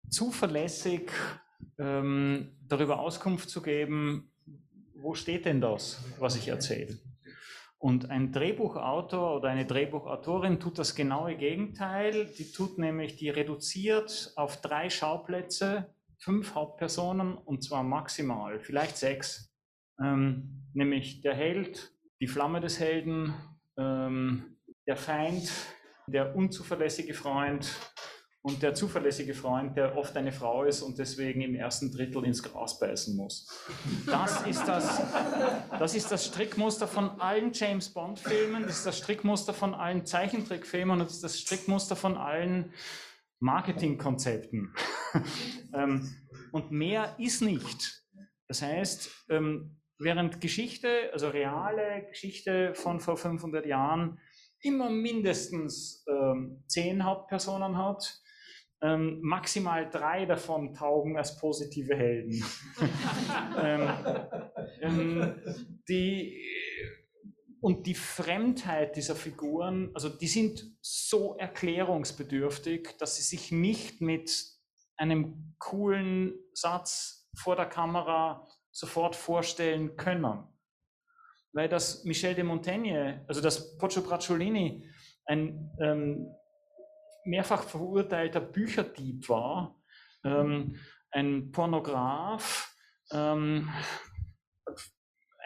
zuverlässig 0.10 1.12
ähm, 1.80 2.58
darüber 2.68 3.00
Auskunft 3.00 3.50
zu 3.50 3.62
geben, 3.62 4.32
wo 4.96 5.14
steht 5.16 5.46
denn 5.46 5.62
das, 5.62 6.04
was 6.20 6.36
ich 6.36 6.48
erzähle? 6.48 7.00
Und 7.80 8.10
ein 8.10 8.32
Drehbuchautor 8.32 9.36
oder 9.36 9.50
eine 9.50 9.66
Drehbuchautorin 9.66 10.60
tut 10.60 10.80
das 10.80 10.96
genaue 10.96 11.36
Gegenteil. 11.36 12.26
Die 12.38 12.52
tut 12.52 12.80
nämlich, 12.80 13.16
die 13.18 13.30
reduziert 13.30 14.34
auf 14.36 14.62
drei 14.62 14.90
Schauplätze 14.90 15.94
fünf 16.18 16.56
Hauptpersonen 16.56 17.38
und 17.38 17.64
zwar 17.64 17.84
maximal, 17.84 18.60
vielleicht 18.60 18.98
sechs. 18.98 19.54
Ähm, 20.00 20.64
nämlich 20.74 21.22
der 21.22 21.36
Held, 21.36 21.92
die 22.20 22.28
Flamme 22.28 22.60
des 22.60 22.80
Helden, 22.80 23.34
ähm, 23.78 24.58
der 24.88 24.98
Feind, 24.98 25.52
der 26.08 26.36
unzuverlässige 26.36 27.14
Freund 27.14 27.70
und 28.42 28.64
der 28.64 28.74
zuverlässige 28.74 29.34
Freund, 29.34 29.76
der 29.76 29.98
oft 29.98 30.16
eine 30.16 30.32
Frau 30.32 30.64
ist 30.64 30.82
und 30.82 30.98
deswegen 30.98 31.42
im 31.42 31.54
ersten 31.54 31.92
Drittel 31.92 32.24
ins 32.24 32.42
Gras 32.42 32.80
beißen 32.80 33.16
muss. 33.16 33.46
Das 34.06 34.48
ist 34.48 34.66
das, 34.66 35.02
das, 35.78 35.96
ist 35.96 36.12
das 36.12 36.28
Strickmuster 36.28 36.88
von 36.88 37.20
allen 37.20 37.52
James 37.52 37.90
Bond-Filmen, 37.90 38.64
das 38.64 38.78
ist 38.78 38.86
das 38.86 38.98
Strickmuster 39.00 39.54
von 39.54 39.74
allen 39.74 40.06
Zeichentrickfilmen 40.06 40.94
und 41.02 41.08
das 41.08 41.16
ist 41.16 41.24
das 41.26 41.40
Strickmuster 41.40 41.98
von 41.98 42.16
allen 42.16 42.74
Marketingkonzepten. 43.40 44.74
ähm, 45.74 46.16
und 46.54 46.72
mehr 46.72 47.16
ist 47.20 47.42
nicht. 47.42 48.06
Das 48.48 48.62
heißt, 48.62 49.26
ähm, 49.30 49.77
während 50.00 50.42
Geschichte, 50.42 51.10
also 51.14 51.30
reale 51.30 52.06
Geschichte 52.10 52.74
von 52.76 53.00
vor 53.00 53.18
500 53.18 53.66
Jahren, 53.66 54.20
immer 54.62 54.90
mindestens 54.90 56.06
ähm, 56.08 56.64
zehn 56.68 57.04
Hauptpersonen 57.04 57.78
hat, 57.78 58.22
ähm, 58.82 59.20
maximal 59.22 59.90
drei 59.90 60.26
davon 60.26 60.74
taugen 60.74 61.18
als 61.18 61.38
positive 61.38 61.96
Helden. 61.96 62.44
ähm, 63.60 63.90
ähm, 64.82 65.42
die, 65.90 66.44
und 67.60 67.88
die 67.88 67.96
Fremdheit 67.96 68.96
dieser 68.96 69.16
Figuren, 69.16 69.92
also 69.94 70.10
die 70.10 70.28
sind 70.28 70.64
so 70.82 71.36
erklärungsbedürftig, 71.38 72.98
dass 73.00 73.16
sie 73.16 73.24
sich 73.24 73.52
nicht 73.52 74.02
mit 74.02 74.46
einem 74.96 75.56
coolen 75.60 76.36
Satz 76.54 77.30
vor 77.36 77.56
der 77.56 77.68
Kamera 77.68 78.48
sofort 78.78 79.16
vorstellen 79.16 79.96
können. 79.96 80.44
Weil 81.52 81.68
das 81.68 82.04
Michel 82.04 82.36
de 82.36 82.44
Montaigne, 82.44 83.26
also 83.28 83.42
das 83.42 83.76
Poggio 83.80 84.04
Bracciolini, 84.04 84.88
ein 85.26 85.72
ähm, 85.82 86.28
mehrfach 87.26 87.64
verurteilter 87.64 88.40
Bücherdieb 88.40 89.28
war, 89.30 89.82
ähm, 90.24 90.76
ein 91.10 91.52
Pornograf, 91.52 92.72
ähm, 93.12 93.68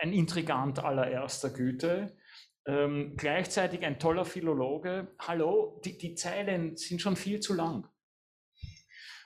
ein 0.02 0.12
Intrigant 0.12 0.80
allererster 0.80 1.52
Güte, 1.52 2.17
ähm, 2.65 3.15
gleichzeitig 3.15 3.86
ein 3.86 3.98
toller 3.98 4.26
Philologe. 4.26 5.15
Hallo, 5.20 5.80
die, 5.86 5.98
die 5.98 6.15
Zeilen 6.15 6.76
sind 6.76 7.02
schon 7.02 7.15
viel 7.15 7.39
zu 7.39 7.54
lang. 7.54 7.88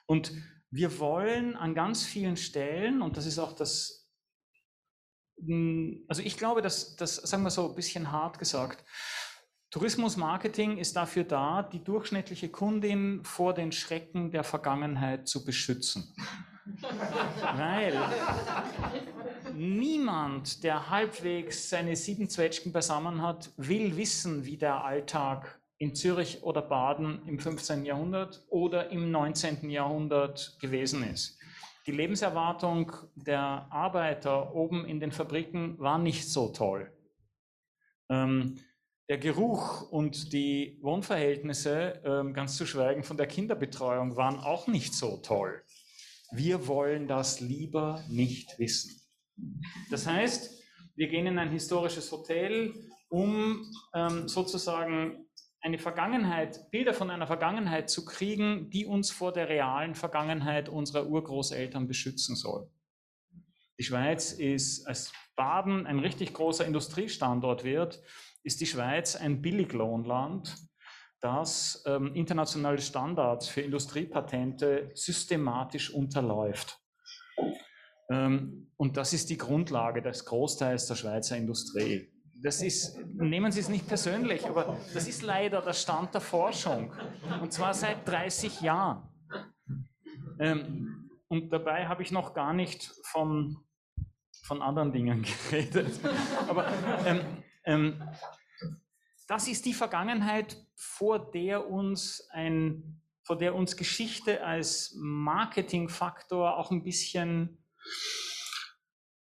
Und 0.05 0.31
wir 0.75 0.99
wollen 0.99 1.55
an 1.55 1.73
ganz 1.73 2.03
vielen 2.03 2.35
Stellen, 2.35 3.01
und 3.01 3.15
das 3.15 3.25
ist 3.25 3.39
auch 3.39 3.53
das, 3.53 4.09
hm, 5.39 6.03
also 6.09 6.21
ich 6.21 6.37
glaube, 6.37 6.61
dass 6.61 6.97
das, 6.97 7.15
sagen 7.15 7.43
wir 7.43 7.49
so 7.49 7.69
ein 7.69 7.75
bisschen 7.75 8.11
hart 8.11 8.39
gesagt, 8.39 8.83
Tourismusmarketing 9.71 10.77
ist 10.77 10.95
dafür 10.95 11.23
da, 11.23 11.63
die 11.63 11.83
durchschnittliche 11.83 12.49
Kundin 12.49 13.23
vor 13.23 13.53
den 13.53 13.71
Schrecken 13.71 14.31
der 14.31 14.43
Vergangenheit 14.43 15.27
zu 15.29 15.45
beschützen. 15.45 16.13
Weil 17.55 17.97
niemand, 19.53 20.63
der 20.63 20.89
halbwegs 20.89 21.69
seine 21.69 21.95
sieben 21.95 22.29
Zwetschgen 22.29 22.73
beisammen 22.73 23.21
hat, 23.21 23.51
will 23.55 23.95
wissen, 23.95 24.45
wie 24.45 24.57
der 24.57 24.83
Alltag 24.83 25.59
in 25.77 25.95
Zürich 25.95 26.43
oder 26.43 26.61
Baden 26.61 27.27
im 27.27 27.39
15. 27.39 27.85
Jahrhundert 27.85 28.45
oder 28.49 28.89
im 28.91 29.11
19. 29.11 29.69
Jahrhundert 29.69 30.57
gewesen 30.59 31.03
ist. 31.03 31.37
Die 31.85 31.91
Lebenserwartung 31.91 32.91
der 33.15 33.67
Arbeiter 33.69 34.55
oben 34.55 34.85
in 34.85 34.99
den 34.99 35.11
Fabriken 35.11 35.77
war 35.79 35.99
nicht 35.99 36.27
so 36.29 36.49
toll. 36.49 36.91
Ähm, 38.09 38.59
der 39.07 39.19
Geruch 39.19 39.91
und 39.91 40.33
die 40.33 40.79
Wohnverhältnisse, 40.81 42.01
ähm, 42.03 42.33
ganz 42.33 42.57
zu 42.57 42.65
schweigen 42.65 43.03
von 43.03 43.17
der 43.17 43.27
Kinderbetreuung, 43.27 44.15
waren 44.15 44.39
auch 44.39 44.67
nicht 44.67 44.95
so 44.95 45.17
toll. 45.17 45.61
Wir 46.31 46.67
wollen 46.67 47.07
das 47.07 47.39
lieber 47.39 48.03
nicht 48.09 48.57
wissen. 48.57 48.99
Das 49.91 50.07
heißt, 50.07 50.63
wir 50.95 51.07
gehen 51.07 51.27
in 51.27 51.37
ein 51.37 51.51
historisches 51.51 52.11
Hotel, 52.11 52.73
um 53.09 53.71
ähm, 53.93 54.27
sozusagen 54.27 55.24
eine 55.65 55.79
Vergangenheit, 55.79 56.69
Bilder 56.69 56.93
von 56.93 57.09
einer 57.09 57.25
Vergangenheit 57.25 57.89
zu 57.89 58.05
kriegen, 58.05 58.69
die 58.69 58.85
uns 58.85 59.09
vor 59.09 59.33
der 59.33 59.49
realen 59.49 59.95
Vergangenheit 59.95 60.69
unserer 60.69 61.07
Urgroßeltern 61.07 61.87
beschützen 61.87 62.35
soll. 62.35 62.69
Die 63.79 63.83
Schweiz 63.83 64.31
ist, 64.31 64.85
als 64.85 65.11
Baden 65.35 65.87
ein 65.87 65.97
richtig 65.97 66.35
großer 66.35 66.67
Industriestandort 66.67 67.63
wird, 67.63 67.99
ist 68.43 68.61
die 68.61 68.67
Schweiz 68.67 69.15
ein 69.15 69.41
Billiglohnland, 69.41 70.55
das 71.19 71.83
ähm, 71.87 72.13
internationale 72.13 72.79
Standards 72.79 73.47
für 73.47 73.61
Industriepatente 73.61 74.91
systematisch 74.93 75.91
unterläuft. 75.91 76.77
Ähm, 78.11 78.71
und 78.77 78.97
das 78.97 79.13
ist 79.13 79.31
die 79.31 79.37
Grundlage 79.37 80.03
des 80.03 80.25
Großteils 80.25 80.85
der 80.85 80.95
Schweizer 80.95 81.35
Industrie. 81.35 82.14
Das 82.41 82.61
ist, 82.61 82.97
nehmen 83.13 83.51
Sie 83.51 83.61
es 83.61 83.69
nicht 83.69 83.87
persönlich, 83.87 84.45
aber 84.45 84.77
das 84.93 85.07
ist 85.07 85.21
leider 85.21 85.61
der 85.61 85.73
Stand 85.73 86.13
der 86.13 86.21
Forschung. 86.21 86.93
Und 87.41 87.53
zwar 87.53 87.73
seit 87.73 88.07
30 88.07 88.61
Jahren. 88.61 89.09
Ähm, 90.39 91.09
und 91.27 91.51
dabei 91.51 91.87
habe 91.87 92.03
ich 92.03 92.11
noch 92.11 92.33
gar 92.33 92.53
nicht 92.53 92.91
von, 93.03 93.57
von 94.43 94.61
anderen 94.61 94.91
Dingen 94.91 95.25
geredet. 95.49 95.99
Aber 96.47 96.67
ähm, 97.05 97.21
ähm, 97.63 98.03
das 99.27 99.47
ist 99.47 99.65
die 99.65 99.73
Vergangenheit, 99.73 100.57
vor 100.75 101.31
der 101.31 101.69
uns 101.69 102.27
ein, 102.31 103.01
vor 103.23 103.37
der 103.37 103.55
uns 103.55 103.75
Geschichte 103.75 104.43
als 104.43 104.93
Marketingfaktor 104.97 106.57
auch 106.57 106.69
ein 106.69 106.83
bisschen 106.83 107.57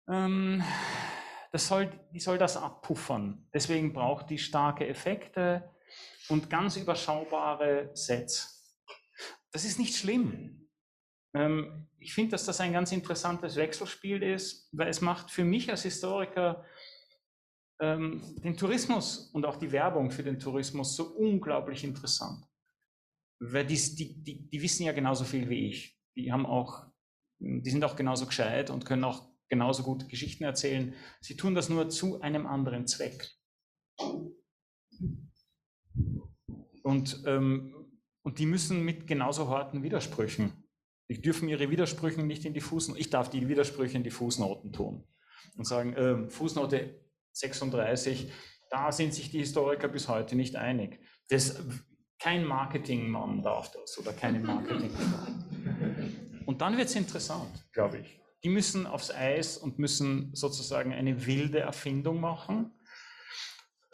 ähm, 0.08 0.62
das 1.52 1.68
soll, 1.68 1.90
die 2.12 2.20
soll 2.20 2.38
das 2.38 2.56
abpuffern. 2.56 3.48
Deswegen 3.52 3.92
braucht 3.92 4.30
die 4.30 4.38
starke 4.38 4.86
Effekte 4.86 5.70
und 6.28 6.50
ganz 6.50 6.76
überschaubare 6.76 7.90
Sets. 7.94 8.78
Das 9.52 9.64
ist 9.64 9.78
nicht 9.78 9.96
schlimm. 9.96 10.68
Ähm, 11.34 11.88
ich 11.98 12.14
finde, 12.14 12.32
dass 12.32 12.44
das 12.44 12.60
ein 12.60 12.72
ganz 12.72 12.92
interessantes 12.92 13.56
Wechselspiel 13.56 14.22
ist, 14.22 14.68
weil 14.72 14.88
es 14.88 15.00
macht 15.00 15.30
für 15.30 15.44
mich 15.44 15.70
als 15.70 15.82
Historiker 15.82 16.64
ähm, 17.80 18.22
den 18.42 18.56
Tourismus 18.56 19.30
und 19.32 19.44
auch 19.44 19.56
die 19.56 19.72
Werbung 19.72 20.10
für 20.10 20.22
den 20.22 20.38
Tourismus 20.38 20.96
so 20.96 21.04
unglaublich 21.16 21.84
interessant. 21.84 22.44
Weil 23.38 23.66
die, 23.66 23.76
die, 23.96 24.22
die, 24.22 24.48
die 24.48 24.62
wissen 24.62 24.84
ja 24.84 24.92
genauso 24.92 25.24
viel 25.24 25.48
wie 25.48 25.68
ich. 25.68 25.98
Die 26.16 26.32
haben 26.32 26.46
auch, 26.46 26.86
die 27.38 27.70
sind 27.70 27.84
auch 27.84 27.96
genauso 27.96 28.26
gescheit 28.26 28.70
und 28.70 28.86
können 28.86 29.04
auch 29.04 29.28
genauso 29.48 29.82
gut 29.82 30.08
Geschichten 30.08 30.44
erzählen. 30.44 30.94
Sie 31.20 31.36
tun 31.36 31.54
das 31.54 31.68
nur 31.68 31.88
zu 31.88 32.20
einem 32.20 32.46
anderen 32.46 32.86
Zweck. 32.86 33.30
Und, 36.82 37.22
ähm, 37.26 37.74
und 38.22 38.38
die 38.38 38.46
müssen 38.46 38.84
mit 38.84 39.06
genauso 39.06 39.48
harten 39.48 39.82
Widersprüchen. 39.82 40.52
Die 41.08 41.20
dürfen 41.20 41.48
ihre 41.48 41.70
Widersprüche 41.70 42.22
nicht 42.22 42.44
in 42.44 42.54
die 42.54 42.60
Fußnoten, 42.60 43.00
ich 43.00 43.10
darf 43.10 43.30
die 43.30 43.48
Widersprüche 43.48 43.96
in 43.96 44.02
die 44.02 44.10
Fußnoten 44.10 44.72
tun 44.72 45.06
und 45.56 45.64
sagen, 45.64 45.94
äh, 45.94 46.28
Fußnote 46.28 47.00
36, 47.32 48.32
da 48.70 48.90
sind 48.90 49.14
sich 49.14 49.30
die 49.30 49.38
Historiker 49.38 49.88
bis 49.88 50.08
heute 50.08 50.34
nicht 50.34 50.56
einig. 50.56 51.00
Das, 51.28 51.62
kein 52.18 52.44
Marketingmann 52.44 53.42
darf 53.42 53.70
das 53.70 53.98
oder 53.98 54.12
keine 54.12 54.40
Marketingfrau. 54.40 55.26
Und 56.46 56.60
dann 56.60 56.76
wird 56.76 56.88
es 56.88 56.96
interessant, 56.96 57.68
glaube 57.72 57.98
ich 57.98 58.20
die 58.44 58.48
müssen 58.48 58.86
aufs 58.86 59.10
Eis 59.10 59.56
und 59.56 59.78
müssen 59.78 60.34
sozusagen 60.34 60.92
eine 60.92 61.26
wilde 61.26 61.60
Erfindung 61.60 62.20
machen, 62.20 62.72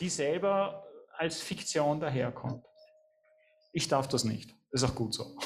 die 0.01 0.09
selber 0.09 0.85
als 1.17 1.41
Fiktion 1.41 2.01
daherkommt. 2.01 2.65
Ich 3.73 3.89
darf 3.89 4.09
das 4.09 4.25
nicht. 4.25 4.55
Ist 4.71 4.85
auch 4.85 4.95
gut 4.95 5.15
so. 5.15 5.37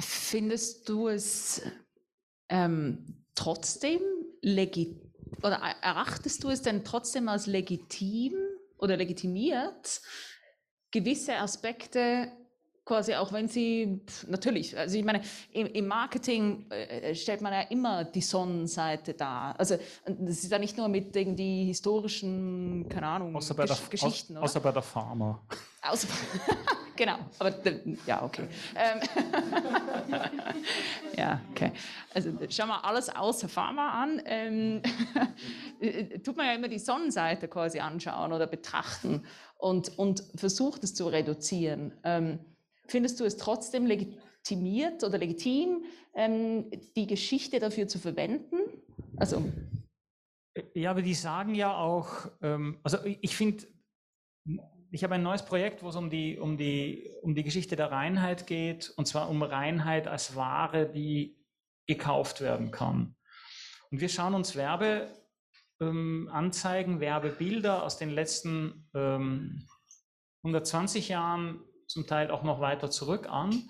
Findest 0.00 0.88
du 0.88 1.08
es 1.08 1.62
ähm, 2.48 3.24
trotzdem 3.34 4.00
legitim 4.42 5.06
oder 5.42 5.56
erachtest 5.56 6.44
du 6.44 6.50
es 6.50 6.62
denn 6.62 6.84
trotzdem 6.84 7.28
als 7.28 7.46
legitim 7.46 8.34
oder 8.78 8.96
legitimiert, 8.96 10.00
gewisse 10.90 11.36
Aspekte 11.36 12.32
quasi 12.86 13.16
auch 13.16 13.32
wenn 13.32 13.48
sie, 13.48 14.00
natürlich, 14.28 14.78
also 14.78 14.96
ich 14.96 15.04
meine, 15.04 15.20
im, 15.52 15.66
im 15.66 15.86
Marketing 15.88 16.70
äh, 16.70 17.14
stellt 17.16 17.40
man 17.40 17.52
ja 17.52 17.62
immer 17.62 18.04
die 18.04 18.20
Sonnenseite 18.20 19.12
dar. 19.12 19.58
Also 19.58 19.76
das 20.06 20.44
ist 20.44 20.52
ja 20.52 20.58
nicht 20.58 20.78
nur 20.78 20.86
mit 20.86 21.14
irgendwie 21.14 21.66
historischen, 21.66 22.88
keine 22.88 23.08
Ahnung, 23.08 23.34
außer 23.34 23.54
bei 23.54 23.66
Gesch 23.66 23.80
der, 23.80 23.88
Geschichten. 23.88 24.36
Au, 24.36 24.42
außer 24.42 24.60
bei 24.60 24.70
der 24.70 24.82
Pharma. 24.82 25.42
Außer, 25.82 26.06
genau, 26.96 27.18
aber 27.40 27.54
ja, 28.06 28.22
okay. 28.22 28.46
Ähm, 28.76 29.00
ja, 31.18 31.40
okay. 31.50 31.72
Also 32.14 32.30
schauen 32.48 32.68
wir 32.68 32.84
alles 32.84 33.08
außer 33.08 33.48
Pharma 33.48 34.00
an. 34.00 34.22
Ähm, 34.24 34.82
tut 36.24 36.36
man 36.36 36.46
ja 36.46 36.52
immer 36.54 36.68
die 36.68 36.78
Sonnenseite 36.78 37.48
quasi 37.48 37.80
anschauen 37.80 38.32
oder 38.32 38.46
betrachten 38.46 39.24
und, 39.58 39.98
und 39.98 40.22
versucht 40.36 40.84
es 40.84 40.94
zu 40.94 41.08
reduzieren. 41.08 41.92
Ähm, 42.04 42.38
Findest 42.88 43.20
du 43.20 43.24
es 43.24 43.36
trotzdem 43.36 43.86
legitimiert 43.86 45.04
oder 45.04 45.18
legitim, 45.18 45.84
ähm, 46.14 46.70
die 46.96 47.06
Geschichte 47.06 47.58
dafür 47.58 47.88
zu 47.88 47.98
verwenden? 47.98 48.56
Also 49.16 49.42
ja, 50.74 50.90
aber 50.90 51.02
die 51.02 51.14
sagen 51.14 51.54
ja 51.54 51.76
auch, 51.76 52.30
ähm, 52.40 52.80
also 52.82 52.98
ich 53.04 53.36
finde, 53.36 53.66
ich 54.90 55.04
habe 55.04 55.14
ein 55.14 55.22
neues 55.22 55.44
Projekt, 55.44 55.82
wo 55.82 55.90
es 55.90 55.96
um 55.96 56.10
die, 56.10 56.38
um, 56.38 56.56
die, 56.56 57.10
um 57.22 57.34
die 57.34 57.42
Geschichte 57.42 57.76
der 57.76 57.90
Reinheit 57.90 58.46
geht, 58.46 58.90
und 58.96 59.06
zwar 59.06 59.28
um 59.28 59.42
Reinheit 59.42 60.08
als 60.08 60.36
Ware, 60.36 60.90
die 60.90 61.36
gekauft 61.86 62.40
werden 62.40 62.70
kann. 62.70 63.14
Und 63.90 64.00
wir 64.00 64.08
schauen 64.08 64.32
uns 64.34 64.56
Werbeanzeigen, 64.56 66.94
ähm, 66.94 67.00
Werbebilder 67.00 67.82
aus 67.82 67.98
den 67.98 68.08
letzten 68.10 68.88
ähm, 68.94 69.68
120 70.42 71.08
Jahren 71.08 71.60
zum 71.86 72.06
Teil 72.06 72.30
auch 72.30 72.42
noch 72.42 72.60
weiter 72.60 72.90
zurück 72.90 73.28
an. 73.28 73.68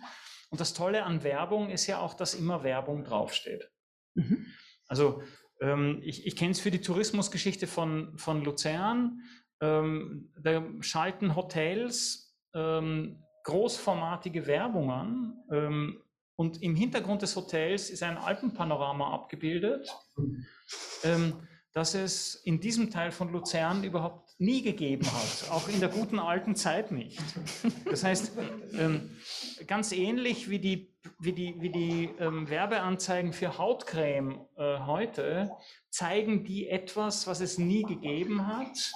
Und 0.50 0.61
das 0.61 0.74
Tolle 0.74 1.05
an 1.05 1.22
Werbung 1.22 1.70
ist 1.70 1.87
ja 1.87 1.98
auch, 2.00 2.14
dass 2.14 2.35
immer 2.35 2.62
Werbung 2.62 3.05
draufsteht. 3.05 3.70
Mhm. 4.14 4.46
Also 4.87 5.22
ähm, 5.61 6.00
ich, 6.02 6.26
ich 6.26 6.37
kenne 6.37 6.52
es 6.52 6.61
für 6.61 6.70
die 6.70 6.81
Tourismusgeschichte 6.81 7.66
von, 7.66 8.16
von 8.18 8.44
Luzern. 8.44 9.20
Ähm, 9.61 10.33
da 10.40 10.62
schalten 10.81 11.35
Hotels 11.35 12.37
ähm, 12.55 13.22
großformatige 13.44 14.46
Werbung 14.46 14.90
an. 14.90 15.44
Ähm, 15.50 16.02
und 16.37 16.62
im 16.62 16.74
Hintergrund 16.74 17.22
des 17.22 17.35
Hotels 17.35 17.88
ist 17.88 18.02
ein 18.02 18.18
Alpenpanorama 18.18 19.12
abgebildet, 19.14 19.90
ähm, 21.02 21.48
dass 21.72 21.94
es 21.94 22.35
in 22.35 22.61
diesem 22.61 22.90
Teil 22.90 23.11
von 23.11 23.33
Luzern 23.33 23.85
überhaupt 23.85 24.25
nie 24.38 24.62
gegeben 24.62 25.07
hat, 25.07 25.51
auch 25.51 25.68
in 25.68 25.81
der 25.81 25.88
guten 25.88 26.18
alten 26.18 26.55
Zeit 26.57 26.90
nicht. 26.90 27.18
Das 27.87 28.05
heißt, 28.05 28.33
ähm, 28.79 29.16
ganz 29.66 29.92
ähnlich 29.92 30.51
wie 30.51 30.59
die, 30.59 30.94
wie 31.18 31.33
die, 31.33 31.61
wie 31.61 31.70
die 31.70 32.11
ähm, 32.18 32.49
Werbeanzeigen 32.49 33.33
für 33.33 33.57
Hautcreme 33.57 34.46
äh, 34.57 34.81
heute, 34.81 35.51
zeigen 35.88 36.44
die 36.44 36.68
etwas, 36.68 37.27
was 37.27 37.40
es 37.40 37.57
nie 37.57 37.83
gegeben 37.83 38.46
hat, 38.46 38.92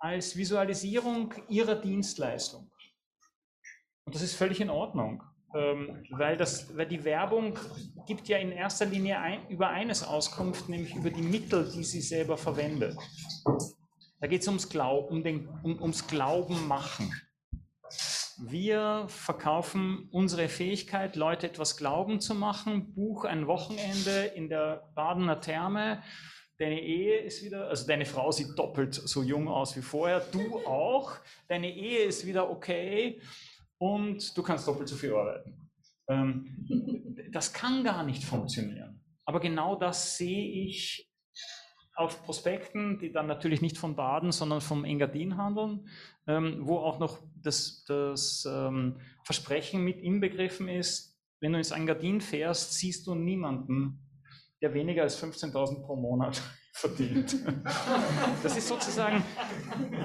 als 0.00 0.36
Visualisierung 0.36 1.34
ihrer 1.48 1.74
Dienstleistung. 1.74 2.70
Und 4.04 4.14
das 4.14 4.22
ist 4.22 4.34
völlig 4.34 4.60
in 4.60 4.70
Ordnung, 4.70 5.22
ähm, 5.54 6.04
weil, 6.10 6.36
das, 6.36 6.74
weil 6.76 6.86
die 6.86 7.04
Werbung 7.04 7.58
gibt 8.06 8.26
ja 8.28 8.38
in 8.38 8.50
erster 8.50 8.86
Linie 8.86 9.18
ein, 9.18 9.48
über 9.48 9.68
eines 9.68 10.02
Auskunft, 10.02 10.68
nämlich 10.68 10.94
über 10.94 11.10
die 11.10 11.22
Mittel, 11.22 11.70
die 11.70 11.84
sie 11.84 12.00
selber 12.00 12.38
verwendet. 12.38 12.96
Da 14.22 14.28
geht 14.28 14.42
es 14.42 14.46
ums, 14.46 14.68
Glaub, 14.68 15.10
um 15.10 15.24
um, 15.64 15.82
ums 15.82 16.06
Glauben 16.06 16.68
machen. 16.68 17.12
Wir 18.38 19.06
verkaufen 19.08 20.08
unsere 20.12 20.48
Fähigkeit, 20.48 21.16
Leute 21.16 21.48
etwas 21.48 21.76
glauben 21.76 22.20
zu 22.20 22.36
machen. 22.36 22.94
Buch 22.94 23.24
ein 23.24 23.48
Wochenende 23.48 24.26
in 24.36 24.48
der 24.48 24.88
Badener 24.94 25.40
Therme. 25.40 26.04
Deine 26.56 26.80
Ehe 26.80 27.18
ist 27.18 27.42
wieder, 27.42 27.66
also 27.66 27.84
deine 27.84 28.06
Frau 28.06 28.30
sieht 28.30 28.56
doppelt 28.56 28.94
so 28.94 29.24
jung 29.24 29.48
aus 29.48 29.76
wie 29.76 29.82
vorher. 29.82 30.20
Du 30.20 30.64
auch. 30.66 31.16
Deine 31.48 31.74
Ehe 31.74 32.04
ist 32.04 32.24
wieder 32.24 32.48
okay 32.48 33.20
und 33.78 34.38
du 34.38 34.42
kannst 34.44 34.68
doppelt 34.68 34.88
so 34.88 34.94
viel 34.94 35.14
arbeiten. 35.14 35.68
Ähm, 36.06 37.26
das 37.32 37.52
kann 37.52 37.82
gar 37.82 38.04
nicht 38.04 38.22
funktionieren. 38.22 39.00
Aber 39.24 39.40
genau 39.40 39.74
das 39.74 40.16
sehe 40.16 40.64
ich 40.64 41.11
auf 42.02 42.22
Prospekten, 42.24 42.98
die 42.98 43.12
dann 43.12 43.26
natürlich 43.26 43.62
nicht 43.62 43.78
von 43.78 43.96
Baden, 43.96 44.32
sondern 44.32 44.60
vom 44.60 44.84
Engadin 44.84 45.36
handeln, 45.36 45.88
ähm, 46.26 46.58
wo 46.60 46.78
auch 46.78 46.98
noch 46.98 47.18
das, 47.36 47.84
das 47.86 48.46
ähm, 48.50 49.00
Versprechen 49.24 49.82
mit 49.82 50.00
inbegriffen 50.00 50.68
ist, 50.68 51.18
wenn 51.40 51.52
du 51.52 51.58
ins 51.58 51.72
Engadin 51.72 52.20
fährst, 52.20 52.74
siehst 52.74 53.06
du 53.06 53.14
niemanden, 53.14 53.98
der 54.60 54.74
weniger 54.74 55.02
als 55.02 55.22
15.000 55.22 55.82
pro 55.82 55.96
Monat 55.96 56.40
verdient. 56.72 57.36
Das 58.42 58.56
ist 58.56 58.68
sozusagen 58.68 59.22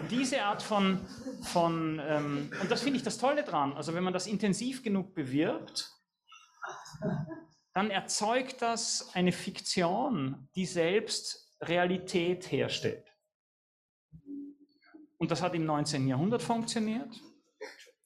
diese 0.09 0.41
Art 0.41 0.63
von, 0.63 0.99
von 1.43 2.01
ähm, 2.03 2.51
und 2.61 2.71
das 2.71 2.81
finde 2.81 2.97
ich 2.97 3.03
das 3.03 3.17
Tolle 3.17 3.43
dran, 3.43 3.73
also 3.73 3.93
wenn 3.93 4.03
man 4.03 4.13
das 4.13 4.27
intensiv 4.27 4.83
genug 4.83 5.13
bewirbt, 5.13 5.91
dann 7.73 7.91
erzeugt 7.91 8.63
das 8.63 9.11
eine 9.13 9.31
Fiktion, 9.31 10.49
die 10.55 10.65
selbst 10.65 11.46
Realität 11.61 12.51
herstellt. 12.51 13.05
Und 15.17 15.31
das 15.31 15.41
hat 15.41 15.55
im 15.55 15.65
19. 15.65 16.07
Jahrhundert 16.07 16.41
funktioniert. 16.41 17.09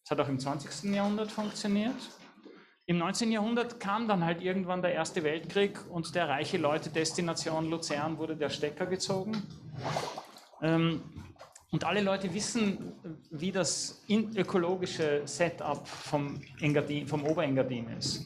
Es 0.04 0.12
hat 0.12 0.20
auch 0.20 0.30
im 0.30 0.40
20. 0.40 0.94
Jahrhundert 0.94 1.32
funktioniert. 1.32 1.96
Im 2.86 2.98
19. 2.98 3.32
Jahrhundert 3.32 3.80
kam 3.80 4.08
dann 4.08 4.26
halt 4.26 4.42
irgendwann 4.42 4.82
der 4.82 4.94
Erste 4.94 5.24
Weltkrieg 5.24 5.80
und 5.90 6.14
der 6.16 6.28
reiche 6.28 6.58
Leute 6.58 6.90
Destination 6.90 7.70
Luzern 7.70 8.18
wurde 8.18 8.36
der 8.36 8.50
Stecker 8.50 8.86
gezogen. 8.86 9.44
Ähm, 10.62 11.02
und 11.72 11.86
alle 11.86 12.02
Leute 12.02 12.34
wissen, 12.34 12.94
wie 13.30 13.52
das 13.52 14.04
ökologische 14.10 15.22
Setup 15.26 15.88
vom, 15.88 16.42
Engadin, 16.60 17.08
vom 17.08 17.24
Oberengadin 17.24 17.88
ist. 17.98 18.26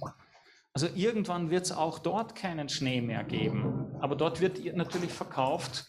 Also 0.75 0.89
irgendwann 0.93 1.49
wird 1.49 1.63
es 1.63 1.71
auch 1.71 1.99
dort 1.99 2.35
keinen 2.35 2.67
Schnee 2.67 2.99
mehr 2.99 3.23
geben. 3.23 3.95
Aber 4.01 4.17
dort 4.17 4.41
wird 4.41 4.75
natürlich 4.75 5.13
verkauft 5.13 5.85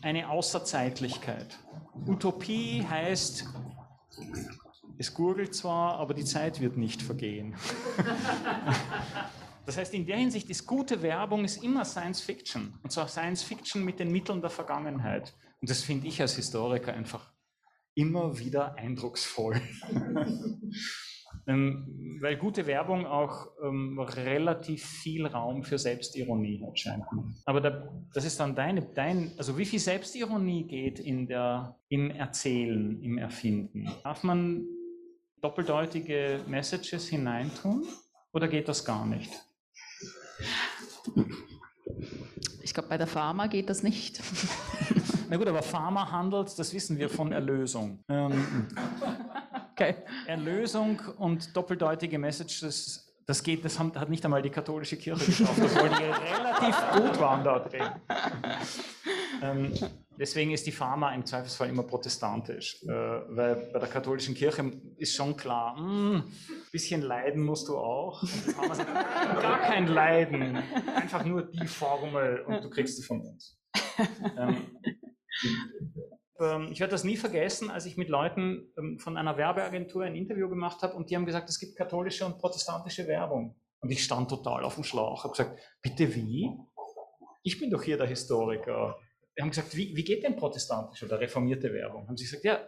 eine 0.00 0.30
Außerzeitlichkeit. 0.30 1.58
Utopie 2.06 2.86
heißt, 2.88 3.44
es 4.96 5.12
gurgelt 5.12 5.54
zwar, 5.54 5.98
aber 5.98 6.14
die 6.14 6.24
Zeit 6.24 6.62
wird 6.62 6.78
nicht 6.78 7.02
vergehen. 7.02 7.54
das 9.66 9.76
heißt, 9.76 9.92
in 9.92 10.06
der 10.06 10.16
Hinsicht 10.16 10.48
ist 10.48 10.66
gute 10.66 11.02
Werbung 11.02 11.44
ist 11.44 11.62
immer 11.62 11.84
Science 11.84 12.22
Fiction. 12.22 12.78
Und 12.82 12.92
zwar 12.92 13.08
Science 13.08 13.42
Fiction 13.42 13.84
mit 13.84 14.00
den 14.00 14.10
Mitteln 14.10 14.40
der 14.40 14.48
Vergangenheit. 14.48 15.34
Und 15.60 15.68
das 15.68 15.82
finde 15.82 16.06
ich 16.06 16.18
als 16.22 16.34
Historiker 16.36 16.94
einfach 16.94 17.30
immer 17.94 18.38
wieder 18.38 18.76
eindrucksvoll. 18.76 19.60
Ähm, 21.48 22.18
weil 22.20 22.36
gute 22.36 22.66
Werbung 22.66 23.06
auch 23.06 23.46
ähm, 23.62 23.98
relativ 24.00 24.84
viel 24.84 25.26
Raum 25.26 25.62
für 25.62 25.78
Selbstironie 25.78 26.60
hat, 26.66 26.78
scheint 26.78 27.12
mir. 27.12 27.34
Aber 27.44 27.60
da, 27.60 27.88
das 28.12 28.24
ist 28.24 28.40
dann 28.40 28.56
deine, 28.56 28.82
dein, 28.82 29.32
also 29.38 29.56
wie 29.56 29.64
viel 29.64 29.78
Selbstironie 29.78 30.64
geht 30.64 30.98
in 30.98 31.28
der, 31.28 31.78
im 31.88 32.10
Erzählen, 32.10 33.00
im 33.00 33.18
Erfinden? 33.18 33.88
Darf 34.02 34.24
man 34.24 34.66
doppeldeutige 35.40 36.40
Messages 36.48 37.08
hineintun 37.08 37.84
oder 38.32 38.48
geht 38.48 38.68
das 38.68 38.84
gar 38.84 39.06
nicht? 39.06 39.30
Ich 42.62 42.74
glaube, 42.74 42.88
bei 42.88 42.98
der 42.98 43.06
Pharma 43.06 43.46
geht 43.46 43.70
das 43.70 43.84
nicht. 43.84 44.20
Na 45.30 45.36
gut, 45.36 45.46
aber 45.46 45.62
Pharma 45.62 46.10
handelt, 46.10 46.58
das 46.58 46.72
wissen 46.72 46.98
wir, 46.98 47.08
von 47.08 47.32
Erlösung. 47.32 48.04
Ähm, 48.08 48.66
Okay. 49.78 49.94
Erlösung 50.26 51.00
und 51.18 51.54
doppeldeutige 51.54 52.18
Messages, 52.18 53.14
das 53.26 53.42
geht, 53.42 53.62
das 53.62 53.78
hat 53.78 54.08
nicht 54.08 54.24
einmal 54.24 54.40
die 54.40 54.48
katholische 54.48 54.96
Kirche 54.96 55.26
geschafft, 55.26 55.60
obwohl 55.62 55.90
die 55.90 56.04
relativ 56.04 56.76
gut 56.94 57.20
waren 57.20 57.44
da 57.44 57.58
drin. 57.58 57.82
Ähm, 59.42 59.74
deswegen 60.18 60.52
ist 60.52 60.66
die 60.66 60.72
Pharma 60.72 61.12
im 61.12 61.26
Zweifelsfall 61.26 61.68
immer 61.68 61.82
protestantisch, 61.82 62.82
äh, 62.84 62.88
weil 62.88 63.68
bei 63.70 63.78
der 63.78 63.88
katholischen 63.88 64.34
Kirche 64.34 64.72
ist 64.96 65.14
schon 65.14 65.36
klar, 65.36 65.76
ein 65.76 66.22
hm, 66.22 66.32
bisschen 66.72 67.02
leiden 67.02 67.44
musst 67.44 67.68
du 67.68 67.76
auch. 67.76 68.22
Sagt, 68.22 68.86
gar 69.42 69.58
kein 69.60 69.88
Leiden, 69.88 70.56
einfach 70.94 71.22
nur 71.22 71.42
die 71.42 71.66
Formel 71.66 72.40
und 72.46 72.64
du 72.64 72.70
kriegst 72.70 72.96
sie 72.96 73.02
von 73.02 73.20
uns. 73.20 73.58
Ähm, 74.38 74.66
ich 76.70 76.80
werde 76.80 76.90
das 76.90 77.04
nie 77.04 77.16
vergessen, 77.16 77.70
als 77.70 77.86
ich 77.86 77.96
mit 77.96 78.08
Leuten 78.08 78.72
ähm, 78.76 78.98
von 78.98 79.16
einer 79.16 79.36
Werbeagentur 79.36 80.04
ein 80.04 80.14
Interview 80.14 80.48
gemacht 80.48 80.82
habe 80.82 80.94
und 80.94 81.10
die 81.10 81.16
haben 81.16 81.26
gesagt, 81.26 81.48
es 81.48 81.58
gibt 81.58 81.76
katholische 81.76 82.26
und 82.26 82.38
protestantische 82.38 83.06
Werbung. 83.06 83.56
Und 83.80 83.90
ich 83.90 84.02
stand 84.02 84.28
total 84.28 84.64
auf 84.64 84.74
dem 84.74 84.84
Schlauch, 84.84 85.24
habe 85.24 85.32
gesagt, 85.32 85.60
bitte 85.82 86.14
wie? 86.14 86.50
Ich 87.42 87.58
bin 87.58 87.70
doch 87.70 87.82
hier 87.82 87.96
der 87.96 88.06
Historiker. 88.06 88.98
Die 89.36 89.42
haben 89.42 89.50
gesagt, 89.50 89.76
wie, 89.76 89.94
wie 89.96 90.04
geht 90.04 90.24
denn 90.24 90.36
protestantische 90.36 91.06
oder 91.06 91.20
reformierte 91.20 91.72
Werbung? 91.72 92.08
Haben 92.08 92.16
sie 92.16 92.24
gesagt, 92.24 92.44
ja, 92.44 92.60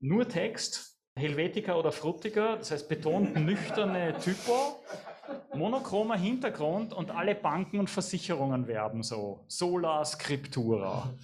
nur 0.00 0.28
Text, 0.28 0.98
Helvetica 1.16 1.74
oder 1.74 1.92
Frutiger, 1.92 2.56
das 2.56 2.70
heißt 2.70 2.88
betont 2.88 3.34
nüchterne 3.44 4.16
Typo, 4.18 4.80
monochromer 5.54 6.16
Hintergrund 6.16 6.92
und 6.92 7.10
alle 7.10 7.34
Banken 7.34 7.80
und 7.80 7.90
Versicherungen 7.90 8.66
werben 8.66 9.02
so. 9.02 9.44
Sola 9.48 10.04
Scriptura. 10.04 11.14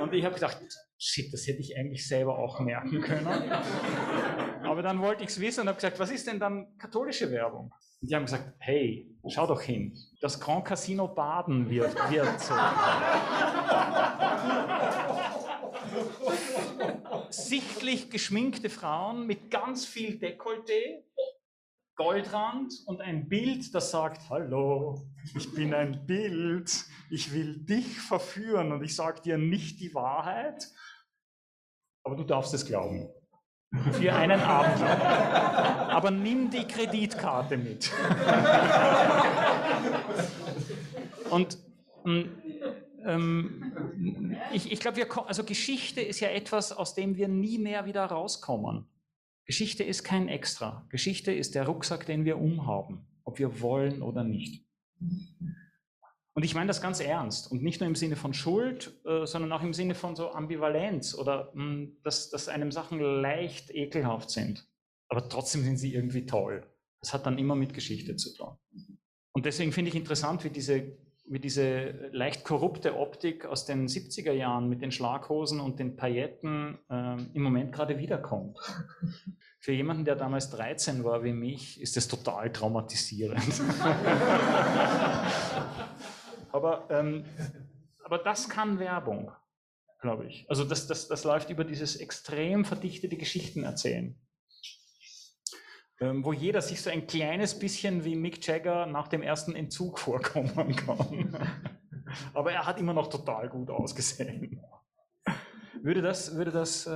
Und 0.00 0.12
ich 0.12 0.24
habe 0.24 0.34
gedacht, 0.34 0.60
shit, 0.98 1.32
das 1.32 1.46
hätte 1.46 1.60
ich 1.60 1.76
eigentlich 1.76 2.06
selber 2.06 2.38
auch 2.38 2.60
merken 2.60 3.00
können. 3.00 3.52
Aber 4.62 4.82
dann 4.82 5.00
wollte 5.00 5.24
ich 5.24 5.30
es 5.30 5.40
wissen 5.40 5.62
und 5.62 5.68
habe 5.68 5.76
gesagt, 5.76 5.98
was 5.98 6.10
ist 6.10 6.26
denn 6.26 6.38
dann 6.38 6.76
katholische 6.78 7.30
Werbung? 7.30 7.72
Und 8.00 8.10
die 8.10 8.14
haben 8.14 8.24
gesagt, 8.24 8.54
hey, 8.58 9.10
schau 9.28 9.46
doch 9.46 9.60
hin, 9.60 9.94
das 10.20 10.40
Grand 10.40 10.64
Casino 10.64 11.08
Baden 11.08 11.68
wird, 11.68 11.94
wird 12.10 12.40
so. 12.40 12.54
Sichtlich 17.30 18.10
geschminkte 18.10 18.70
Frauen 18.70 19.26
mit 19.26 19.50
ganz 19.50 19.84
viel 19.84 20.16
Dekolleté, 20.16 21.02
Goldrand 22.00 22.72
und 22.86 23.02
ein 23.02 23.28
Bild, 23.28 23.74
das 23.74 23.90
sagt, 23.90 24.30
hallo, 24.30 25.06
ich 25.36 25.52
bin 25.52 25.74
ein 25.74 26.06
Bild, 26.06 26.86
ich 27.10 27.34
will 27.34 27.58
dich 27.58 28.00
verführen 28.00 28.72
und 28.72 28.82
ich 28.82 28.96
sage 28.96 29.20
dir 29.20 29.36
nicht 29.36 29.80
die 29.80 29.94
Wahrheit, 29.94 30.66
aber 32.02 32.16
du 32.16 32.24
darfst 32.24 32.54
es 32.54 32.64
glauben. 32.64 33.10
Für 33.92 34.14
einen 34.14 34.40
Abend. 34.40 34.82
Aber 34.82 36.10
nimm 36.10 36.48
die 36.48 36.66
Kreditkarte 36.66 37.58
mit. 37.58 37.92
und 41.28 41.58
ähm, 43.04 44.40
ich, 44.54 44.72
ich 44.72 44.80
glaube, 44.80 45.06
also 45.26 45.44
Geschichte 45.44 46.00
ist 46.00 46.20
ja 46.20 46.30
etwas, 46.30 46.72
aus 46.72 46.94
dem 46.94 47.16
wir 47.16 47.28
nie 47.28 47.58
mehr 47.58 47.84
wieder 47.84 48.06
rauskommen. 48.06 48.88
Geschichte 49.50 49.82
ist 49.82 50.04
kein 50.04 50.28
Extra. 50.28 50.86
Geschichte 50.90 51.32
ist 51.32 51.56
der 51.56 51.66
Rucksack, 51.66 52.06
den 52.06 52.24
wir 52.24 52.38
umhaben, 52.38 53.04
ob 53.24 53.40
wir 53.40 53.60
wollen 53.60 54.00
oder 54.00 54.22
nicht. 54.22 54.64
Und 56.34 56.44
ich 56.44 56.54
meine 56.54 56.68
das 56.68 56.80
ganz 56.80 57.00
ernst 57.00 57.50
und 57.50 57.60
nicht 57.60 57.80
nur 57.80 57.88
im 57.88 57.96
Sinne 57.96 58.14
von 58.14 58.32
Schuld, 58.32 58.94
äh, 59.04 59.26
sondern 59.26 59.50
auch 59.50 59.64
im 59.64 59.74
Sinne 59.74 59.96
von 59.96 60.14
so 60.14 60.30
Ambivalenz 60.30 61.16
oder 61.16 61.50
mh, 61.52 61.64
hm, 61.64 61.96
dass, 62.04 62.30
dass 62.30 62.46
einem 62.46 62.70
Sachen 62.70 63.00
leicht 63.00 63.74
ekelhaft 63.74 64.30
sind. 64.30 64.68
Aber 65.08 65.28
trotzdem 65.28 65.64
sind 65.64 65.78
sie 65.78 65.92
irgendwie 65.94 66.26
toll. 66.26 66.64
Das 67.00 67.12
hat 67.12 67.26
dann 67.26 67.36
immer 67.36 67.56
mit 67.56 67.74
Geschichte 67.74 68.14
zu 68.14 68.32
tun. 68.32 68.56
Und 69.32 69.46
deswegen 69.46 69.72
finde 69.72 69.88
ich 69.88 69.96
interessant, 69.96 70.44
wie 70.44 70.50
diese 70.50 70.96
wie 71.30 71.38
diese 71.38 72.10
leicht 72.10 72.44
korrupte 72.44 72.96
Optik 72.96 73.46
aus 73.46 73.64
den 73.64 73.86
70er 73.86 74.32
Jahren 74.32 74.68
mit 74.68 74.82
den 74.82 74.90
Schlaghosen 74.90 75.60
und 75.60 75.78
den 75.78 75.96
Pailletten 75.96 76.76
äh, 76.90 77.16
im 77.32 77.42
Moment 77.42 77.72
gerade 77.72 77.98
wiederkommt. 77.98 78.58
Für 79.60 79.72
jemanden, 79.72 80.04
der 80.04 80.16
damals 80.16 80.50
13 80.50 81.04
war 81.04 81.22
wie 81.22 81.32
mich, 81.32 81.80
ist 81.80 81.96
das 81.96 82.08
total 82.08 82.50
traumatisierend. 82.50 83.40
aber, 86.50 86.88
ähm, 86.90 87.24
aber 88.02 88.18
das 88.18 88.48
kann 88.48 88.80
Werbung, 88.80 89.30
glaube 90.00 90.26
ich. 90.26 90.46
Also 90.48 90.64
das, 90.64 90.88
das, 90.88 91.06
das 91.06 91.22
läuft 91.22 91.50
über 91.50 91.62
dieses 91.62 91.94
extrem 91.94 92.64
verdichtete 92.64 93.16
Geschichten 93.16 93.62
erzählen 93.62 94.18
ähm, 96.00 96.24
wo 96.24 96.32
jeder 96.32 96.62
sich 96.62 96.80
so 96.80 96.90
ein 96.90 97.06
kleines 97.06 97.58
bisschen 97.58 98.04
wie 98.04 98.16
Mick 98.16 98.44
Jagger 98.46 98.86
nach 98.86 99.08
dem 99.08 99.22
ersten 99.22 99.54
Entzug 99.54 99.98
vorkommen 99.98 100.74
kann. 100.74 101.36
Aber 102.34 102.52
er 102.52 102.66
hat 102.66 102.78
immer 102.78 102.94
noch 102.94 103.08
total 103.08 103.48
gut 103.48 103.70
ausgesehen. 103.70 104.60
Würde 105.82 106.02
das, 106.02 106.34
würde 106.34 106.50
das, 106.50 106.86
äh, 106.86 106.90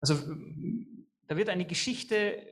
also 0.00 0.14
da 1.28 1.36
wird 1.36 1.48
eine 1.48 1.66
Geschichte 1.66 2.42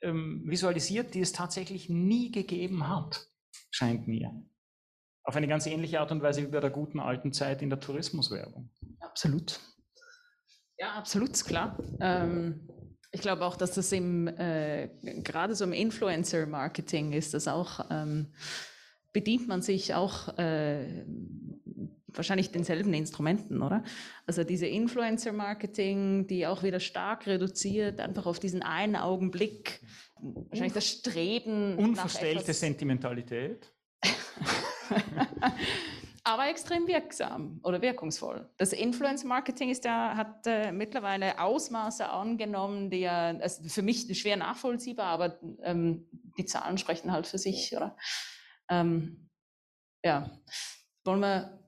ähm, 0.00 0.42
visualisiert, 0.46 1.14
die 1.14 1.20
es 1.20 1.32
tatsächlich 1.32 1.88
nie 1.88 2.30
gegeben 2.30 2.88
hat, 2.88 3.28
scheint 3.70 4.06
mir. 4.06 4.32
Auf 5.24 5.34
eine 5.34 5.48
ganz 5.48 5.66
ähnliche 5.66 6.00
Art 6.00 6.12
und 6.12 6.22
Weise 6.22 6.42
wie 6.42 6.46
bei 6.46 6.60
der 6.60 6.70
guten 6.70 7.00
alten 7.00 7.32
Zeit 7.32 7.60
in 7.60 7.70
der 7.70 7.80
Tourismuswerbung. 7.80 8.70
Absolut. 9.00 9.58
Ja, 10.78 10.92
absolut, 10.92 11.32
klar. 11.44 11.76
Ähm, 12.00 12.68
ich 13.12 13.20
glaube 13.20 13.44
auch, 13.44 13.56
dass 13.56 13.72
das 13.72 13.92
im, 13.92 14.28
äh, 14.28 14.88
gerade 15.22 15.54
so 15.54 15.64
im 15.64 15.72
Influencer-Marketing 15.72 17.12
ist, 17.12 17.34
das 17.34 17.48
auch, 17.48 17.86
ähm, 17.90 18.32
bedient 19.12 19.48
man 19.48 19.62
sich 19.62 19.94
auch 19.94 20.36
äh, 20.38 21.04
wahrscheinlich 22.08 22.50
denselben 22.50 22.92
Instrumenten, 22.94 23.62
oder? 23.62 23.82
Also 24.26 24.44
diese 24.44 24.66
Influencer-Marketing, 24.66 26.26
die 26.26 26.46
auch 26.46 26.62
wieder 26.62 26.80
stark 26.80 27.26
reduziert, 27.26 28.00
einfach 28.00 28.26
auf 28.26 28.38
diesen 28.38 28.62
einen 28.62 28.96
Augenblick, 28.96 29.80
wahrscheinlich 30.20 30.74
das 30.74 30.88
Streben. 30.88 31.76
Unverstellte 31.76 32.52
Sentimentalität. 32.52 33.72
aber 36.26 36.48
extrem 36.48 36.88
wirksam 36.88 37.60
oder 37.62 37.80
wirkungsvoll. 37.80 38.50
Das 38.56 38.72
Influence-Marketing 38.72 39.70
ist 39.70 39.84
ja, 39.84 40.16
hat 40.16 40.44
äh, 40.46 40.72
mittlerweile 40.72 41.38
Ausmaße 41.38 42.08
angenommen, 42.08 42.90
die 42.90 43.00
ja 43.00 43.28
also 43.38 43.62
für 43.68 43.82
mich 43.82 44.06
schwer 44.18 44.36
nachvollziehbar, 44.36 45.06
aber 45.06 45.38
ähm, 45.62 46.04
die 46.36 46.44
Zahlen 46.44 46.78
sprechen 46.78 47.12
halt 47.12 47.28
für 47.28 47.38
sich, 47.38 47.76
oder? 47.76 47.96
Ähm, 48.68 49.30
ja, 50.04 50.28
wollen 51.04 51.20
wir 51.20 51.60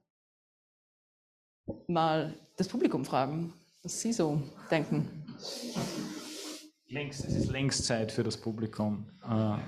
mal 1.87 2.35
das 2.57 2.67
Publikum 2.67 3.05
fragen, 3.05 3.55
was 3.85 4.01
Sie 4.01 4.13
so 4.13 4.43
denken. 4.73 5.37
Längst, 6.89 7.25
es 7.27 7.35
ist 7.35 7.49
längst 7.49 7.85
Zeit 7.85 8.11
für 8.11 8.25
das 8.25 8.37
Publikum. 8.37 9.09
Äh. 9.23 9.59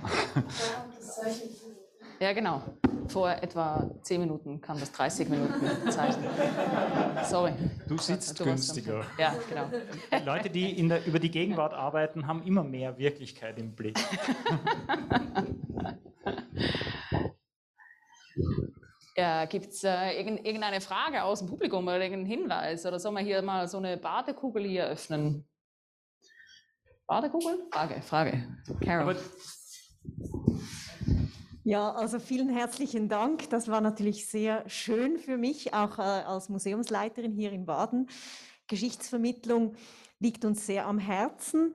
Ja, 2.21 2.35
genau. 2.35 2.62
Vor 3.09 3.31
etwa 3.31 3.91
10 4.03 4.21
Minuten 4.21 4.61
kam 4.61 4.79
das 4.79 4.93
30 4.93 5.31
Minuten 5.31 5.91
Zeichen. 5.91 6.23
Sorry. 7.25 7.55
Du 7.89 7.97
sitzt 7.97 8.39
du 8.39 8.45
günstiger. 8.45 9.05
Ja, 9.18 9.35
genau. 9.49 9.71
Leute, 10.25 10.51
die 10.51 10.79
in 10.79 10.91
der, 10.91 11.07
über 11.07 11.18
die 11.18 11.31
Gegenwart 11.31 11.73
arbeiten, 11.73 12.27
haben 12.27 12.43
immer 12.43 12.62
mehr 12.62 12.99
Wirklichkeit 12.99 13.59
im 13.59 13.75
Blick. 13.75 13.99
Ja, 19.16 19.47
Gibt 19.47 19.66
es 19.73 19.85
äh, 19.85 20.12
irgendeine 20.12 20.81
Frage 20.81 21.23
aus 21.25 21.41
dem 21.41 21.49
Publikum 21.49 21.85
oder 21.85 22.01
irgendeinen 22.01 22.27
Hinweis? 22.27 22.87
Oder 22.87 22.99
sollen 22.99 23.16
wir 23.16 23.23
hier 23.23 23.43
mal 23.43 23.66
so 23.66 23.79
eine 23.79 23.97
Badekugel 23.97 24.64
hier 24.64 24.87
öffnen? 24.87 25.49
Badekugel? 27.07 27.66
Frage, 27.73 28.03
Frage. 28.03 28.47
Carol. 28.81 29.11
Aber 29.11 29.21
ja, 31.63 31.93
also 31.93 32.19
vielen 32.19 32.49
herzlichen 32.49 33.09
Dank. 33.11 33.51
Das 33.51 33.69
war 33.69 33.83
natürlich 33.83 34.27
sehr 34.27 34.67
schön 34.69 35.19
für 35.19 35.37
mich, 35.37 35.75
auch 35.75 35.99
äh, 35.99 36.03
als 36.03 36.49
Museumsleiterin 36.49 37.33
hier 37.33 37.53
in 37.53 37.67
Baden. 37.67 38.09
Geschichtsvermittlung 38.67 39.77
liegt 40.21 40.47
uns 40.47 40.65
sehr 40.65 40.87
am 40.87 40.99
Herzen. 40.99 41.75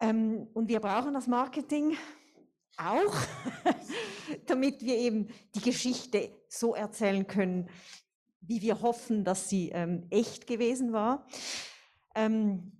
Ähm, 0.00 0.48
und 0.52 0.68
wir 0.68 0.80
brauchen 0.80 1.14
das 1.14 1.28
Marketing 1.28 1.96
auch, 2.76 3.14
damit 4.46 4.82
wir 4.82 4.96
eben 4.96 5.28
die 5.54 5.62
Geschichte 5.62 6.30
so 6.48 6.74
erzählen 6.74 7.26
können, 7.26 7.70
wie 8.42 8.60
wir 8.60 8.82
hoffen, 8.82 9.24
dass 9.24 9.48
sie 9.48 9.70
ähm, 9.70 10.06
echt 10.10 10.46
gewesen 10.46 10.92
war. 10.92 11.26
Ähm, 12.14 12.70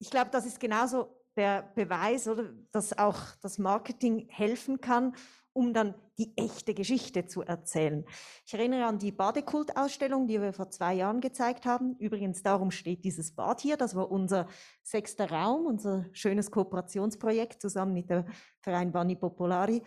ich 0.00 0.10
glaube, 0.10 0.30
das 0.32 0.44
ist 0.44 0.58
genauso 0.58 1.14
der 1.36 1.62
Beweis, 1.76 2.26
oder, 2.26 2.52
dass 2.72 2.98
auch 2.98 3.36
das 3.42 3.58
Marketing 3.58 4.28
helfen 4.28 4.80
kann 4.80 5.14
um 5.52 5.72
dann 5.74 5.94
die 6.18 6.36
echte 6.36 6.74
Geschichte 6.74 7.26
zu 7.26 7.42
erzählen. 7.42 8.04
Ich 8.46 8.54
erinnere 8.54 8.86
an 8.86 8.98
die 8.98 9.12
Badekult-Ausstellung, 9.12 10.26
die 10.26 10.40
wir 10.40 10.52
vor 10.52 10.70
zwei 10.70 10.94
Jahren 10.94 11.20
gezeigt 11.20 11.64
haben. 11.64 11.96
Übrigens, 11.98 12.42
darum 12.42 12.70
steht 12.70 13.04
dieses 13.04 13.34
Bad 13.34 13.60
hier. 13.60 13.76
Das 13.76 13.94
war 13.94 14.10
unser 14.10 14.48
sechster 14.82 15.30
Raum, 15.30 15.66
unser 15.66 16.06
schönes 16.12 16.50
Kooperationsprojekt 16.50 17.60
zusammen 17.60 17.94
mit 17.94 18.10
dem 18.10 18.24
Verein 18.60 18.92
Bani 18.92 19.16
Popolari. 19.16 19.82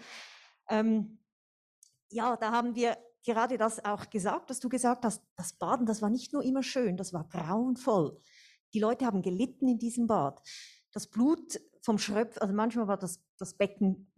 Ähm, 0.69 1.19
ja, 2.09 2.35
da 2.37 2.51
haben 2.51 2.75
wir 2.75 2.97
gerade 3.23 3.57
das 3.57 3.83
auch 3.83 4.09
gesagt, 4.09 4.49
dass 4.49 4.59
du 4.59 4.69
gesagt 4.69 5.05
hast, 5.05 5.23
das 5.35 5.53
Baden, 5.53 5.85
das 5.85 6.01
war 6.01 6.09
nicht 6.09 6.33
nur 6.33 6.43
immer 6.43 6.63
schön, 6.63 6.97
das 6.97 7.13
war 7.13 7.27
grauenvoll. 7.27 8.19
Die 8.73 8.79
Leute 8.79 9.05
haben 9.05 9.21
gelitten 9.21 9.67
in 9.67 9.79
diesem 9.79 10.07
Bad. 10.07 10.41
Das 10.91 11.07
Blut 11.07 11.59
vom 11.81 11.97
Schröpf, 11.97 12.37
also 12.39 12.53
manchmal 12.53 12.87
war 12.87 12.97
das, 12.97 13.21
das 13.37 13.53
Becken 13.55 14.11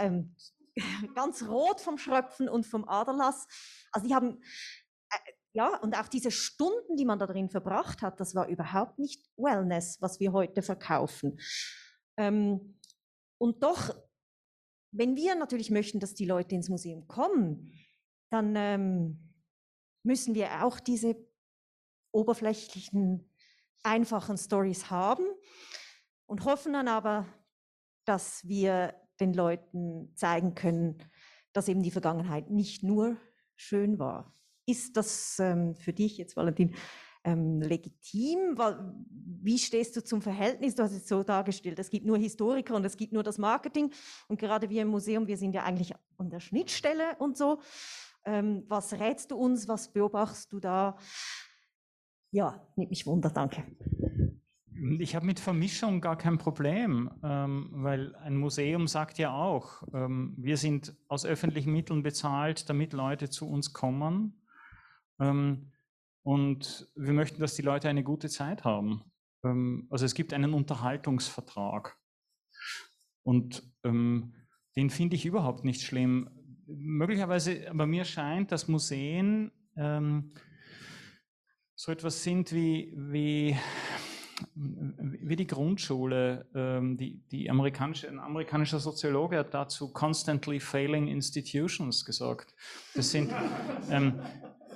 ähm, 0.00 0.34
ganz 1.14 1.42
rot 1.42 1.80
vom 1.80 1.98
Schröpfen 1.98 2.48
und 2.48 2.66
vom 2.66 2.88
Aderlass. 2.88 3.46
Also 3.92 4.06
die 4.08 4.14
haben, 4.14 4.42
äh, 5.10 5.32
ja, 5.52 5.76
und 5.78 5.98
auch 5.98 6.08
diese 6.08 6.30
Stunden, 6.30 6.96
die 6.96 7.04
man 7.04 7.18
da 7.18 7.26
drin 7.26 7.48
verbracht 7.48 8.02
hat, 8.02 8.20
das 8.20 8.34
war 8.34 8.48
überhaupt 8.48 8.98
nicht 8.98 9.24
Wellness, 9.36 9.98
was 10.00 10.20
wir 10.20 10.32
heute 10.32 10.62
verkaufen. 10.62 11.40
Ähm, 12.18 12.78
und 13.38 13.62
doch, 13.62 13.94
wenn 14.92 15.16
wir 15.16 15.34
natürlich 15.34 15.70
möchten, 15.70 16.00
dass 16.00 16.14
die 16.14 16.26
Leute 16.26 16.54
ins 16.54 16.68
Museum 16.68 17.06
kommen, 17.06 17.72
dann 18.30 18.54
ähm, 18.56 19.34
müssen 20.02 20.34
wir 20.34 20.64
auch 20.64 20.80
diese 20.80 21.16
oberflächlichen, 22.12 23.30
einfachen 23.82 24.36
Stories 24.36 24.90
haben 24.90 25.24
und 26.26 26.44
hoffen 26.44 26.72
dann 26.72 26.88
aber, 26.88 27.26
dass 28.04 28.46
wir 28.48 28.94
den 29.20 29.32
Leuten 29.32 30.10
zeigen 30.14 30.54
können, 30.54 30.98
dass 31.52 31.68
eben 31.68 31.82
die 31.82 31.90
Vergangenheit 31.90 32.50
nicht 32.50 32.82
nur 32.82 33.16
schön 33.54 33.98
war. 33.98 34.34
Ist 34.66 34.96
das 34.96 35.38
ähm, 35.38 35.74
für 35.74 35.92
dich 35.92 36.18
jetzt, 36.18 36.36
Valentin, 36.36 36.74
ähm, 37.24 37.60
legitim? 37.60 38.56
Wie 39.42 39.58
stehst 39.58 39.96
du 39.96 40.02
zum 40.02 40.22
Verhältnis? 40.22 40.74
Du 40.74 40.82
hast 40.82 40.92
es 40.92 41.08
so 41.08 41.22
dargestellt, 41.22 41.78
es 41.78 41.90
gibt 41.90 42.06
nur 42.06 42.18
Historiker 42.18 42.74
und 42.74 42.84
es 42.84 42.96
gibt 42.96 43.12
nur 43.12 43.22
das 43.22 43.38
Marketing. 43.38 43.92
Und 44.28 44.38
gerade 44.38 44.68
wir 44.70 44.82
im 44.82 44.88
Museum, 44.88 45.26
wir 45.26 45.36
sind 45.36 45.54
ja 45.54 45.64
eigentlich 45.64 45.94
an 46.18 46.30
der 46.30 46.40
Schnittstelle 46.40 47.16
und 47.18 47.36
so. 47.36 47.60
Ähm, 48.24 48.64
was 48.68 48.92
rätst 48.94 49.30
du 49.30 49.36
uns? 49.36 49.68
Was 49.68 49.92
beobachtest 49.92 50.52
du 50.52 50.60
da? 50.60 50.98
Ja, 52.32 52.66
nimmt 52.76 52.90
mich 52.90 53.06
wunder, 53.06 53.30
danke. 53.30 53.64
Ich 55.00 55.14
habe 55.14 55.24
mit 55.24 55.40
Vermischung 55.40 56.00
gar 56.00 56.18
kein 56.18 56.38
Problem, 56.38 57.10
ähm, 57.22 57.68
weil 57.72 58.14
ein 58.16 58.36
Museum 58.36 58.86
sagt 58.86 59.18
ja 59.18 59.32
auch, 59.32 59.82
ähm, 59.94 60.34
wir 60.36 60.56
sind 60.56 60.94
aus 61.08 61.24
öffentlichen 61.24 61.72
Mitteln 61.72 62.02
bezahlt, 62.02 62.68
damit 62.68 62.92
Leute 62.92 63.30
zu 63.30 63.48
uns 63.48 63.72
kommen. 63.72 64.42
Ähm, 65.18 65.72
und 66.22 66.88
wir 66.94 67.12
möchten, 67.14 67.40
dass 67.40 67.54
die 67.54 67.62
Leute 67.62 67.88
eine 67.88 68.02
gute 68.02 68.28
Zeit 68.28 68.64
haben. 68.64 69.04
Ähm, 69.44 69.86
also 69.90 70.04
es 70.04 70.14
gibt 70.14 70.34
einen 70.34 70.52
Unterhaltungsvertrag. 70.52 71.96
Und 73.22 73.62
ähm, 73.82 74.34
den 74.76 74.90
finde 74.90 75.16
ich 75.16 75.24
überhaupt 75.24 75.64
nicht 75.64 75.82
schlimm. 75.82 76.28
Möglicherweise, 76.66 77.70
aber 77.70 77.86
mir 77.86 78.04
scheint, 78.04 78.52
dass 78.52 78.68
Museen 78.68 79.52
ähm, 79.76 80.32
so 81.74 81.92
etwas 81.92 82.22
sind 82.22 82.52
wie, 82.52 82.92
wie 82.96 83.56
wie 84.54 85.36
die 85.36 85.46
Grundschule, 85.46 86.46
ähm, 86.54 86.96
die, 86.96 87.22
die 87.30 87.48
amerikanische, 87.48 88.08
ein 88.08 88.18
amerikanischer 88.18 88.78
Soziologe 88.78 89.38
hat 89.38 89.54
dazu 89.54 89.92
constantly 89.92 90.60
failing 90.60 91.08
institutions 91.08 92.04
gesagt. 92.04 92.54
Das 92.94 93.10
sind 93.10 93.32
ähm, 93.90 94.20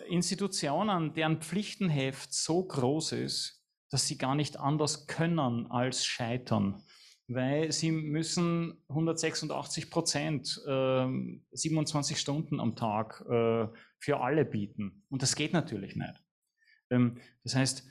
Institutionen, 0.09 1.13
deren 1.15 1.41
Pflichtenheft 1.41 2.33
so 2.33 2.65
groß 2.65 3.13
ist, 3.13 3.63
dass 3.91 4.07
sie 4.07 4.19
gar 4.19 4.35
nicht 4.35 4.59
anders 4.59 5.07
können 5.07 5.71
als 5.71 6.05
scheitern. 6.05 6.83
weil 7.33 7.71
sie 7.71 7.93
müssen 7.93 8.83
186 8.89 9.89
Prozent, 9.89 10.61
äh, 10.67 11.07
27 11.53 12.19
Stunden 12.19 12.59
am 12.59 12.75
Tag 12.75 13.25
äh, 13.29 13.69
für 14.01 14.21
alle 14.21 14.45
bieten. 14.45 15.05
Und 15.11 15.23
das 15.23 15.37
geht 15.37 15.53
natürlich 15.53 15.95
nicht. 15.95 16.25
Ähm, 16.91 17.19
das 17.45 17.55
heißt, 17.55 17.87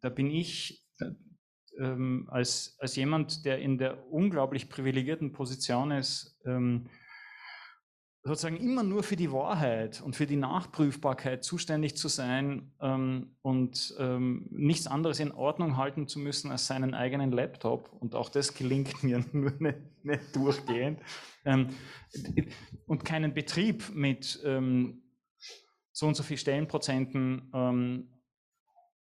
da 0.00 0.08
bin 0.08 0.30
ich 0.30 0.85
ähm, 1.78 2.26
als, 2.30 2.76
als 2.78 2.96
jemand, 2.96 3.44
der 3.44 3.58
in 3.58 3.78
der 3.78 4.10
unglaublich 4.10 4.68
privilegierten 4.68 5.32
Position 5.32 5.90
ist, 5.90 6.38
ähm, 6.44 6.88
sozusagen 8.26 8.56
immer 8.56 8.82
nur 8.82 9.02
für 9.02 9.14
die 9.14 9.30
Wahrheit 9.30 10.02
und 10.02 10.16
für 10.16 10.26
die 10.26 10.36
Nachprüfbarkeit 10.36 11.44
zuständig 11.44 11.96
zu 11.96 12.08
sein 12.08 12.72
ähm, 12.80 13.36
und 13.42 13.94
ähm, 13.98 14.48
nichts 14.50 14.88
anderes 14.88 15.20
in 15.20 15.30
Ordnung 15.30 15.76
halten 15.76 16.08
zu 16.08 16.18
müssen 16.18 16.50
als 16.50 16.66
seinen 16.66 16.92
eigenen 16.92 17.30
Laptop. 17.30 17.92
Und 17.92 18.14
auch 18.16 18.28
das 18.28 18.54
gelingt 18.54 19.02
mir 19.04 19.24
nur 19.32 19.52
nicht, 19.60 19.78
nicht 20.02 20.34
durchgehend. 20.34 21.00
Ähm, 21.44 21.68
und 22.86 23.04
keinen 23.04 23.32
Betrieb 23.32 23.94
mit 23.94 24.40
ähm, 24.44 25.02
so 25.92 26.06
und 26.06 26.16
so 26.16 26.24
viel 26.24 26.36
Stellenprozenten 26.36 27.50
ähm, 27.54 28.08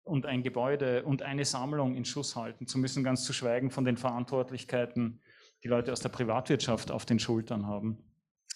und 0.08 0.26
ein 0.26 0.42
Gebäude 0.42 1.04
und 1.04 1.22
eine 1.22 1.44
Sammlung 1.44 1.94
in 1.94 2.04
Schuss 2.04 2.34
halten 2.36 2.66
zu 2.66 2.78
müssen, 2.78 3.04
ganz 3.04 3.24
zu 3.24 3.32
schweigen 3.32 3.70
von 3.70 3.84
den 3.84 3.96
Verantwortlichkeiten, 3.96 5.20
die 5.62 5.68
Leute 5.68 5.92
aus 5.92 6.00
der 6.00 6.08
Privatwirtschaft 6.08 6.90
auf 6.90 7.04
den 7.04 7.18
Schultern 7.18 7.66
haben. 7.66 7.98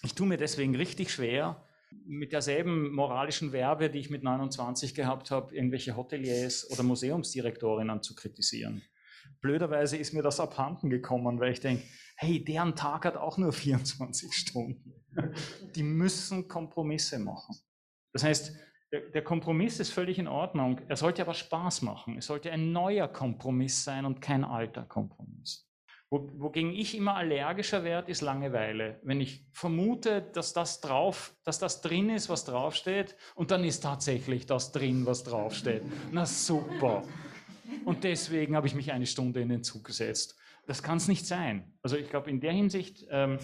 Ich 0.03 0.15
tue 0.15 0.27
mir 0.27 0.37
deswegen 0.37 0.75
richtig 0.75 1.11
schwer, 1.11 1.63
mit 2.05 2.33
derselben 2.33 2.91
moralischen 2.91 3.51
Werbe, 3.51 3.89
die 3.89 3.99
ich 3.99 4.09
mit 4.09 4.23
29 4.23 4.95
gehabt 4.95 5.31
habe, 5.31 5.55
irgendwelche 5.55 5.95
Hoteliers 5.95 6.69
oder 6.71 6.83
Museumsdirektorinnen 6.83 8.01
zu 8.01 8.15
kritisieren. 8.15 8.81
Blöderweise 9.41 9.97
ist 9.97 10.13
mir 10.13 10.21
das 10.21 10.39
abhanden 10.39 10.89
gekommen, 10.89 11.39
weil 11.39 11.51
ich 11.51 11.59
denke, 11.59 11.83
hey, 12.15 12.43
deren 12.43 12.75
Tag 12.75 13.05
hat 13.05 13.15
auch 13.15 13.37
nur 13.37 13.53
24 13.53 14.33
Stunden. 14.33 14.93
Die 15.75 15.83
müssen 15.83 16.47
Kompromisse 16.47 17.19
machen. 17.19 17.55
Das 18.11 18.23
heißt, 18.23 18.53
der, 19.01 19.23
Kompromiss 19.23 19.79
ist 19.79 19.91
völlig 19.91 20.19
in 20.19 20.27
Ordnung. 20.27 20.79
Er 20.87 20.95
sollte 20.95 21.23
aber 21.23 21.33
Spaß 21.33 21.81
machen. 21.81 22.17
Es 22.17 22.27
sollte 22.27 22.51
ein 22.51 22.71
neuer 22.71 23.07
Kompromiss 23.07 23.83
sein 23.83 24.05
und 24.05 24.21
kein 24.21 24.43
alter 24.43 24.83
Kompromiss. 24.83 25.67
Wo, 26.11 26.29
wogegen 26.37 26.73
ich 26.73 26.95
immer 26.95 27.15
allergischer 27.15 27.83
werde, 27.83 28.11
ist 28.11 28.21
Langeweile. 28.21 28.99
Wenn 29.01 29.19
ich 29.19 29.47
vermute, 29.51 30.21
dass 30.21 30.53
das 30.53 30.79
drauf, 30.79 31.35
dass 31.43 31.57
das 31.57 31.81
drin 31.81 32.11
ist, 32.11 32.29
was 32.29 32.45
draufsteht, 32.45 33.15
und 33.33 33.49
dann 33.49 33.63
ist 33.63 33.81
tatsächlich 33.81 34.45
das 34.45 34.71
drin, 34.71 35.07
was 35.07 35.23
draufsteht. 35.23 35.81
Na 36.11 36.27
super. 36.27 37.01
Und 37.85 38.03
deswegen 38.03 38.55
habe 38.55 38.67
ich 38.67 38.75
mich 38.75 38.91
eine 38.91 39.07
Stunde 39.07 39.41
in 39.41 39.49
den 39.49 39.63
Zug 39.63 39.85
gesetzt. 39.85 40.37
Das 40.67 40.83
kann 40.83 40.97
es 40.97 41.07
nicht 41.07 41.25
sein. 41.25 41.73
Also 41.81 41.97
ich 41.97 42.09
glaube, 42.11 42.29
in 42.29 42.39
der 42.39 42.53
Hinsicht, 42.53 43.07
ähm, 43.09 43.39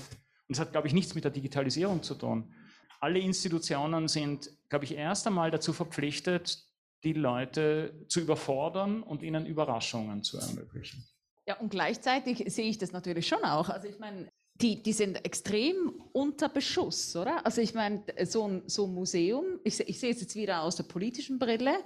und 0.47 0.53
es 0.53 0.59
hat, 0.59 0.71
glaube 0.71 0.87
ich, 0.87 0.93
nichts 0.93 1.15
mit 1.15 1.23
der 1.23 1.31
Digitalisierung 1.31 2.03
zu 2.03 2.13
tun 2.13 2.53
alle 2.99 3.19
Institutionen 3.19 4.07
sind, 4.07 4.51
glaube 4.69 4.85
ich, 4.85 4.95
erst 4.95 5.27
einmal 5.27 5.51
dazu 5.51 5.73
verpflichtet, 5.73 6.65
die 7.03 7.13
Leute 7.13 7.93
zu 8.07 8.19
überfordern 8.19 9.03
und 9.03 9.23
ihnen 9.23 9.45
Überraschungen 9.45 10.23
zu 10.23 10.37
ermöglichen. 10.37 11.07
Ja, 11.47 11.57
und 11.57 11.69
gleichzeitig 11.69 12.43
sehe 12.53 12.69
ich 12.69 12.77
das 12.77 12.91
natürlich 12.91 13.27
schon 13.27 13.43
auch. 13.43 13.69
Also 13.69 13.87
ich 13.87 13.99
meine, 13.99 14.29
die, 14.61 14.83
die 14.83 14.93
sind 14.93 15.25
extrem 15.25 16.01
unter 16.11 16.49
Beschuss, 16.49 17.15
oder? 17.15 17.45
Also 17.45 17.61
ich 17.61 17.73
meine, 17.73 18.03
so 18.25 18.47
ein, 18.47 18.63
so 18.67 18.85
ein 18.85 18.93
Museum, 18.93 19.59
ich, 19.63 19.79
ich 19.79 19.99
sehe 19.99 20.11
es 20.11 20.19
jetzt 20.19 20.35
wieder 20.35 20.61
aus 20.61 20.75
der 20.75 20.83
politischen 20.83 21.39
Brille, 21.39 21.77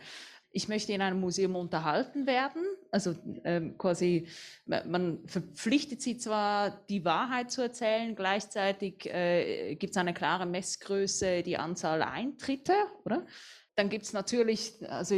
ich 0.53 0.69
möchte 0.69 0.93
in 0.93 1.01
einem 1.01 1.19
Museum 1.19 1.55
unterhalten 1.55 2.27
werden. 2.27 2.63
Also 2.91 3.15
ähm, 3.43 3.75
quasi, 3.77 4.27
man 4.65 5.19
verpflichtet 5.25 6.01
sie 6.01 6.17
zwar, 6.17 6.85
die 6.89 7.03
Wahrheit 7.03 7.51
zu 7.51 7.63
erzählen, 7.63 8.15
gleichzeitig 8.15 9.07
äh, 9.07 9.75
gibt 9.75 9.91
es 9.91 9.97
eine 9.97 10.13
klare 10.13 10.45
Messgröße, 10.45 11.41
die 11.41 11.57
Anzahl 11.57 12.03
Eintritte, 12.03 12.75
oder? 13.03 13.25
Dann 13.75 13.89
gibt 13.89 14.05
es 14.05 14.13
natürlich, 14.13 14.75
also 14.87 15.15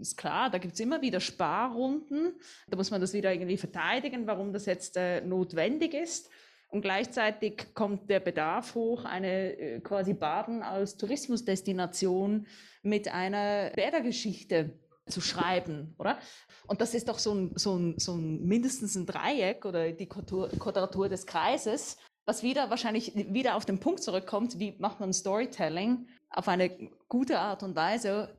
ist 0.00 0.16
klar, 0.16 0.50
da 0.50 0.58
gibt 0.58 0.74
es 0.74 0.80
immer 0.80 1.02
wieder 1.02 1.18
Sparrunden. 1.18 2.34
Da 2.68 2.76
muss 2.76 2.92
man 2.92 3.00
das 3.00 3.12
wieder 3.12 3.32
irgendwie 3.32 3.56
verteidigen, 3.56 4.28
warum 4.28 4.52
das 4.52 4.66
jetzt 4.66 4.96
äh, 4.96 5.20
notwendig 5.20 5.94
ist. 5.94 6.30
Und 6.70 6.82
gleichzeitig 6.82 7.74
kommt 7.74 8.10
der 8.10 8.20
Bedarf 8.20 8.74
hoch, 8.74 9.04
eine 9.04 9.56
äh, 9.56 9.80
quasi 9.80 10.12
Baden 10.12 10.62
als 10.62 10.96
Tourismusdestination 10.96 12.46
mit 12.82 13.08
einer 13.08 13.70
Bädergeschichte 13.70 14.78
zu 15.06 15.22
schreiben, 15.22 15.94
oder? 15.98 16.18
Und 16.66 16.82
das 16.82 16.94
ist 16.94 17.08
doch 17.08 17.18
so 17.18 17.34
ein, 17.34 17.52
so 17.56 17.76
ein, 17.76 17.98
so 17.98 18.14
ein 18.14 18.44
mindestens 18.44 18.94
ein 18.96 19.06
Dreieck 19.06 19.64
oder 19.64 19.90
die 19.92 20.06
Quadratur 20.06 21.08
des 21.08 21.26
Kreises, 21.26 21.96
was 22.26 22.42
wieder 22.42 22.68
wahrscheinlich 22.68 23.14
wieder 23.14 23.56
auf 23.56 23.64
den 23.64 23.80
Punkt 23.80 24.02
zurückkommt, 24.02 24.58
wie 24.58 24.76
macht 24.78 25.00
man 25.00 25.14
Storytelling 25.14 26.06
auf 26.28 26.48
eine 26.48 26.68
gute 27.08 27.38
Art 27.38 27.62
und 27.62 27.74
Weise, 27.74 28.36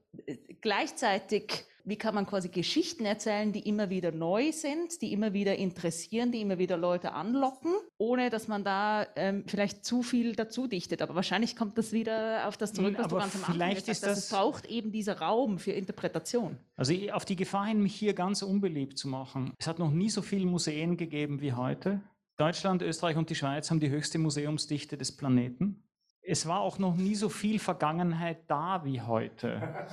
gleichzeitig 0.62 1.66
wie 1.90 1.98
kann 1.98 2.16
man 2.16 2.26
quasi 2.26 2.50
Geschichten 2.50 3.06
erzählen, 3.06 3.52
die 3.52 3.68
immer 3.68 3.90
wieder 3.90 4.12
neu 4.12 4.52
sind, 4.52 5.02
die 5.02 5.12
immer 5.12 5.34
wieder 5.34 5.56
interessieren, 5.58 6.32
die 6.32 6.42
immer 6.42 6.58
wieder 6.58 6.78
Leute 6.78 7.14
anlocken, 7.14 7.72
ohne 7.98 8.30
dass 8.30 8.48
man 8.48 8.64
da 8.64 9.08
ähm, 9.16 9.44
vielleicht 9.48 9.84
zu 9.84 10.04
viel 10.04 10.36
dazu 10.36 10.68
dichtet. 10.68 11.02
Aber 11.02 11.16
wahrscheinlich 11.16 11.56
kommt 11.56 11.78
das 11.78 11.92
wieder 11.92 12.48
auf 12.48 12.58
das 12.58 12.74
zurück, 12.74 12.94
was 12.98 13.06
Aber 13.06 13.16
du 13.16 13.22
ganz 13.22 13.36
am 13.36 13.44
Anfang 13.44 13.76
gesagt 13.76 13.88
hast. 13.88 14.04
Es 14.04 14.30
braucht 14.30 14.66
eben 14.68 14.92
dieser 14.92 15.20
Raum 15.20 15.60
für 15.60 15.72
Interpretation. 15.72 16.58
Also 16.76 16.94
auf 17.12 17.26
die 17.26 17.36
Gefahr 17.36 17.66
hin, 17.66 17.82
mich 17.82 17.96
hier 17.96 18.14
ganz 18.14 18.42
unbeliebt 18.42 18.98
zu 18.98 19.08
machen. 19.08 19.54
Es 19.58 19.68
hat 19.68 19.80
noch 19.80 19.92
nie 19.92 20.10
so 20.10 20.22
viele 20.22 20.46
Museen 20.46 20.96
gegeben 20.96 21.42
wie 21.42 21.54
heute. 21.54 22.02
Deutschland, 22.38 22.82
Österreich 22.82 23.18
und 23.18 23.30
die 23.30 23.36
Schweiz 23.36 23.70
haben 23.70 23.82
die 23.82 23.90
höchste 23.90 24.18
Museumsdichte 24.18 24.98
des 24.98 25.18
Planeten 25.18 25.84
es 26.30 26.46
war 26.46 26.60
auch 26.60 26.78
noch 26.78 26.96
nie 26.96 27.16
so 27.16 27.28
viel 27.28 27.58
Vergangenheit 27.58 28.40
da 28.48 28.86
wie 28.86 29.02
heute. 29.02 29.88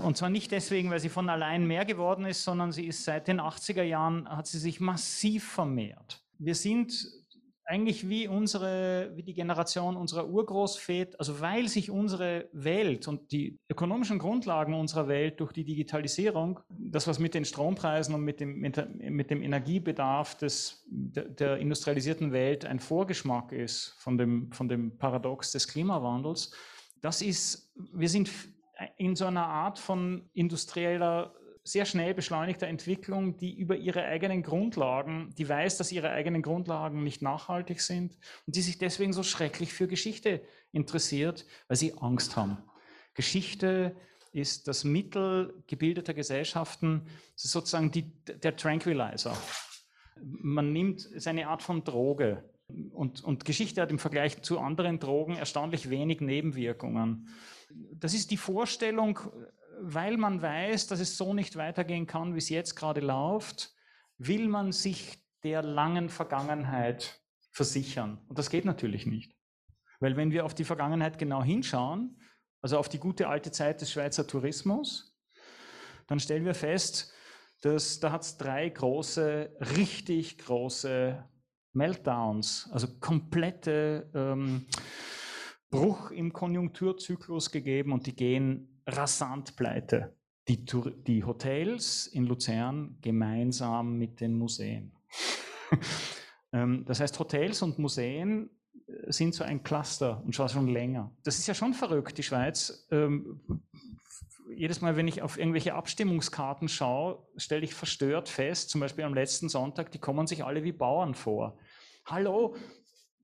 Und 0.00 0.16
zwar 0.16 0.28
nicht 0.28 0.50
deswegen, 0.50 0.90
weil 0.90 0.98
sie 0.98 1.08
von 1.08 1.28
allein 1.28 1.64
mehr 1.66 1.84
geworden 1.84 2.24
ist, 2.24 2.42
sondern 2.42 2.72
sie 2.72 2.86
ist 2.86 3.04
seit 3.04 3.28
den 3.28 3.40
80er 3.40 3.84
Jahren, 3.84 4.28
hat 4.28 4.48
sie 4.48 4.58
sich 4.58 4.80
massiv 4.80 5.48
vermehrt. 5.48 6.24
Wir 6.38 6.56
sind 6.56 6.92
eigentlich 7.70 8.08
wie 8.08 8.26
unsere, 8.26 9.12
wie 9.14 9.22
die 9.22 9.32
Generation 9.32 9.96
unserer 9.96 10.28
Urgroßväter, 10.28 11.16
also 11.20 11.40
weil 11.40 11.68
sich 11.68 11.88
unsere 11.88 12.48
Welt 12.52 13.06
und 13.06 13.30
die 13.30 13.60
ökonomischen 13.70 14.18
Grundlagen 14.18 14.74
unserer 14.74 15.06
Welt 15.06 15.38
durch 15.38 15.52
die 15.52 15.64
Digitalisierung, 15.64 16.58
das 16.68 17.06
was 17.06 17.20
mit 17.20 17.32
den 17.32 17.44
Strompreisen 17.44 18.12
und 18.12 18.22
mit 18.22 18.40
dem, 18.40 18.58
mit, 18.58 19.30
dem 19.30 19.42
Energiebedarf 19.42 20.36
des, 20.36 20.84
der, 20.90 21.26
der, 21.26 21.58
industrialisierten 21.58 22.32
Welt 22.32 22.64
ein 22.64 22.80
Vorgeschmack 22.80 23.52
ist 23.52 23.94
von 23.98 24.18
dem, 24.18 24.50
von 24.50 24.68
dem 24.68 24.98
Paradox 24.98 25.52
des 25.52 25.68
Klimawandels, 25.68 26.52
das 27.00 27.22
ist, 27.22 27.72
wir 27.92 28.08
sind 28.08 28.30
in 28.96 29.14
so 29.14 29.26
einer 29.26 29.46
Art 29.46 29.78
von 29.78 30.28
industrieller 30.32 31.34
sehr 31.70 31.84
schnell 31.84 32.14
beschleunigter 32.14 32.66
Entwicklung, 32.66 33.36
die 33.36 33.56
über 33.56 33.76
ihre 33.76 34.04
eigenen 34.04 34.42
Grundlagen, 34.42 35.34
die 35.38 35.48
weiß, 35.48 35.78
dass 35.78 35.92
ihre 35.92 36.10
eigenen 36.10 36.42
Grundlagen 36.42 37.04
nicht 37.04 37.22
nachhaltig 37.22 37.80
sind 37.80 38.18
und 38.46 38.56
die 38.56 38.62
sich 38.62 38.78
deswegen 38.78 39.12
so 39.12 39.22
schrecklich 39.22 39.72
für 39.72 39.86
Geschichte 39.86 40.42
interessiert, 40.72 41.46
weil 41.68 41.76
sie 41.76 41.94
Angst 41.98 42.36
haben. 42.36 42.58
Geschichte 43.14 43.96
ist 44.32 44.68
das 44.68 44.84
Mittel 44.84 45.62
gebildeter 45.66 46.14
Gesellschaften, 46.14 47.06
sozusagen 47.34 47.90
die, 47.90 48.12
der 48.24 48.56
Tranquilizer. 48.56 49.36
Man 50.22 50.72
nimmt 50.72 51.08
seine 51.16 51.48
Art 51.48 51.62
von 51.62 51.84
Droge. 51.84 52.44
Und, 52.92 53.24
und 53.24 53.44
Geschichte 53.44 53.82
hat 53.82 53.90
im 53.90 53.98
Vergleich 53.98 54.42
zu 54.42 54.60
anderen 54.60 55.00
Drogen 55.00 55.36
erstaunlich 55.36 55.90
wenig 55.90 56.20
Nebenwirkungen. 56.20 57.28
Das 57.92 58.14
ist 58.14 58.30
die 58.30 58.36
Vorstellung, 58.36 59.18
weil 59.82 60.16
man 60.16 60.42
weiß, 60.42 60.86
dass 60.86 61.00
es 61.00 61.16
so 61.16 61.34
nicht 61.34 61.56
weitergehen 61.56 62.06
kann, 62.06 62.34
wie 62.34 62.38
es 62.38 62.48
jetzt 62.48 62.74
gerade 62.74 63.00
läuft, 63.00 63.74
will 64.18 64.48
man 64.48 64.72
sich 64.72 65.24
der 65.42 65.62
langen 65.62 66.08
Vergangenheit 66.08 67.20
versichern. 67.52 68.18
Und 68.28 68.38
das 68.38 68.50
geht 68.50 68.64
natürlich 68.64 69.06
nicht. 69.06 69.34
Weil 69.98 70.16
wenn 70.16 70.30
wir 70.30 70.44
auf 70.44 70.54
die 70.54 70.64
Vergangenheit 70.64 71.18
genau 71.18 71.42
hinschauen, 71.42 72.20
also 72.62 72.78
auf 72.78 72.88
die 72.88 72.98
gute 72.98 73.28
alte 73.28 73.50
Zeit 73.50 73.80
des 73.80 73.90
Schweizer 73.92 74.26
Tourismus, 74.26 75.16
dann 76.06 76.20
stellen 76.20 76.44
wir 76.44 76.54
fest, 76.54 77.12
dass 77.60 78.00
da 78.00 78.12
hat 78.12 78.22
es 78.22 78.36
drei 78.36 78.68
große, 78.68 79.56
richtig 79.76 80.38
große 80.38 81.24
Meltdowns, 81.72 82.68
also 82.72 82.88
komplette 82.98 84.10
ähm, 84.14 84.66
Bruch 85.70 86.10
im 86.10 86.32
Konjunkturzyklus 86.32 87.50
gegeben 87.50 87.92
und 87.92 88.06
die 88.06 88.14
gehen 88.14 88.82
rasant 88.86 89.56
pleite. 89.56 90.16
Die, 90.48 90.64
die 91.06 91.22
Hotels 91.22 92.08
in 92.08 92.24
Luzern 92.24 92.98
gemeinsam 93.00 93.96
mit 93.96 94.20
den 94.20 94.36
Museen. 94.36 94.92
Ähm, 96.52 96.84
das 96.84 96.98
heißt, 96.98 97.16
Hotels 97.20 97.62
und 97.62 97.78
Museen 97.78 98.50
äh, 98.88 99.12
sind 99.12 99.36
so 99.36 99.44
ein 99.44 99.62
Cluster 99.62 100.20
und 100.24 100.34
zwar 100.34 100.48
schon 100.48 100.66
länger. 100.66 101.14
Das 101.22 101.38
ist 101.38 101.46
ja 101.46 101.54
schon 101.54 101.74
verrückt. 101.74 102.18
Die 102.18 102.24
Schweiz 102.24 102.88
ähm, 102.90 103.40
jedes 104.54 104.80
Mal, 104.80 104.96
wenn 104.96 105.08
ich 105.08 105.22
auf 105.22 105.38
irgendwelche 105.38 105.74
Abstimmungskarten 105.74 106.68
schaue, 106.68 107.24
stelle 107.36 107.62
ich 107.62 107.74
verstört 107.74 108.28
fest, 108.28 108.70
zum 108.70 108.80
Beispiel 108.80 109.04
am 109.04 109.14
letzten 109.14 109.48
Sonntag, 109.48 109.92
die 109.92 109.98
kommen 109.98 110.26
sich 110.26 110.44
alle 110.44 110.64
wie 110.64 110.72
Bauern 110.72 111.14
vor. 111.14 111.56
Hallo, 112.04 112.56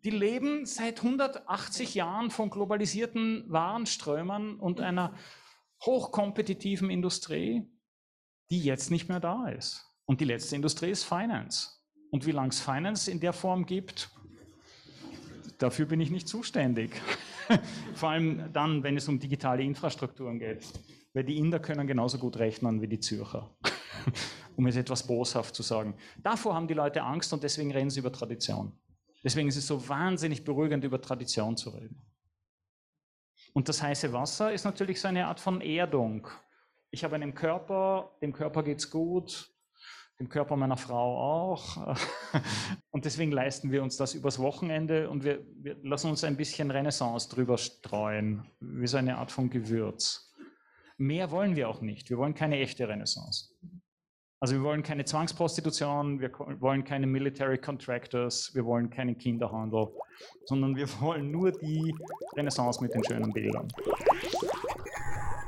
die 0.07 0.11
leben 0.11 0.67
seit 0.67 0.99
180 0.99 1.97
Jahren 1.97 2.31
von 2.31 2.49
globalisierten 2.49 3.45
Warenströmen 3.49 4.61
und 4.61 4.81
einer 4.81 5.15
hochkompetitiven 5.85 6.91
Industrie, 6.91 7.69
die 8.49 8.61
jetzt 8.61 8.93
nicht 8.93 9.09
mehr 9.09 9.19
da 9.19 9.49
ist. 9.49 9.85
Und 10.05 10.21
die 10.21 10.25
letzte 10.25 10.55
Industrie 10.55 10.91
ist 10.91 11.03
Finance. 11.03 11.71
Und 12.13 12.25
wie 12.25 12.31
lange 12.31 12.51
es 12.51 12.61
Finance 12.61 13.11
in 13.11 13.19
der 13.19 13.33
Form 13.33 13.67
gibt, 13.67 14.09
dafür 15.59 15.87
bin 15.87 16.01
ich 16.01 16.13
nicht 16.13 16.29
zuständig. 16.29 16.93
Vor 17.97 18.11
allem 18.11 18.53
dann, 18.53 18.85
wenn 18.85 18.97
es 18.97 19.09
um 19.09 19.19
digitale 19.19 19.65
Infrastrukturen 19.65 20.39
geht. 20.39 20.65
Weil 21.15 21.25
die 21.25 21.37
Inder 21.37 21.59
können 21.59 21.89
genauso 21.89 22.19
gut 22.19 22.39
rechnen 22.39 22.81
wie 22.81 22.87
die 22.87 23.01
Zürcher. 23.01 23.51
um 24.57 24.69
es 24.69 24.77
etwas 24.77 25.05
boshaft 25.05 25.57
zu 25.57 25.65
sagen. 25.65 25.95
Davor 26.23 26.55
haben 26.55 26.69
die 26.69 26.75
Leute 26.75 27.03
Angst 27.03 27.33
und 27.33 27.43
deswegen 27.43 27.73
reden 27.73 27.91
sie 27.91 27.99
über 27.99 28.13
Tradition. 28.13 28.73
Deswegen 29.27 29.49
ist 29.49 29.57
es 29.57 29.67
so 29.67 29.89
wahnsinnig 29.89 30.45
beruhigend, 30.45 30.85
über 30.85 31.01
Tradition 31.01 31.57
zu 31.57 31.71
reden. 31.71 32.01
Und 33.55 33.69
das 33.69 33.83
heiße 33.83 34.13
Wasser 34.13 34.53
ist 34.53 34.63
natürlich 34.63 35.01
so 35.01 35.09
eine 35.09 35.27
Art 35.27 35.41
von 35.41 35.61
Erdung. 35.61 36.29
Ich 36.93 37.03
habe 37.03 37.17
einen 37.17 37.35
Körper, 37.35 38.17
dem 38.23 38.33
Körper 38.33 38.63
geht 38.63 38.79
es 38.79 38.89
gut, 38.89 39.51
dem 40.21 40.29
Körper 40.29 40.55
meiner 40.55 40.77
Frau 40.77 41.19
auch. 41.19 41.97
Und 42.93 43.05
deswegen 43.05 43.33
leisten 43.33 43.73
wir 43.73 43.83
uns 43.83 43.97
das 43.97 44.15
übers 44.15 44.39
Wochenende 44.39 45.11
und 45.11 45.25
wir, 45.25 45.45
wir 45.57 45.77
lassen 45.83 46.09
uns 46.09 46.23
ein 46.23 46.37
bisschen 46.37 46.71
Renaissance 46.71 47.29
drüber 47.29 47.59
streuen, 47.59 48.49
wie 48.61 48.87
so 48.87 48.97
eine 48.97 49.19
Art 49.19 49.33
von 49.33 49.51
Gewürz. 49.51 50.33
Mehr 50.99 51.33
wollen 51.33 51.57
wir 51.57 51.69
auch 51.69 51.81
nicht. 51.81 52.11
Wir 52.11 52.19
wollen 52.19 52.35
keine 52.35 52.61
echte 52.61 52.89
Renaissance. 52.89 53.53
Also 54.47 54.59
wir 54.59 54.63
wollen 54.63 54.85
keine 54.85 55.05
Zwangsprostitution, 55.05 56.21
wir 56.21 56.31
wollen 56.61 56.85
keine 56.85 57.09
Military 57.09 57.59
Contractors, 57.59 58.55
wir 58.55 58.65
wollen 58.65 58.89
keinen 58.89 59.19
Kinderhandel, 59.19 59.89
sondern 60.45 60.77
wir 60.77 60.87
wollen 61.01 61.33
nur 61.33 61.51
die 61.51 61.93
Renaissance 62.37 62.81
mit 62.81 62.95
den 62.95 63.03
schönen 63.03 63.33
Bildern. 63.33 63.67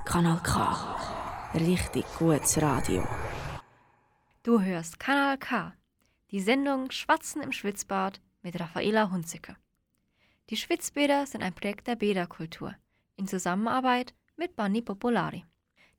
Kanal 0.05 0.40
K. 0.42 1.53
Richtig 1.55 2.05
gutes 2.18 2.61
Radio. 2.61 3.07
Du 4.42 4.61
hörst 4.61 4.99
Kanal 4.99 5.38
K, 5.38 5.74
die 6.32 6.40
Sendung 6.40 6.90
Schwatzen 6.90 7.40
im 7.40 7.53
Schwitzbad 7.53 8.20
mit 8.42 8.59
Raffaela 8.59 9.12
Hunziker. 9.12 9.55
Die 10.51 10.57
Schwitzbäder 10.57 11.24
sind 11.24 11.44
ein 11.44 11.55
Projekt 11.55 11.86
der 11.86 11.94
Bäderkultur 11.94 12.74
in 13.14 13.28
Zusammenarbeit 13.28 14.12
mit 14.36 14.57
Banni 14.57 14.82
Popolari. 14.82 15.44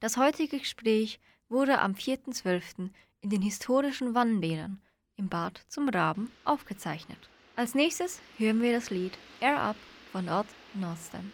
Das 0.01 0.17
heutige 0.17 0.59
Gespräch 0.59 1.21
wurde 1.49 1.79
am 1.79 1.93
4.12. 1.93 2.89
in 3.21 3.29
den 3.29 3.41
historischen 3.41 4.15
Wannenbädern 4.15 4.79
im 5.17 5.27
Bad 5.27 5.61
zum 5.67 5.89
Raben 5.89 6.31
aufgezeichnet. 6.45 7.29
Als 7.55 7.75
nächstes 7.75 8.21
hören 8.37 8.61
wir 8.61 8.71
das 8.71 8.89
Lied 8.89 9.17
Air 9.41 9.59
Up 9.59 9.75
von 10.11 10.29
Odd 10.29 10.47
Northstem. 10.73 11.31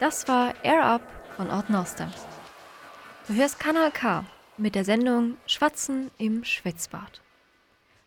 Das 0.00 0.28
war 0.28 0.54
Air 0.64 0.84
Up 0.84 1.02
von 1.36 1.50
Ort 1.50 1.70
Nostem. 1.70 2.08
Du 3.26 3.34
hörst 3.34 3.58
Kanal 3.58 3.90
K 3.90 4.24
mit 4.56 4.76
der 4.76 4.84
Sendung 4.84 5.36
Schwatzen 5.44 6.12
im 6.18 6.44
Schwitzbad. 6.44 7.20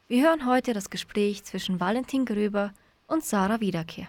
Wir 0.08 0.24
hören 0.24 0.46
heute 0.46 0.72
das 0.74 0.90
Gespräch 0.90 1.44
zwischen 1.44 1.82
Valentin 1.82 2.24
Gröber 2.24 2.74
und 3.08 3.26
Sarah 3.26 3.60
Wiederkehr. 3.60 4.08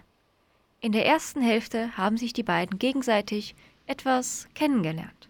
In 0.80 0.92
der 0.92 1.06
ersten 1.06 1.42
Hälfte 1.42 1.96
haben 1.96 2.18
sich 2.18 2.32
die 2.32 2.44
beiden 2.44 2.78
gegenseitig 2.78 3.56
etwas 3.86 4.46
kennengelernt. 4.54 5.28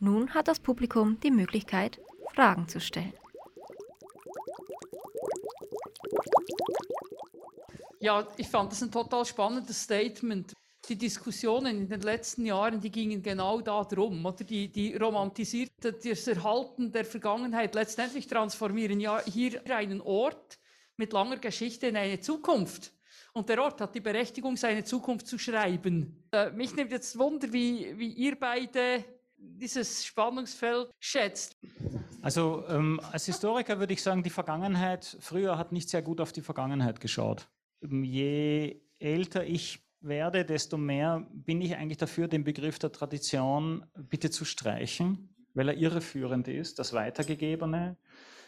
Nun 0.00 0.32
hat 0.32 0.48
das 0.48 0.60
Publikum 0.60 1.20
die 1.20 1.30
Möglichkeit, 1.30 2.00
Fragen 2.34 2.68
zu 2.68 2.80
stellen. 2.80 3.12
Ja, 8.00 8.26
ich 8.38 8.48
fand 8.48 8.72
das 8.72 8.82
ein 8.82 8.90
total 8.90 9.26
spannendes 9.26 9.82
Statement. 9.82 10.54
Die 10.88 10.96
Diskussionen 10.96 11.82
in 11.82 11.88
den 11.88 12.00
letzten 12.00 12.46
Jahren, 12.46 12.80
die 12.80 12.90
gingen 12.90 13.22
genau 13.22 13.60
darum, 13.60 14.24
oder 14.24 14.44
die, 14.44 14.70
die 14.70 14.94
romantisierte 14.94 15.92
das 15.92 16.26
Erhalten 16.28 16.92
der 16.92 17.04
Vergangenheit. 17.04 17.74
Letztendlich 17.74 18.28
transformieren 18.28 19.00
ja 19.00 19.20
hier 19.24 19.60
einen 19.74 20.00
Ort 20.00 20.58
mit 20.96 21.12
langer 21.12 21.38
Geschichte 21.38 21.88
in 21.88 21.96
eine 21.96 22.20
Zukunft. 22.20 22.92
Und 23.32 23.48
der 23.48 23.62
Ort 23.62 23.80
hat 23.80 23.94
die 23.94 24.00
Berechtigung, 24.00 24.56
seine 24.56 24.84
Zukunft 24.84 25.26
zu 25.26 25.38
schreiben. 25.38 26.24
Äh, 26.32 26.50
mich 26.52 26.74
nimmt 26.74 26.90
jetzt 26.90 27.18
Wunder, 27.18 27.52
wie, 27.52 27.98
wie 27.98 28.12
ihr 28.12 28.38
beide 28.38 29.04
dieses 29.36 30.04
Spannungsfeld 30.04 30.90
schätzt. 30.98 31.56
Also 32.22 32.64
ähm, 32.68 33.00
als 33.12 33.26
Historiker 33.26 33.78
würde 33.78 33.92
ich 33.92 34.02
sagen, 34.02 34.22
die 34.22 34.30
Vergangenheit, 34.30 35.16
früher 35.20 35.58
hat 35.58 35.72
nicht 35.72 35.90
sehr 35.90 36.02
gut 36.02 36.20
auf 36.20 36.32
die 36.32 36.40
Vergangenheit 36.40 37.00
geschaut. 37.00 37.48
Je 37.82 38.80
älter 38.98 39.44
ich 39.44 39.85
werde, 40.06 40.44
desto 40.44 40.76
mehr 40.76 41.26
bin 41.32 41.60
ich 41.60 41.76
eigentlich 41.76 41.98
dafür, 41.98 42.28
den 42.28 42.44
Begriff 42.44 42.78
der 42.78 42.92
Tradition 42.92 43.84
bitte 43.94 44.30
zu 44.30 44.44
streichen, 44.44 45.34
weil 45.54 45.68
er 45.68 45.76
irreführend 45.76 46.48
ist, 46.48 46.78
das 46.78 46.92
Weitergegebene. 46.92 47.96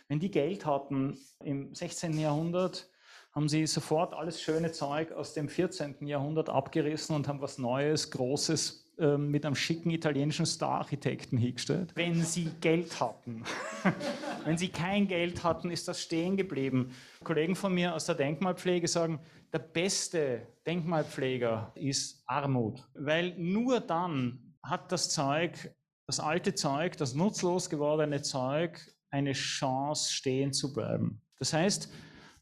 Wenn 0.08 0.20
die 0.20 0.30
Geld 0.30 0.64
hatten 0.66 1.18
im 1.44 1.74
16. 1.74 2.18
Jahrhundert, 2.18 2.90
haben 3.32 3.48
sie 3.48 3.66
sofort 3.66 4.14
alles 4.14 4.40
schöne 4.40 4.72
Zeug 4.72 5.12
aus 5.12 5.34
dem 5.34 5.48
14. 5.48 6.06
Jahrhundert 6.06 6.48
abgerissen 6.48 7.14
und 7.14 7.28
haben 7.28 7.40
was 7.40 7.58
Neues, 7.58 8.10
Großes 8.10 8.87
ähm, 8.98 9.30
mit 9.30 9.46
einem 9.46 9.54
schicken 9.54 9.90
italienischen 9.90 10.46
Star-Architekten 10.46 11.38
hingestellt. 11.38 11.92
Wenn 11.94 12.24
sie 12.24 12.50
Geld 12.60 13.00
hatten. 13.00 13.44
Wenn 14.44 14.58
sie 14.58 14.68
kein 14.68 15.06
Geld 15.06 15.44
hatten, 15.44 15.70
ist 15.70 15.88
das 15.88 16.00
stehen 16.02 16.36
geblieben. 16.36 16.90
Kollegen 17.22 17.54
von 17.54 17.74
mir 17.74 17.94
aus 17.94 18.06
der 18.06 18.16
Denkmalpflege 18.16 18.88
sagen, 18.88 19.20
der 19.52 19.60
beste 19.60 20.46
Denkmalpfleger 20.66 21.72
ist 21.74 22.22
Armut, 22.26 22.86
weil 22.94 23.34
nur 23.38 23.80
dann 23.80 24.54
hat 24.62 24.90
das 24.92 25.10
Zeug, 25.10 25.74
das 26.06 26.20
alte 26.20 26.54
Zeug, 26.54 26.96
das 26.96 27.14
nutzlos 27.14 27.70
gewordene 27.70 28.22
Zeug 28.22 28.80
eine 29.10 29.32
Chance 29.32 30.12
stehen 30.12 30.52
zu 30.52 30.72
bleiben. 30.72 31.20
Das 31.38 31.52
heißt, 31.52 31.88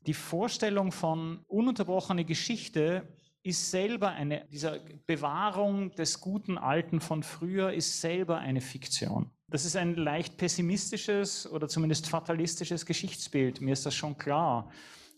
die 0.07 0.15
Vorstellung 0.15 0.93
von 0.93 1.45
ununterbrochener 1.49 2.25
Geschichte 2.25 3.07
ist 3.47 3.71
selber 3.71 4.11
eine, 4.11 4.45
dieser 4.51 4.81
Bewahrung 5.07 5.93
des 5.93 6.21
guten 6.21 6.59
Alten 6.59 7.01
von 7.01 7.23
früher 7.23 7.73
ist 7.73 8.01
selber 8.01 8.39
eine 8.39 8.61
Fiktion. 8.61 9.31
Das 9.49 9.65
ist 9.65 9.77
ein 9.77 9.95
leicht 9.95 10.37
pessimistisches 10.37 11.51
oder 11.51 11.69
zumindest 11.69 12.09
fatalistisches 12.09 12.85
Geschichtsbild. 12.85 13.61
Mir 13.61 13.73
ist 13.73 13.87
das 13.87 13.95
schon 13.95 14.19
klar. 14.19 14.69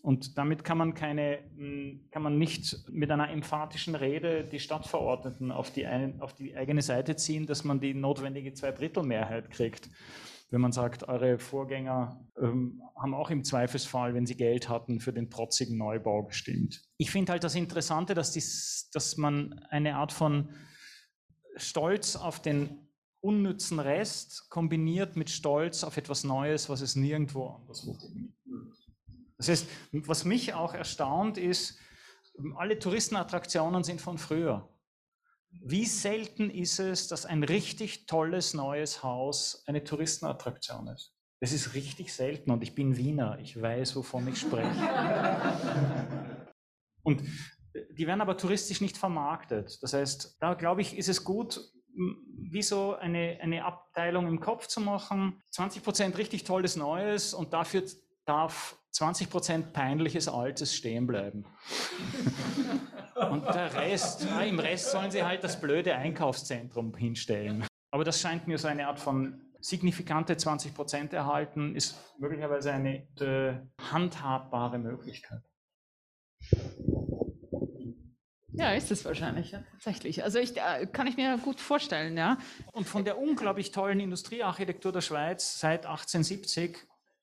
Und 0.03 0.37
damit 0.37 0.63
kann 0.63 0.77
man 0.77 0.93
keine, 0.93 1.39
hm, 1.57 2.07
kann 2.11 2.21
man 2.21 2.37
nicht 2.37 2.87
mit 2.89 3.09
einer 3.09 3.31
emphatischen 3.31 3.95
Rede 3.95 4.43
die 4.43 4.59
Stadtverordneten 4.59 5.51
auf 5.51 5.71
die, 5.71 5.87
ein, 5.87 6.21
auf 6.21 6.33
die 6.33 6.55
eigene 6.55 6.83
Seite 6.83 7.15
ziehen, 7.15 7.47
dass 7.47 7.63
man 7.63 7.79
die 7.79 7.95
notwendige 7.95 8.53
Zweidrittelmehrheit 8.53 9.49
kriegt 9.49 9.89
wenn 10.51 10.61
man 10.61 10.71
sagt, 10.71 11.07
eure 11.07 11.37
Vorgänger 11.37 12.25
ähm, 12.37 12.81
haben 12.95 13.13
auch 13.13 13.29
im 13.29 13.43
Zweifelsfall, 13.43 14.13
wenn 14.13 14.25
sie 14.25 14.35
Geld 14.35 14.67
hatten, 14.67 14.99
für 14.99 15.13
den 15.13 15.29
trotzigen 15.29 15.77
Neubau 15.77 16.23
gestimmt. 16.23 16.81
Ich 16.97 17.11
finde 17.11 17.33
halt 17.33 17.43
das 17.43 17.55
Interessante, 17.55 18.15
dass, 18.15 18.31
dies, 18.31 18.89
dass 18.91 19.17
man 19.17 19.59
eine 19.69 19.95
Art 19.95 20.11
von 20.11 20.49
Stolz 21.55 22.15
auf 22.15 22.41
den 22.41 22.87
unnützen 23.21 23.79
Rest 23.79 24.49
kombiniert 24.49 25.15
mit 25.15 25.29
Stolz 25.29 25.83
auf 25.83 25.97
etwas 25.97 26.23
Neues, 26.23 26.69
was 26.69 26.81
es 26.81 26.95
nirgendwo 26.95 27.47
anderswo 27.47 27.93
gibt. 27.93 28.33
Das 29.37 29.49
heißt, 29.49 29.67
was 29.91 30.25
mich 30.25 30.53
auch 30.53 30.73
erstaunt 30.73 31.37
ist, 31.37 31.77
alle 32.55 32.79
Touristenattraktionen 32.79 33.83
sind 33.83 34.01
von 34.01 34.17
früher. 34.17 34.69
Wie 35.51 35.85
selten 35.85 36.49
ist 36.49 36.79
es, 36.79 37.07
dass 37.07 37.25
ein 37.25 37.43
richtig 37.43 38.05
tolles 38.05 38.53
neues 38.53 39.03
Haus 39.03 39.63
eine 39.67 39.83
Touristenattraktion 39.83 40.87
ist? 40.87 41.13
Das 41.41 41.51
ist 41.53 41.73
richtig 41.73 42.13
selten 42.13 42.51
und 42.51 42.63
ich 42.63 42.75
bin 42.75 42.97
Wiener, 42.97 43.39
ich 43.39 43.59
weiß, 43.59 43.95
wovon 43.95 44.27
ich 44.27 44.39
spreche. 44.39 44.69
und 47.03 47.23
die 47.91 48.07
werden 48.07 48.21
aber 48.21 48.37
touristisch 48.37 48.81
nicht 48.81 48.97
vermarktet. 48.97 49.81
Das 49.81 49.93
heißt, 49.93 50.37
da 50.39 50.53
glaube 50.53 50.81
ich, 50.81 50.97
ist 50.97 51.09
es 51.09 51.23
gut, 51.23 51.59
wie 51.95 52.61
so 52.61 52.95
eine, 52.95 53.39
eine 53.41 53.65
Abteilung 53.65 54.27
im 54.27 54.39
Kopf 54.39 54.67
zu 54.67 54.81
machen. 54.81 55.41
20 55.51 55.83
Prozent 55.83 56.17
richtig 56.17 56.43
tolles 56.43 56.75
Neues 56.75 57.33
und 57.33 57.53
dafür 57.53 57.83
darf 58.25 58.77
20 58.91 59.29
Prozent 59.29 59.73
peinliches 59.73 60.27
Altes 60.27 60.75
stehen 60.75 61.07
bleiben. 61.07 61.45
Und 63.27 63.45
der 63.45 63.73
Rest, 63.73 64.25
ja, 64.25 64.41
im 64.41 64.59
Rest 64.59 64.91
sollen 64.91 65.11
sie 65.11 65.23
halt 65.23 65.43
das 65.43 65.59
blöde 65.59 65.95
Einkaufszentrum 65.95 66.95
hinstellen. 66.95 67.65
Aber 67.91 68.03
das 68.03 68.21
scheint 68.21 68.47
mir 68.47 68.57
so 68.57 68.67
eine 68.67 68.87
Art 68.87 68.99
von 68.99 69.41
signifikante 69.59 70.37
20 70.37 70.73
Prozent 70.73 71.13
erhalten, 71.13 71.75
ist 71.75 71.97
möglicherweise 72.17 72.71
eine 72.71 73.07
äh, 73.19 73.59
handhabbare 73.91 74.79
Möglichkeit. 74.79 75.41
Ja, 78.53 78.71
ist 78.71 78.91
es 78.91 79.05
wahrscheinlich, 79.05 79.51
ja, 79.51 79.63
tatsächlich. 79.71 80.23
Also 80.23 80.39
ich, 80.39 80.57
äh, 80.57 80.85
kann 80.87 81.07
ich 81.07 81.17
mir 81.17 81.37
gut 81.37 81.59
vorstellen, 81.59 82.17
ja. 82.17 82.37
Und 82.73 82.87
von 82.87 83.05
der 83.05 83.17
unglaublich 83.17 83.71
tollen 83.71 83.99
Industriearchitektur 83.99 84.91
der 84.91 85.01
Schweiz 85.01 85.59
seit 85.59 85.85
1870 85.85 86.77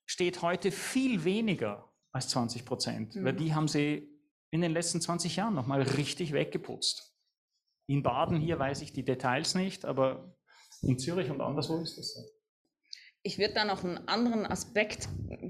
steht 0.05 0.41
heute 0.41 0.71
viel 0.71 1.23
weniger 1.23 1.91
als 2.11 2.29
20 2.29 2.65
Prozent, 2.65 3.15
mhm. 3.15 3.25
weil 3.25 3.33
die 3.33 3.53
haben 3.53 3.67
sie 3.67 4.09
in 4.51 4.61
den 4.61 4.73
letzten 4.73 5.01
20 5.01 5.35
Jahren 5.35 5.53
nochmal 5.53 5.81
richtig 5.81 6.33
weggeputzt. 6.33 7.13
In 7.87 8.03
Baden 8.03 8.39
hier 8.39 8.59
weiß 8.59 8.81
ich 8.81 8.93
die 8.93 9.05
Details 9.05 9.55
nicht, 9.55 9.85
aber 9.85 10.35
in 10.81 10.99
Zürich 10.99 11.29
und 11.29 11.41
anderswo 11.41 11.77
ist 11.81 11.97
das 11.97 12.13
so. 12.13 12.21
Ich 13.23 13.39
würde 13.39 13.55
da 13.55 13.65
noch 13.65 13.83
einen 13.83 14.07
anderen 14.07 14.45
Aspekt 14.45 15.09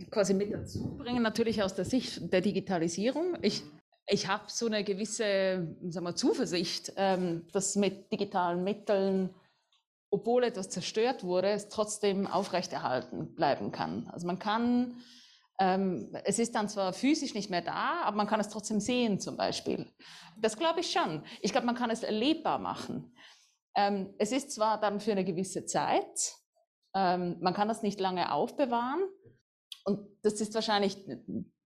quasi 0.10 0.34
mit 0.34 0.54
dazu 0.54 0.98
bringen, 0.98 1.22
natürlich 1.22 1.62
aus 1.62 1.76
der 1.76 1.86
Sicht 1.86 2.32
der 2.32 2.42
Digitalisierung. 2.42 3.38
Ich, 3.42 3.64
ich 4.08 4.28
habe 4.28 4.46
so 4.48 4.66
eine 4.66 4.84
gewisse 4.84 5.76
sagen 5.90 6.06
wir, 6.06 6.16
Zuversicht, 6.16 6.94
ähm, 6.96 7.46
dass 7.52 7.76
mit 7.76 8.12
digitalen 8.12 8.64
Mitteln, 8.64 9.30
obwohl 10.10 10.46
etwas 10.46 10.70
zerstört 10.70 11.24
wurde, 11.24 11.50
es 11.50 11.70
trotzdem 11.70 12.26
aufrechterhalten 12.26 13.36
bleiben 13.36 13.72
kann. 13.72 14.08
Also 14.12 14.26
man 14.26 14.40
kann 14.40 15.02
es 15.60 16.38
ist 16.38 16.54
dann 16.54 16.70
zwar 16.70 16.94
physisch 16.94 17.34
nicht 17.34 17.50
mehr 17.50 17.64
da, 17.64 18.02
aber 18.04 18.16
man 18.16 18.28
kann 18.28 18.40
es 18.40 18.50
trotzdem 18.50 18.80
sehen 18.80 19.20
zum 19.20 19.38
Beispiel. 19.38 19.92
Das 20.40 20.58
glaube 20.58 20.82
ich 20.82 20.92
schon. 20.92 21.24
Ich 21.42 21.52
glaube, 21.52 21.66
man 21.66 21.76
kann 21.76 21.90
es 21.90 22.04
erlebbar 22.04 22.60
machen. 22.60 23.16
Ähm, 23.76 24.14
es 24.20 24.32
ist 24.32 24.52
zwar 24.52 24.80
dann 24.80 25.00
für 25.00 25.14
eine 25.14 25.26
gewisse 25.26 25.66
Zeit, 25.66 26.36
ähm, 26.94 27.38
man 27.42 27.54
kann 27.54 27.68
das 27.68 27.82
nicht 27.82 28.00
lange 28.00 28.32
aufbewahren. 28.32 29.02
Und 29.84 30.08
das 30.22 30.42
ist 30.42 30.54
wahrscheinlich 30.54 30.98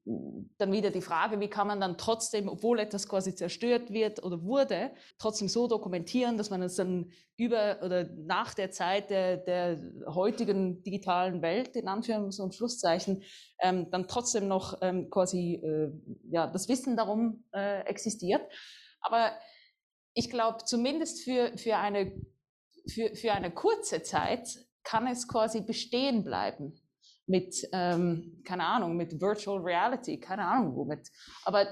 dann 0.04 0.72
wieder 0.72 0.90
die 0.90 1.02
Frage, 1.02 1.40
wie 1.40 1.48
kann 1.48 1.68
man 1.68 1.80
dann 1.80 1.98
trotzdem, 1.98 2.50
obwohl 2.50 2.80
etwas 2.80 3.08
quasi 3.08 3.36
zerstört 3.36 3.92
wird 3.92 4.24
oder 4.24 4.44
wurde, 4.44 4.92
trotzdem 5.20 5.48
so 5.48 5.68
dokumentieren, 5.68 6.38
dass 6.38 6.50
man 6.50 6.64
es 6.64 6.76
dann 6.76 7.12
über 7.38 7.80
oder 7.84 8.06
nach 8.06 8.56
der 8.56 8.72
Zeit 8.72 9.12
der, 9.12 9.38
der 9.38 9.80
heutigen 10.08 10.82
digitalen 10.84 11.42
Welt, 11.44 11.76
in 11.76 11.88
Anführungs- 11.88 12.42
und 12.42 12.56
Schlusszeichen, 12.56 13.24
ähm, 13.60 13.92
dann 13.92 14.08
trotzdem 14.08 14.48
noch 14.48 14.80
ähm, 14.82 15.10
quasi 15.12 15.56
äh, 15.56 15.92
ja, 16.32 16.48
das 16.48 16.68
Wissen 16.68 16.98
darum 16.98 17.44
äh, 17.54 17.82
existiert. 17.82 18.42
Aber 19.02 19.32
ich 20.14 20.32
glaube, 20.32 20.64
zumindest 20.66 21.24
für, 21.24 21.56
für, 21.58 21.78
eine, 21.78 22.12
für, 22.88 23.16
für 23.16 23.34
eine 23.34 23.52
kurze 23.52 24.02
Zeit 24.02 24.48
kann 24.84 25.06
es 25.06 25.28
quasi 25.28 25.62
bestehen 25.62 26.24
bleiben 26.24 26.81
mit, 27.32 27.68
ähm, 27.72 28.42
keine 28.46 28.66
Ahnung, 28.66 28.98
mit 28.98 29.20
Virtual 29.20 29.60
Reality, 29.60 30.20
keine 30.20 30.46
Ahnung 30.46 30.76
womit. 30.76 31.10
Aber 31.46 31.66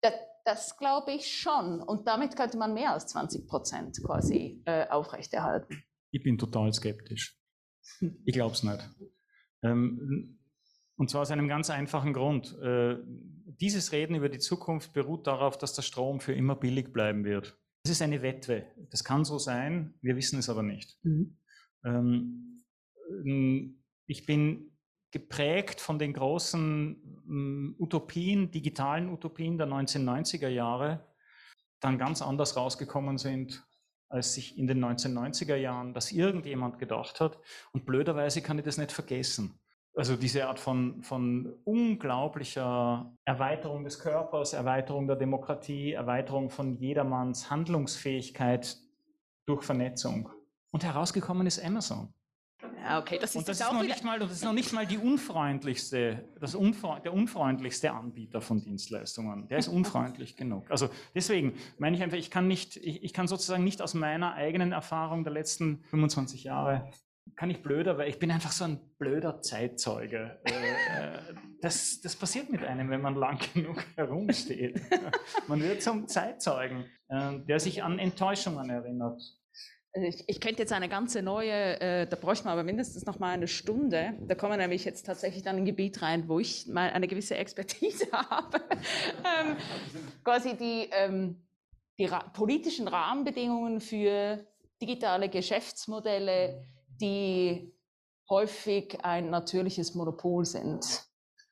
das, 0.00 0.14
das 0.44 0.76
glaube 0.76 1.12
ich 1.12 1.30
schon. 1.30 1.80
Und 1.82 2.08
damit 2.08 2.34
könnte 2.34 2.56
man 2.56 2.74
mehr 2.74 2.92
als 2.92 3.06
20 3.08 3.46
Prozent 3.46 4.02
quasi 4.02 4.62
äh, 4.64 4.88
aufrechterhalten. 4.88 5.84
Ich 6.10 6.22
bin 6.22 6.38
total 6.38 6.72
skeptisch. 6.72 7.38
Ich 8.24 8.32
glaube 8.32 8.54
es 8.54 8.62
nicht. 8.62 8.90
Ähm, 9.62 10.38
und 10.96 11.10
zwar 11.10 11.22
aus 11.22 11.30
einem 11.30 11.46
ganz 11.46 11.70
einfachen 11.70 12.12
Grund. 12.12 12.58
Äh, 12.60 12.96
dieses 13.60 13.92
Reden 13.92 14.16
über 14.16 14.28
die 14.28 14.38
Zukunft 14.38 14.92
beruht 14.92 15.26
darauf, 15.26 15.58
dass 15.58 15.74
der 15.74 15.82
Strom 15.82 16.20
für 16.20 16.32
immer 16.32 16.56
billig 16.56 16.92
bleiben 16.92 17.24
wird. 17.24 17.58
Das 17.84 17.92
ist 17.92 18.02
eine 18.02 18.22
Wettwe. 18.22 18.66
Das 18.90 19.04
kann 19.04 19.24
so 19.24 19.38
sein, 19.38 19.94
wir 20.00 20.16
wissen 20.16 20.38
es 20.38 20.48
aber 20.48 20.62
nicht. 20.62 20.98
Mhm. 21.02 21.38
Ähm, 21.84 22.64
ich 24.06 24.26
bin 24.26 24.75
geprägt 25.10 25.80
von 25.80 25.98
den 25.98 26.12
großen 26.12 27.24
ähm, 27.28 27.76
Utopien, 27.78 28.50
digitalen 28.50 29.08
Utopien 29.08 29.58
der 29.58 29.66
1990er 29.66 30.48
Jahre, 30.48 31.06
dann 31.80 31.98
ganz 31.98 32.22
anders 32.22 32.56
rausgekommen 32.56 33.18
sind, 33.18 33.66
als 34.08 34.34
sich 34.34 34.58
in 34.58 34.66
den 34.66 34.84
1990er 34.84 35.56
Jahren 35.56 35.94
das 35.94 36.12
irgendjemand 36.12 36.78
gedacht 36.78 37.20
hat. 37.20 37.38
Und 37.72 37.86
blöderweise 37.86 38.42
kann 38.42 38.58
ich 38.58 38.64
das 38.64 38.78
nicht 38.78 38.92
vergessen. 38.92 39.58
also 39.96 40.16
diese 40.16 40.46
Art 40.46 40.60
von, 40.60 41.02
von 41.02 41.54
unglaublicher 41.64 43.10
Erweiterung 43.24 43.84
des 43.84 43.98
Körpers, 43.98 44.52
Erweiterung 44.52 45.06
der 45.06 45.16
Demokratie, 45.16 45.92
Erweiterung 45.92 46.50
von 46.50 46.74
jedermanns 46.74 47.50
Handlungsfähigkeit 47.50 48.76
durch 49.46 49.62
Vernetzung. 49.62 50.28
Und 50.70 50.84
herausgekommen 50.84 51.46
ist 51.46 51.64
Amazon. 51.64 52.12
Okay, 52.98 53.18
das 53.20 53.30
ist, 53.30 53.36
und 53.36 53.48
das, 53.48 53.60
ist 53.60 53.72
noch 53.72 53.82
nicht 53.82 54.04
mal, 54.04 54.18
das 54.18 54.32
ist 54.32 54.44
noch 54.44 54.52
nicht 54.52 54.72
mal 54.72 54.86
die 54.86 54.98
unfreundlichste, 54.98 56.24
das 56.40 56.54
unfreund, 56.54 57.04
der 57.04 57.12
unfreundlichste 57.12 57.92
Anbieter 57.92 58.40
von 58.40 58.62
Dienstleistungen. 58.62 59.48
Der 59.48 59.58
ist 59.58 59.68
unfreundlich 59.80 60.36
genug. 60.36 60.70
Also 60.70 60.88
deswegen 61.14 61.54
meine 61.78 61.96
ich 61.96 62.02
einfach, 62.02 62.18
ich 62.18 62.30
kann 62.30 62.46
nicht, 62.48 62.76
ich, 62.76 63.02
ich 63.02 63.12
kann 63.12 63.26
sozusagen 63.28 63.64
nicht 63.64 63.82
aus 63.82 63.94
meiner 63.94 64.34
eigenen 64.34 64.72
Erfahrung 64.72 65.24
der 65.24 65.32
letzten 65.32 65.82
25 65.90 66.44
Jahre 66.44 66.90
kann 67.34 67.50
ich 67.50 67.62
blöder, 67.62 67.98
weil 67.98 68.08
ich 68.08 68.18
bin 68.18 68.30
einfach 68.30 68.52
so 68.52 68.64
ein 68.64 68.78
blöder 68.98 69.42
Zeitzeuge. 69.42 70.38
Äh, 70.44 70.52
äh, 70.52 71.18
das, 71.60 72.00
das 72.00 72.14
passiert 72.14 72.50
mit 72.50 72.62
einem, 72.62 72.88
wenn 72.90 73.02
man 73.02 73.14
lang 73.14 73.40
genug 73.52 73.84
herumsteht. 73.96 74.80
Man 75.48 75.60
wird 75.60 75.82
zum 75.82 76.06
Zeitzeugen, 76.06 76.84
äh, 77.08 77.38
der 77.40 77.58
sich 77.58 77.82
an 77.82 77.98
Enttäuschungen 77.98 78.70
erinnert. 78.70 79.20
Ich, 80.02 80.24
ich 80.28 80.40
könnte 80.40 80.60
jetzt 80.62 80.72
eine 80.72 80.88
ganze 80.88 81.22
neue, 81.22 81.80
äh, 81.80 82.06
da 82.06 82.16
bräuchten 82.16 82.46
wir 82.46 82.52
aber 82.52 82.64
mindestens 82.64 83.06
noch 83.06 83.18
mal 83.18 83.30
eine 83.30 83.48
Stunde. 83.48 84.14
Da 84.20 84.34
kommen 84.34 84.52
wir 84.52 84.58
nämlich 84.58 84.84
jetzt 84.84 85.06
tatsächlich 85.06 85.42
dann 85.42 85.56
in 85.56 85.62
ein 85.62 85.66
Gebiet 85.66 86.02
rein, 86.02 86.28
wo 86.28 86.38
ich 86.38 86.66
mal 86.66 86.90
eine 86.90 87.08
gewisse 87.08 87.36
Expertise 87.36 88.06
habe. 88.12 88.60
ähm, 88.70 89.56
quasi 90.22 90.54
die, 90.56 90.90
ähm, 90.92 91.46
die 91.98 92.04
ra 92.06 92.18
politischen 92.34 92.88
Rahmenbedingungen 92.88 93.80
für 93.80 94.46
digitale 94.82 95.30
Geschäftsmodelle, 95.30 96.66
die 97.00 97.72
häufig 98.28 98.98
ein 99.02 99.30
natürliches 99.30 99.94
Monopol 99.94 100.44
sind. 100.44 101.06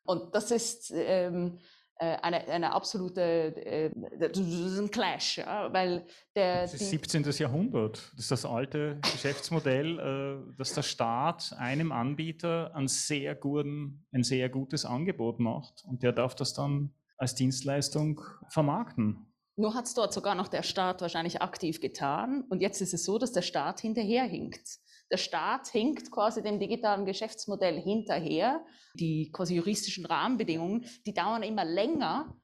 Und 0.04 0.34
das 0.34 0.50
ist 0.50 0.92
ähm, 0.94 1.58
äh, 1.58 1.62
eine, 1.98 2.46
eine 2.48 2.72
absolute, 2.72 3.20
äh, 3.64 3.90
das 4.18 4.36
ist 4.38 4.78
ein 4.78 4.90
Clash, 4.90 5.38
ja, 5.38 5.72
weil 5.72 6.04
der, 6.34 6.62
Das 6.62 6.74
ist 6.74 6.80
die- 6.80 6.84
17. 6.86 7.24
Jahrhundert. 7.38 8.10
Das 8.14 8.24
ist 8.24 8.30
das 8.30 8.44
alte 8.44 8.98
Geschäftsmodell, 9.02 9.98
äh, 10.50 10.56
dass 10.56 10.74
der 10.74 10.82
Staat 10.82 11.54
einem 11.58 11.92
Anbieter 11.92 12.74
einen 12.74 12.88
sehr 12.88 13.34
guten, 13.34 14.04
ein 14.12 14.24
sehr 14.24 14.48
gutes 14.48 14.84
Angebot 14.84 15.38
macht 15.40 15.84
und 15.86 16.02
der 16.02 16.12
darf 16.12 16.34
das 16.34 16.52
dann 16.54 16.92
als 17.16 17.34
Dienstleistung 17.34 18.20
vermarkten. 18.48 19.26
Nur 19.56 19.74
hat 19.74 19.84
es 19.84 19.94
dort 19.94 20.12
sogar 20.12 20.34
noch 20.34 20.48
der 20.48 20.64
Staat 20.64 21.00
wahrscheinlich 21.00 21.40
aktiv 21.40 21.80
getan. 21.80 22.42
Und 22.48 22.60
jetzt 22.60 22.80
ist 22.80 22.92
es 22.92 23.04
so, 23.04 23.18
dass 23.18 23.30
der 23.30 23.42
Staat 23.42 23.78
hinterherhinkt. 23.80 24.80
Der 25.10 25.16
Staat 25.18 25.68
hinkt 25.68 26.10
quasi 26.10 26.42
dem 26.42 26.58
digitalen 26.58 27.04
Geschäftsmodell 27.04 27.80
hinterher. 27.80 28.64
Die 28.94 29.30
quasi 29.32 29.56
juristischen 29.56 30.06
Rahmenbedingungen, 30.06 30.86
die 31.06 31.14
dauern 31.14 31.42
immer 31.42 31.64
länger, 31.64 32.34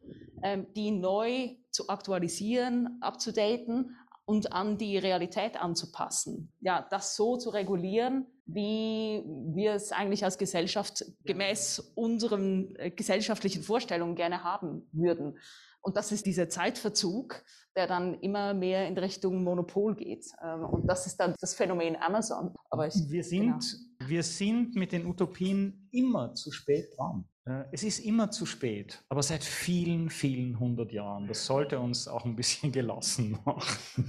ähm, 0.42 0.66
die 0.74 0.90
neu 0.90 1.56
zu 1.70 1.88
aktualisieren, 1.88 2.98
abzudaten 3.00 3.96
und 4.24 4.52
an 4.52 4.78
die 4.78 4.96
Realität 4.96 5.61
anzupassen. 5.61 6.52
Ja, 6.61 6.86
das 6.88 7.16
so 7.16 7.36
zu 7.36 7.50
regulieren, 7.50 8.26
wie 8.46 9.24
wir 9.54 9.74
es 9.74 9.90
eigentlich 9.90 10.24
als 10.24 10.38
Gesellschaft 10.38 11.04
gemäß 11.24 11.92
unseren 11.96 12.76
äh, 12.76 12.90
gesellschaftlichen 12.90 13.62
Vorstellungen 13.62 14.14
gerne 14.14 14.44
haben 14.44 14.88
würden. 14.92 15.38
Und 15.82 15.96
das 15.96 16.12
ist 16.12 16.26
dieser 16.26 16.48
Zeitverzug, 16.48 17.42
der 17.76 17.86
dann 17.86 18.14
immer 18.20 18.52
mehr 18.54 18.86
in 18.86 18.98
Richtung 18.98 19.42
Monopol 19.42 19.94
geht. 19.94 20.26
Ähm, 20.42 20.64
Und 20.64 20.86
das 20.86 21.06
ist 21.06 21.16
dann 21.18 21.34
das 21.40 21.54
Phänomen 21.54 21.96
Amazon. 21.96 22.54
Aber 22.68 22.86
ich, 22.86 22.94
Wir 23.08 23.24
sind, 23.24 23.64
wir 24.06 24.22
sind 24.22 24.74
mit 24.74 24.92
den 24.92 25.06
Utopien 25.06 25.88
immer 25.90 26.34
zu 26.34 26.50
spät 26.50 26.88
dran. 26.96 27.24
Es 27.72 27.82
ist 27.82 27.98
immer 28.00 28.30
zu 28.30 28.46
spät, 28.46 29.02
aber 29.08 29.24
seit 29.24 29.42
vielen, 29.42 30.08
vielen 30.08 30.60
hundert 30.60 30.92
Jahren. 30.92 31.26
Das 31.26 31.46
sollte 31.46 31.80
uns 31.80 32.06
auch 32.06 32.24
ein 32.24 32.36
bisschen 32.36 32.70
gelassen 32.70 33.38
machen. 33.44 34.08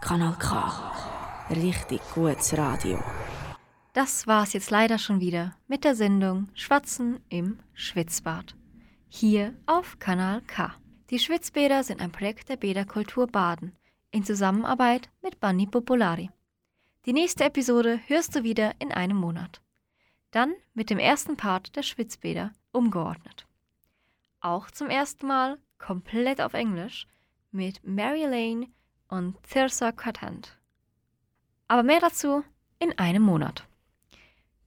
Kanal 0.00 0.36
K. 0.38 0.92
Richtig 1.50 2.00
gutes 2.14 2.56
Radio. 2.56 2.98
Das 3.92 4.26
war's 4.26 4.54
jetzt 4.54 4.70
leider 4.70 4.96
schon 4.96 5.20
wieder 5.20 5.54
mit 5.68 5.84
der 5.84 5.94
Sendung 5.94 6.48
Schwatzen 6.54 7.20
im 7.28 7.58
Schwitzbad. 7.74 8.56
Hier 9.10 9.54
auf 9.66 9.98
Kanal 9.98 10.40
K. 10.46 10.74
Die 11.10 11.18
Schwitzbäder 11.18 11.84
sind 11.84 12.00
ein 12.00 12.10
Projekt 12.10 12.48
der 12.48 12.56
Bäderkultur 12.56 13.26
Baden 13.26 13.76
in 14.10 14.24
Zusammenarbeit 14.24 15.10
mit 15.20 15.40
Banni 15.40 15.66
Popolari. 15.66 16.30
Die 17.04 17.12
nächste 17.12 17.44
Episode 17.44 18.00
hörst 18.06 18.34
du 18.34 18.44
wieder 18.44 18.72
in 18.78 18.92
einem 18.92 19.18
Monat. 19.18 19.60
Dann 20.30 20.54
mit 20.72 20.88
dem 20.88 20.98
ersten 20.98 21.36
Part 21.36 21.76
der 21.76 21.82
Schwitzbäder 21.82 22.52
umgeordnet. 22.72 23.46
Auch 24.40 24.70
zum 24.70 24.88
ersten 24.88 25.26
Mal 25.26 25.58
komplett 25.76 26.40
auf 26.40 26.54
Englisch 26.54 27.06
mit 27.50 27.84
Mary 27.84 28.22
Lane 28.22 28.68
und 29.08 29.36
Thirsa 29.42 29.92
Cottant. 29.92 30.56
Aber 31.68 31.82
mehr 31.82 32.00
dazu 32.00 32.42
in 32.78 32.96
einem 32.98 33.22
Monat. 33.22 33.66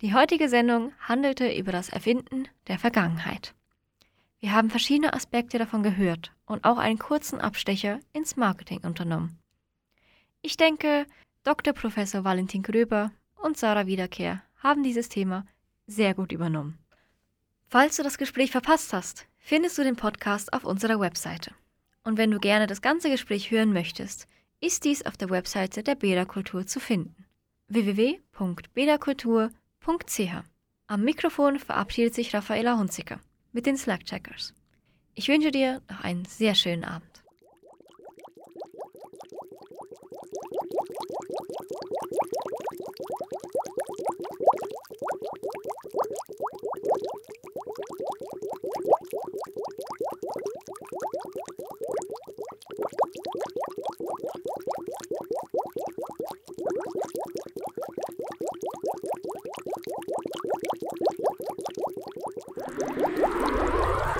Die 0.01 0.13
heutige 0.13 0.49
Sendung 0.49 0.91
handelte 0.99 1.49
über 1.53 1.71
das 1.71 1.87
Erfinden 1.87 2.49
der 2.67 2.77
Vergangenheit. 2.77 3.55
Wir 4.39 4.51
haben 4.51 4.69
verschiedene 4.69 5.13
Aspekte 5.13 5.57
davon 5.57 5.83
gehört 5.83 6.33
und 6.45 6.65
auch 6.65 6.77
einen 6.77 6.99
kurzen 6.99 7.39
Abstecher 7.39 8.01
ins 8.11 8.35
Marketing 8.35 8.79
unternommen. 8.79 9.39
Ich 10.41 10.57
denke, 10.57 11.05
Dr. 11.43 11.73
Professor 11.73 12.25
Valentin 12.25 12.61
Gröber 12.61 13.11
und 13.41 13.57
Sarah 13.57 13.87
Wiederkehr 13.87 14.43
haben 14.57 14.83
dieses 14.83 15.07
Thema 15.07 15.45
sehr 15.87 16.13
gut 16.13 16.33
übernommen. 16.33 16.77
Falls 17.69 17.95
du 17.95 18.03
das 18.03 18.17
Gespräch 18.17 18.51
verpasst 18.51 18.91
hast, 18.91 19.27
findest 19.37 19.77
du 19.77 19.83
den 19.83 19.95
Podcast 19.95 20.51
auf 20.51 20.65
unserer 20.65 20.99
Webseite. 20.99 21.51
Und 22.03 22.17
wenn 22.17 22.31
du 22.31 22.39
gerne 22.39 22.67
das 22.67 22.81
ganze 22.81 23.09
Gespräch 23.09 23.49
hören 23.49 23.71
möchtest, 23.71 24.27
ist 24.59 24.83
dies 24.83 25.05
auf 25.05 25.15
der 25.15 25.29
Webseite 25.29 25.83
der 25.83 25.95
Bäderkultur 25.95 26.67
zu 26.67 26.79
finden. 26.79 27.25
www.bäderkultur.ch 29.85 30.43
Am 30.87 31.03
Mikrofon 31.03 31.59
verabschiedet 31.59 32.13
sich 32.15 32.33
Raffaela 32.33 32.77
Hunziker 32.77 33.19
mit 33.51 33.65
den 33.65 33.77
Slack-Checkers. 33.77 34.53
Ich 35.13 35.27
wünsche 35.27 35.51
dir 35.51 35.81
noch 35.89 36.03
einen 36.03 36.25
sehr 36.25 36.55
schönen 36.55 36.83
Abend. 36.83 37.23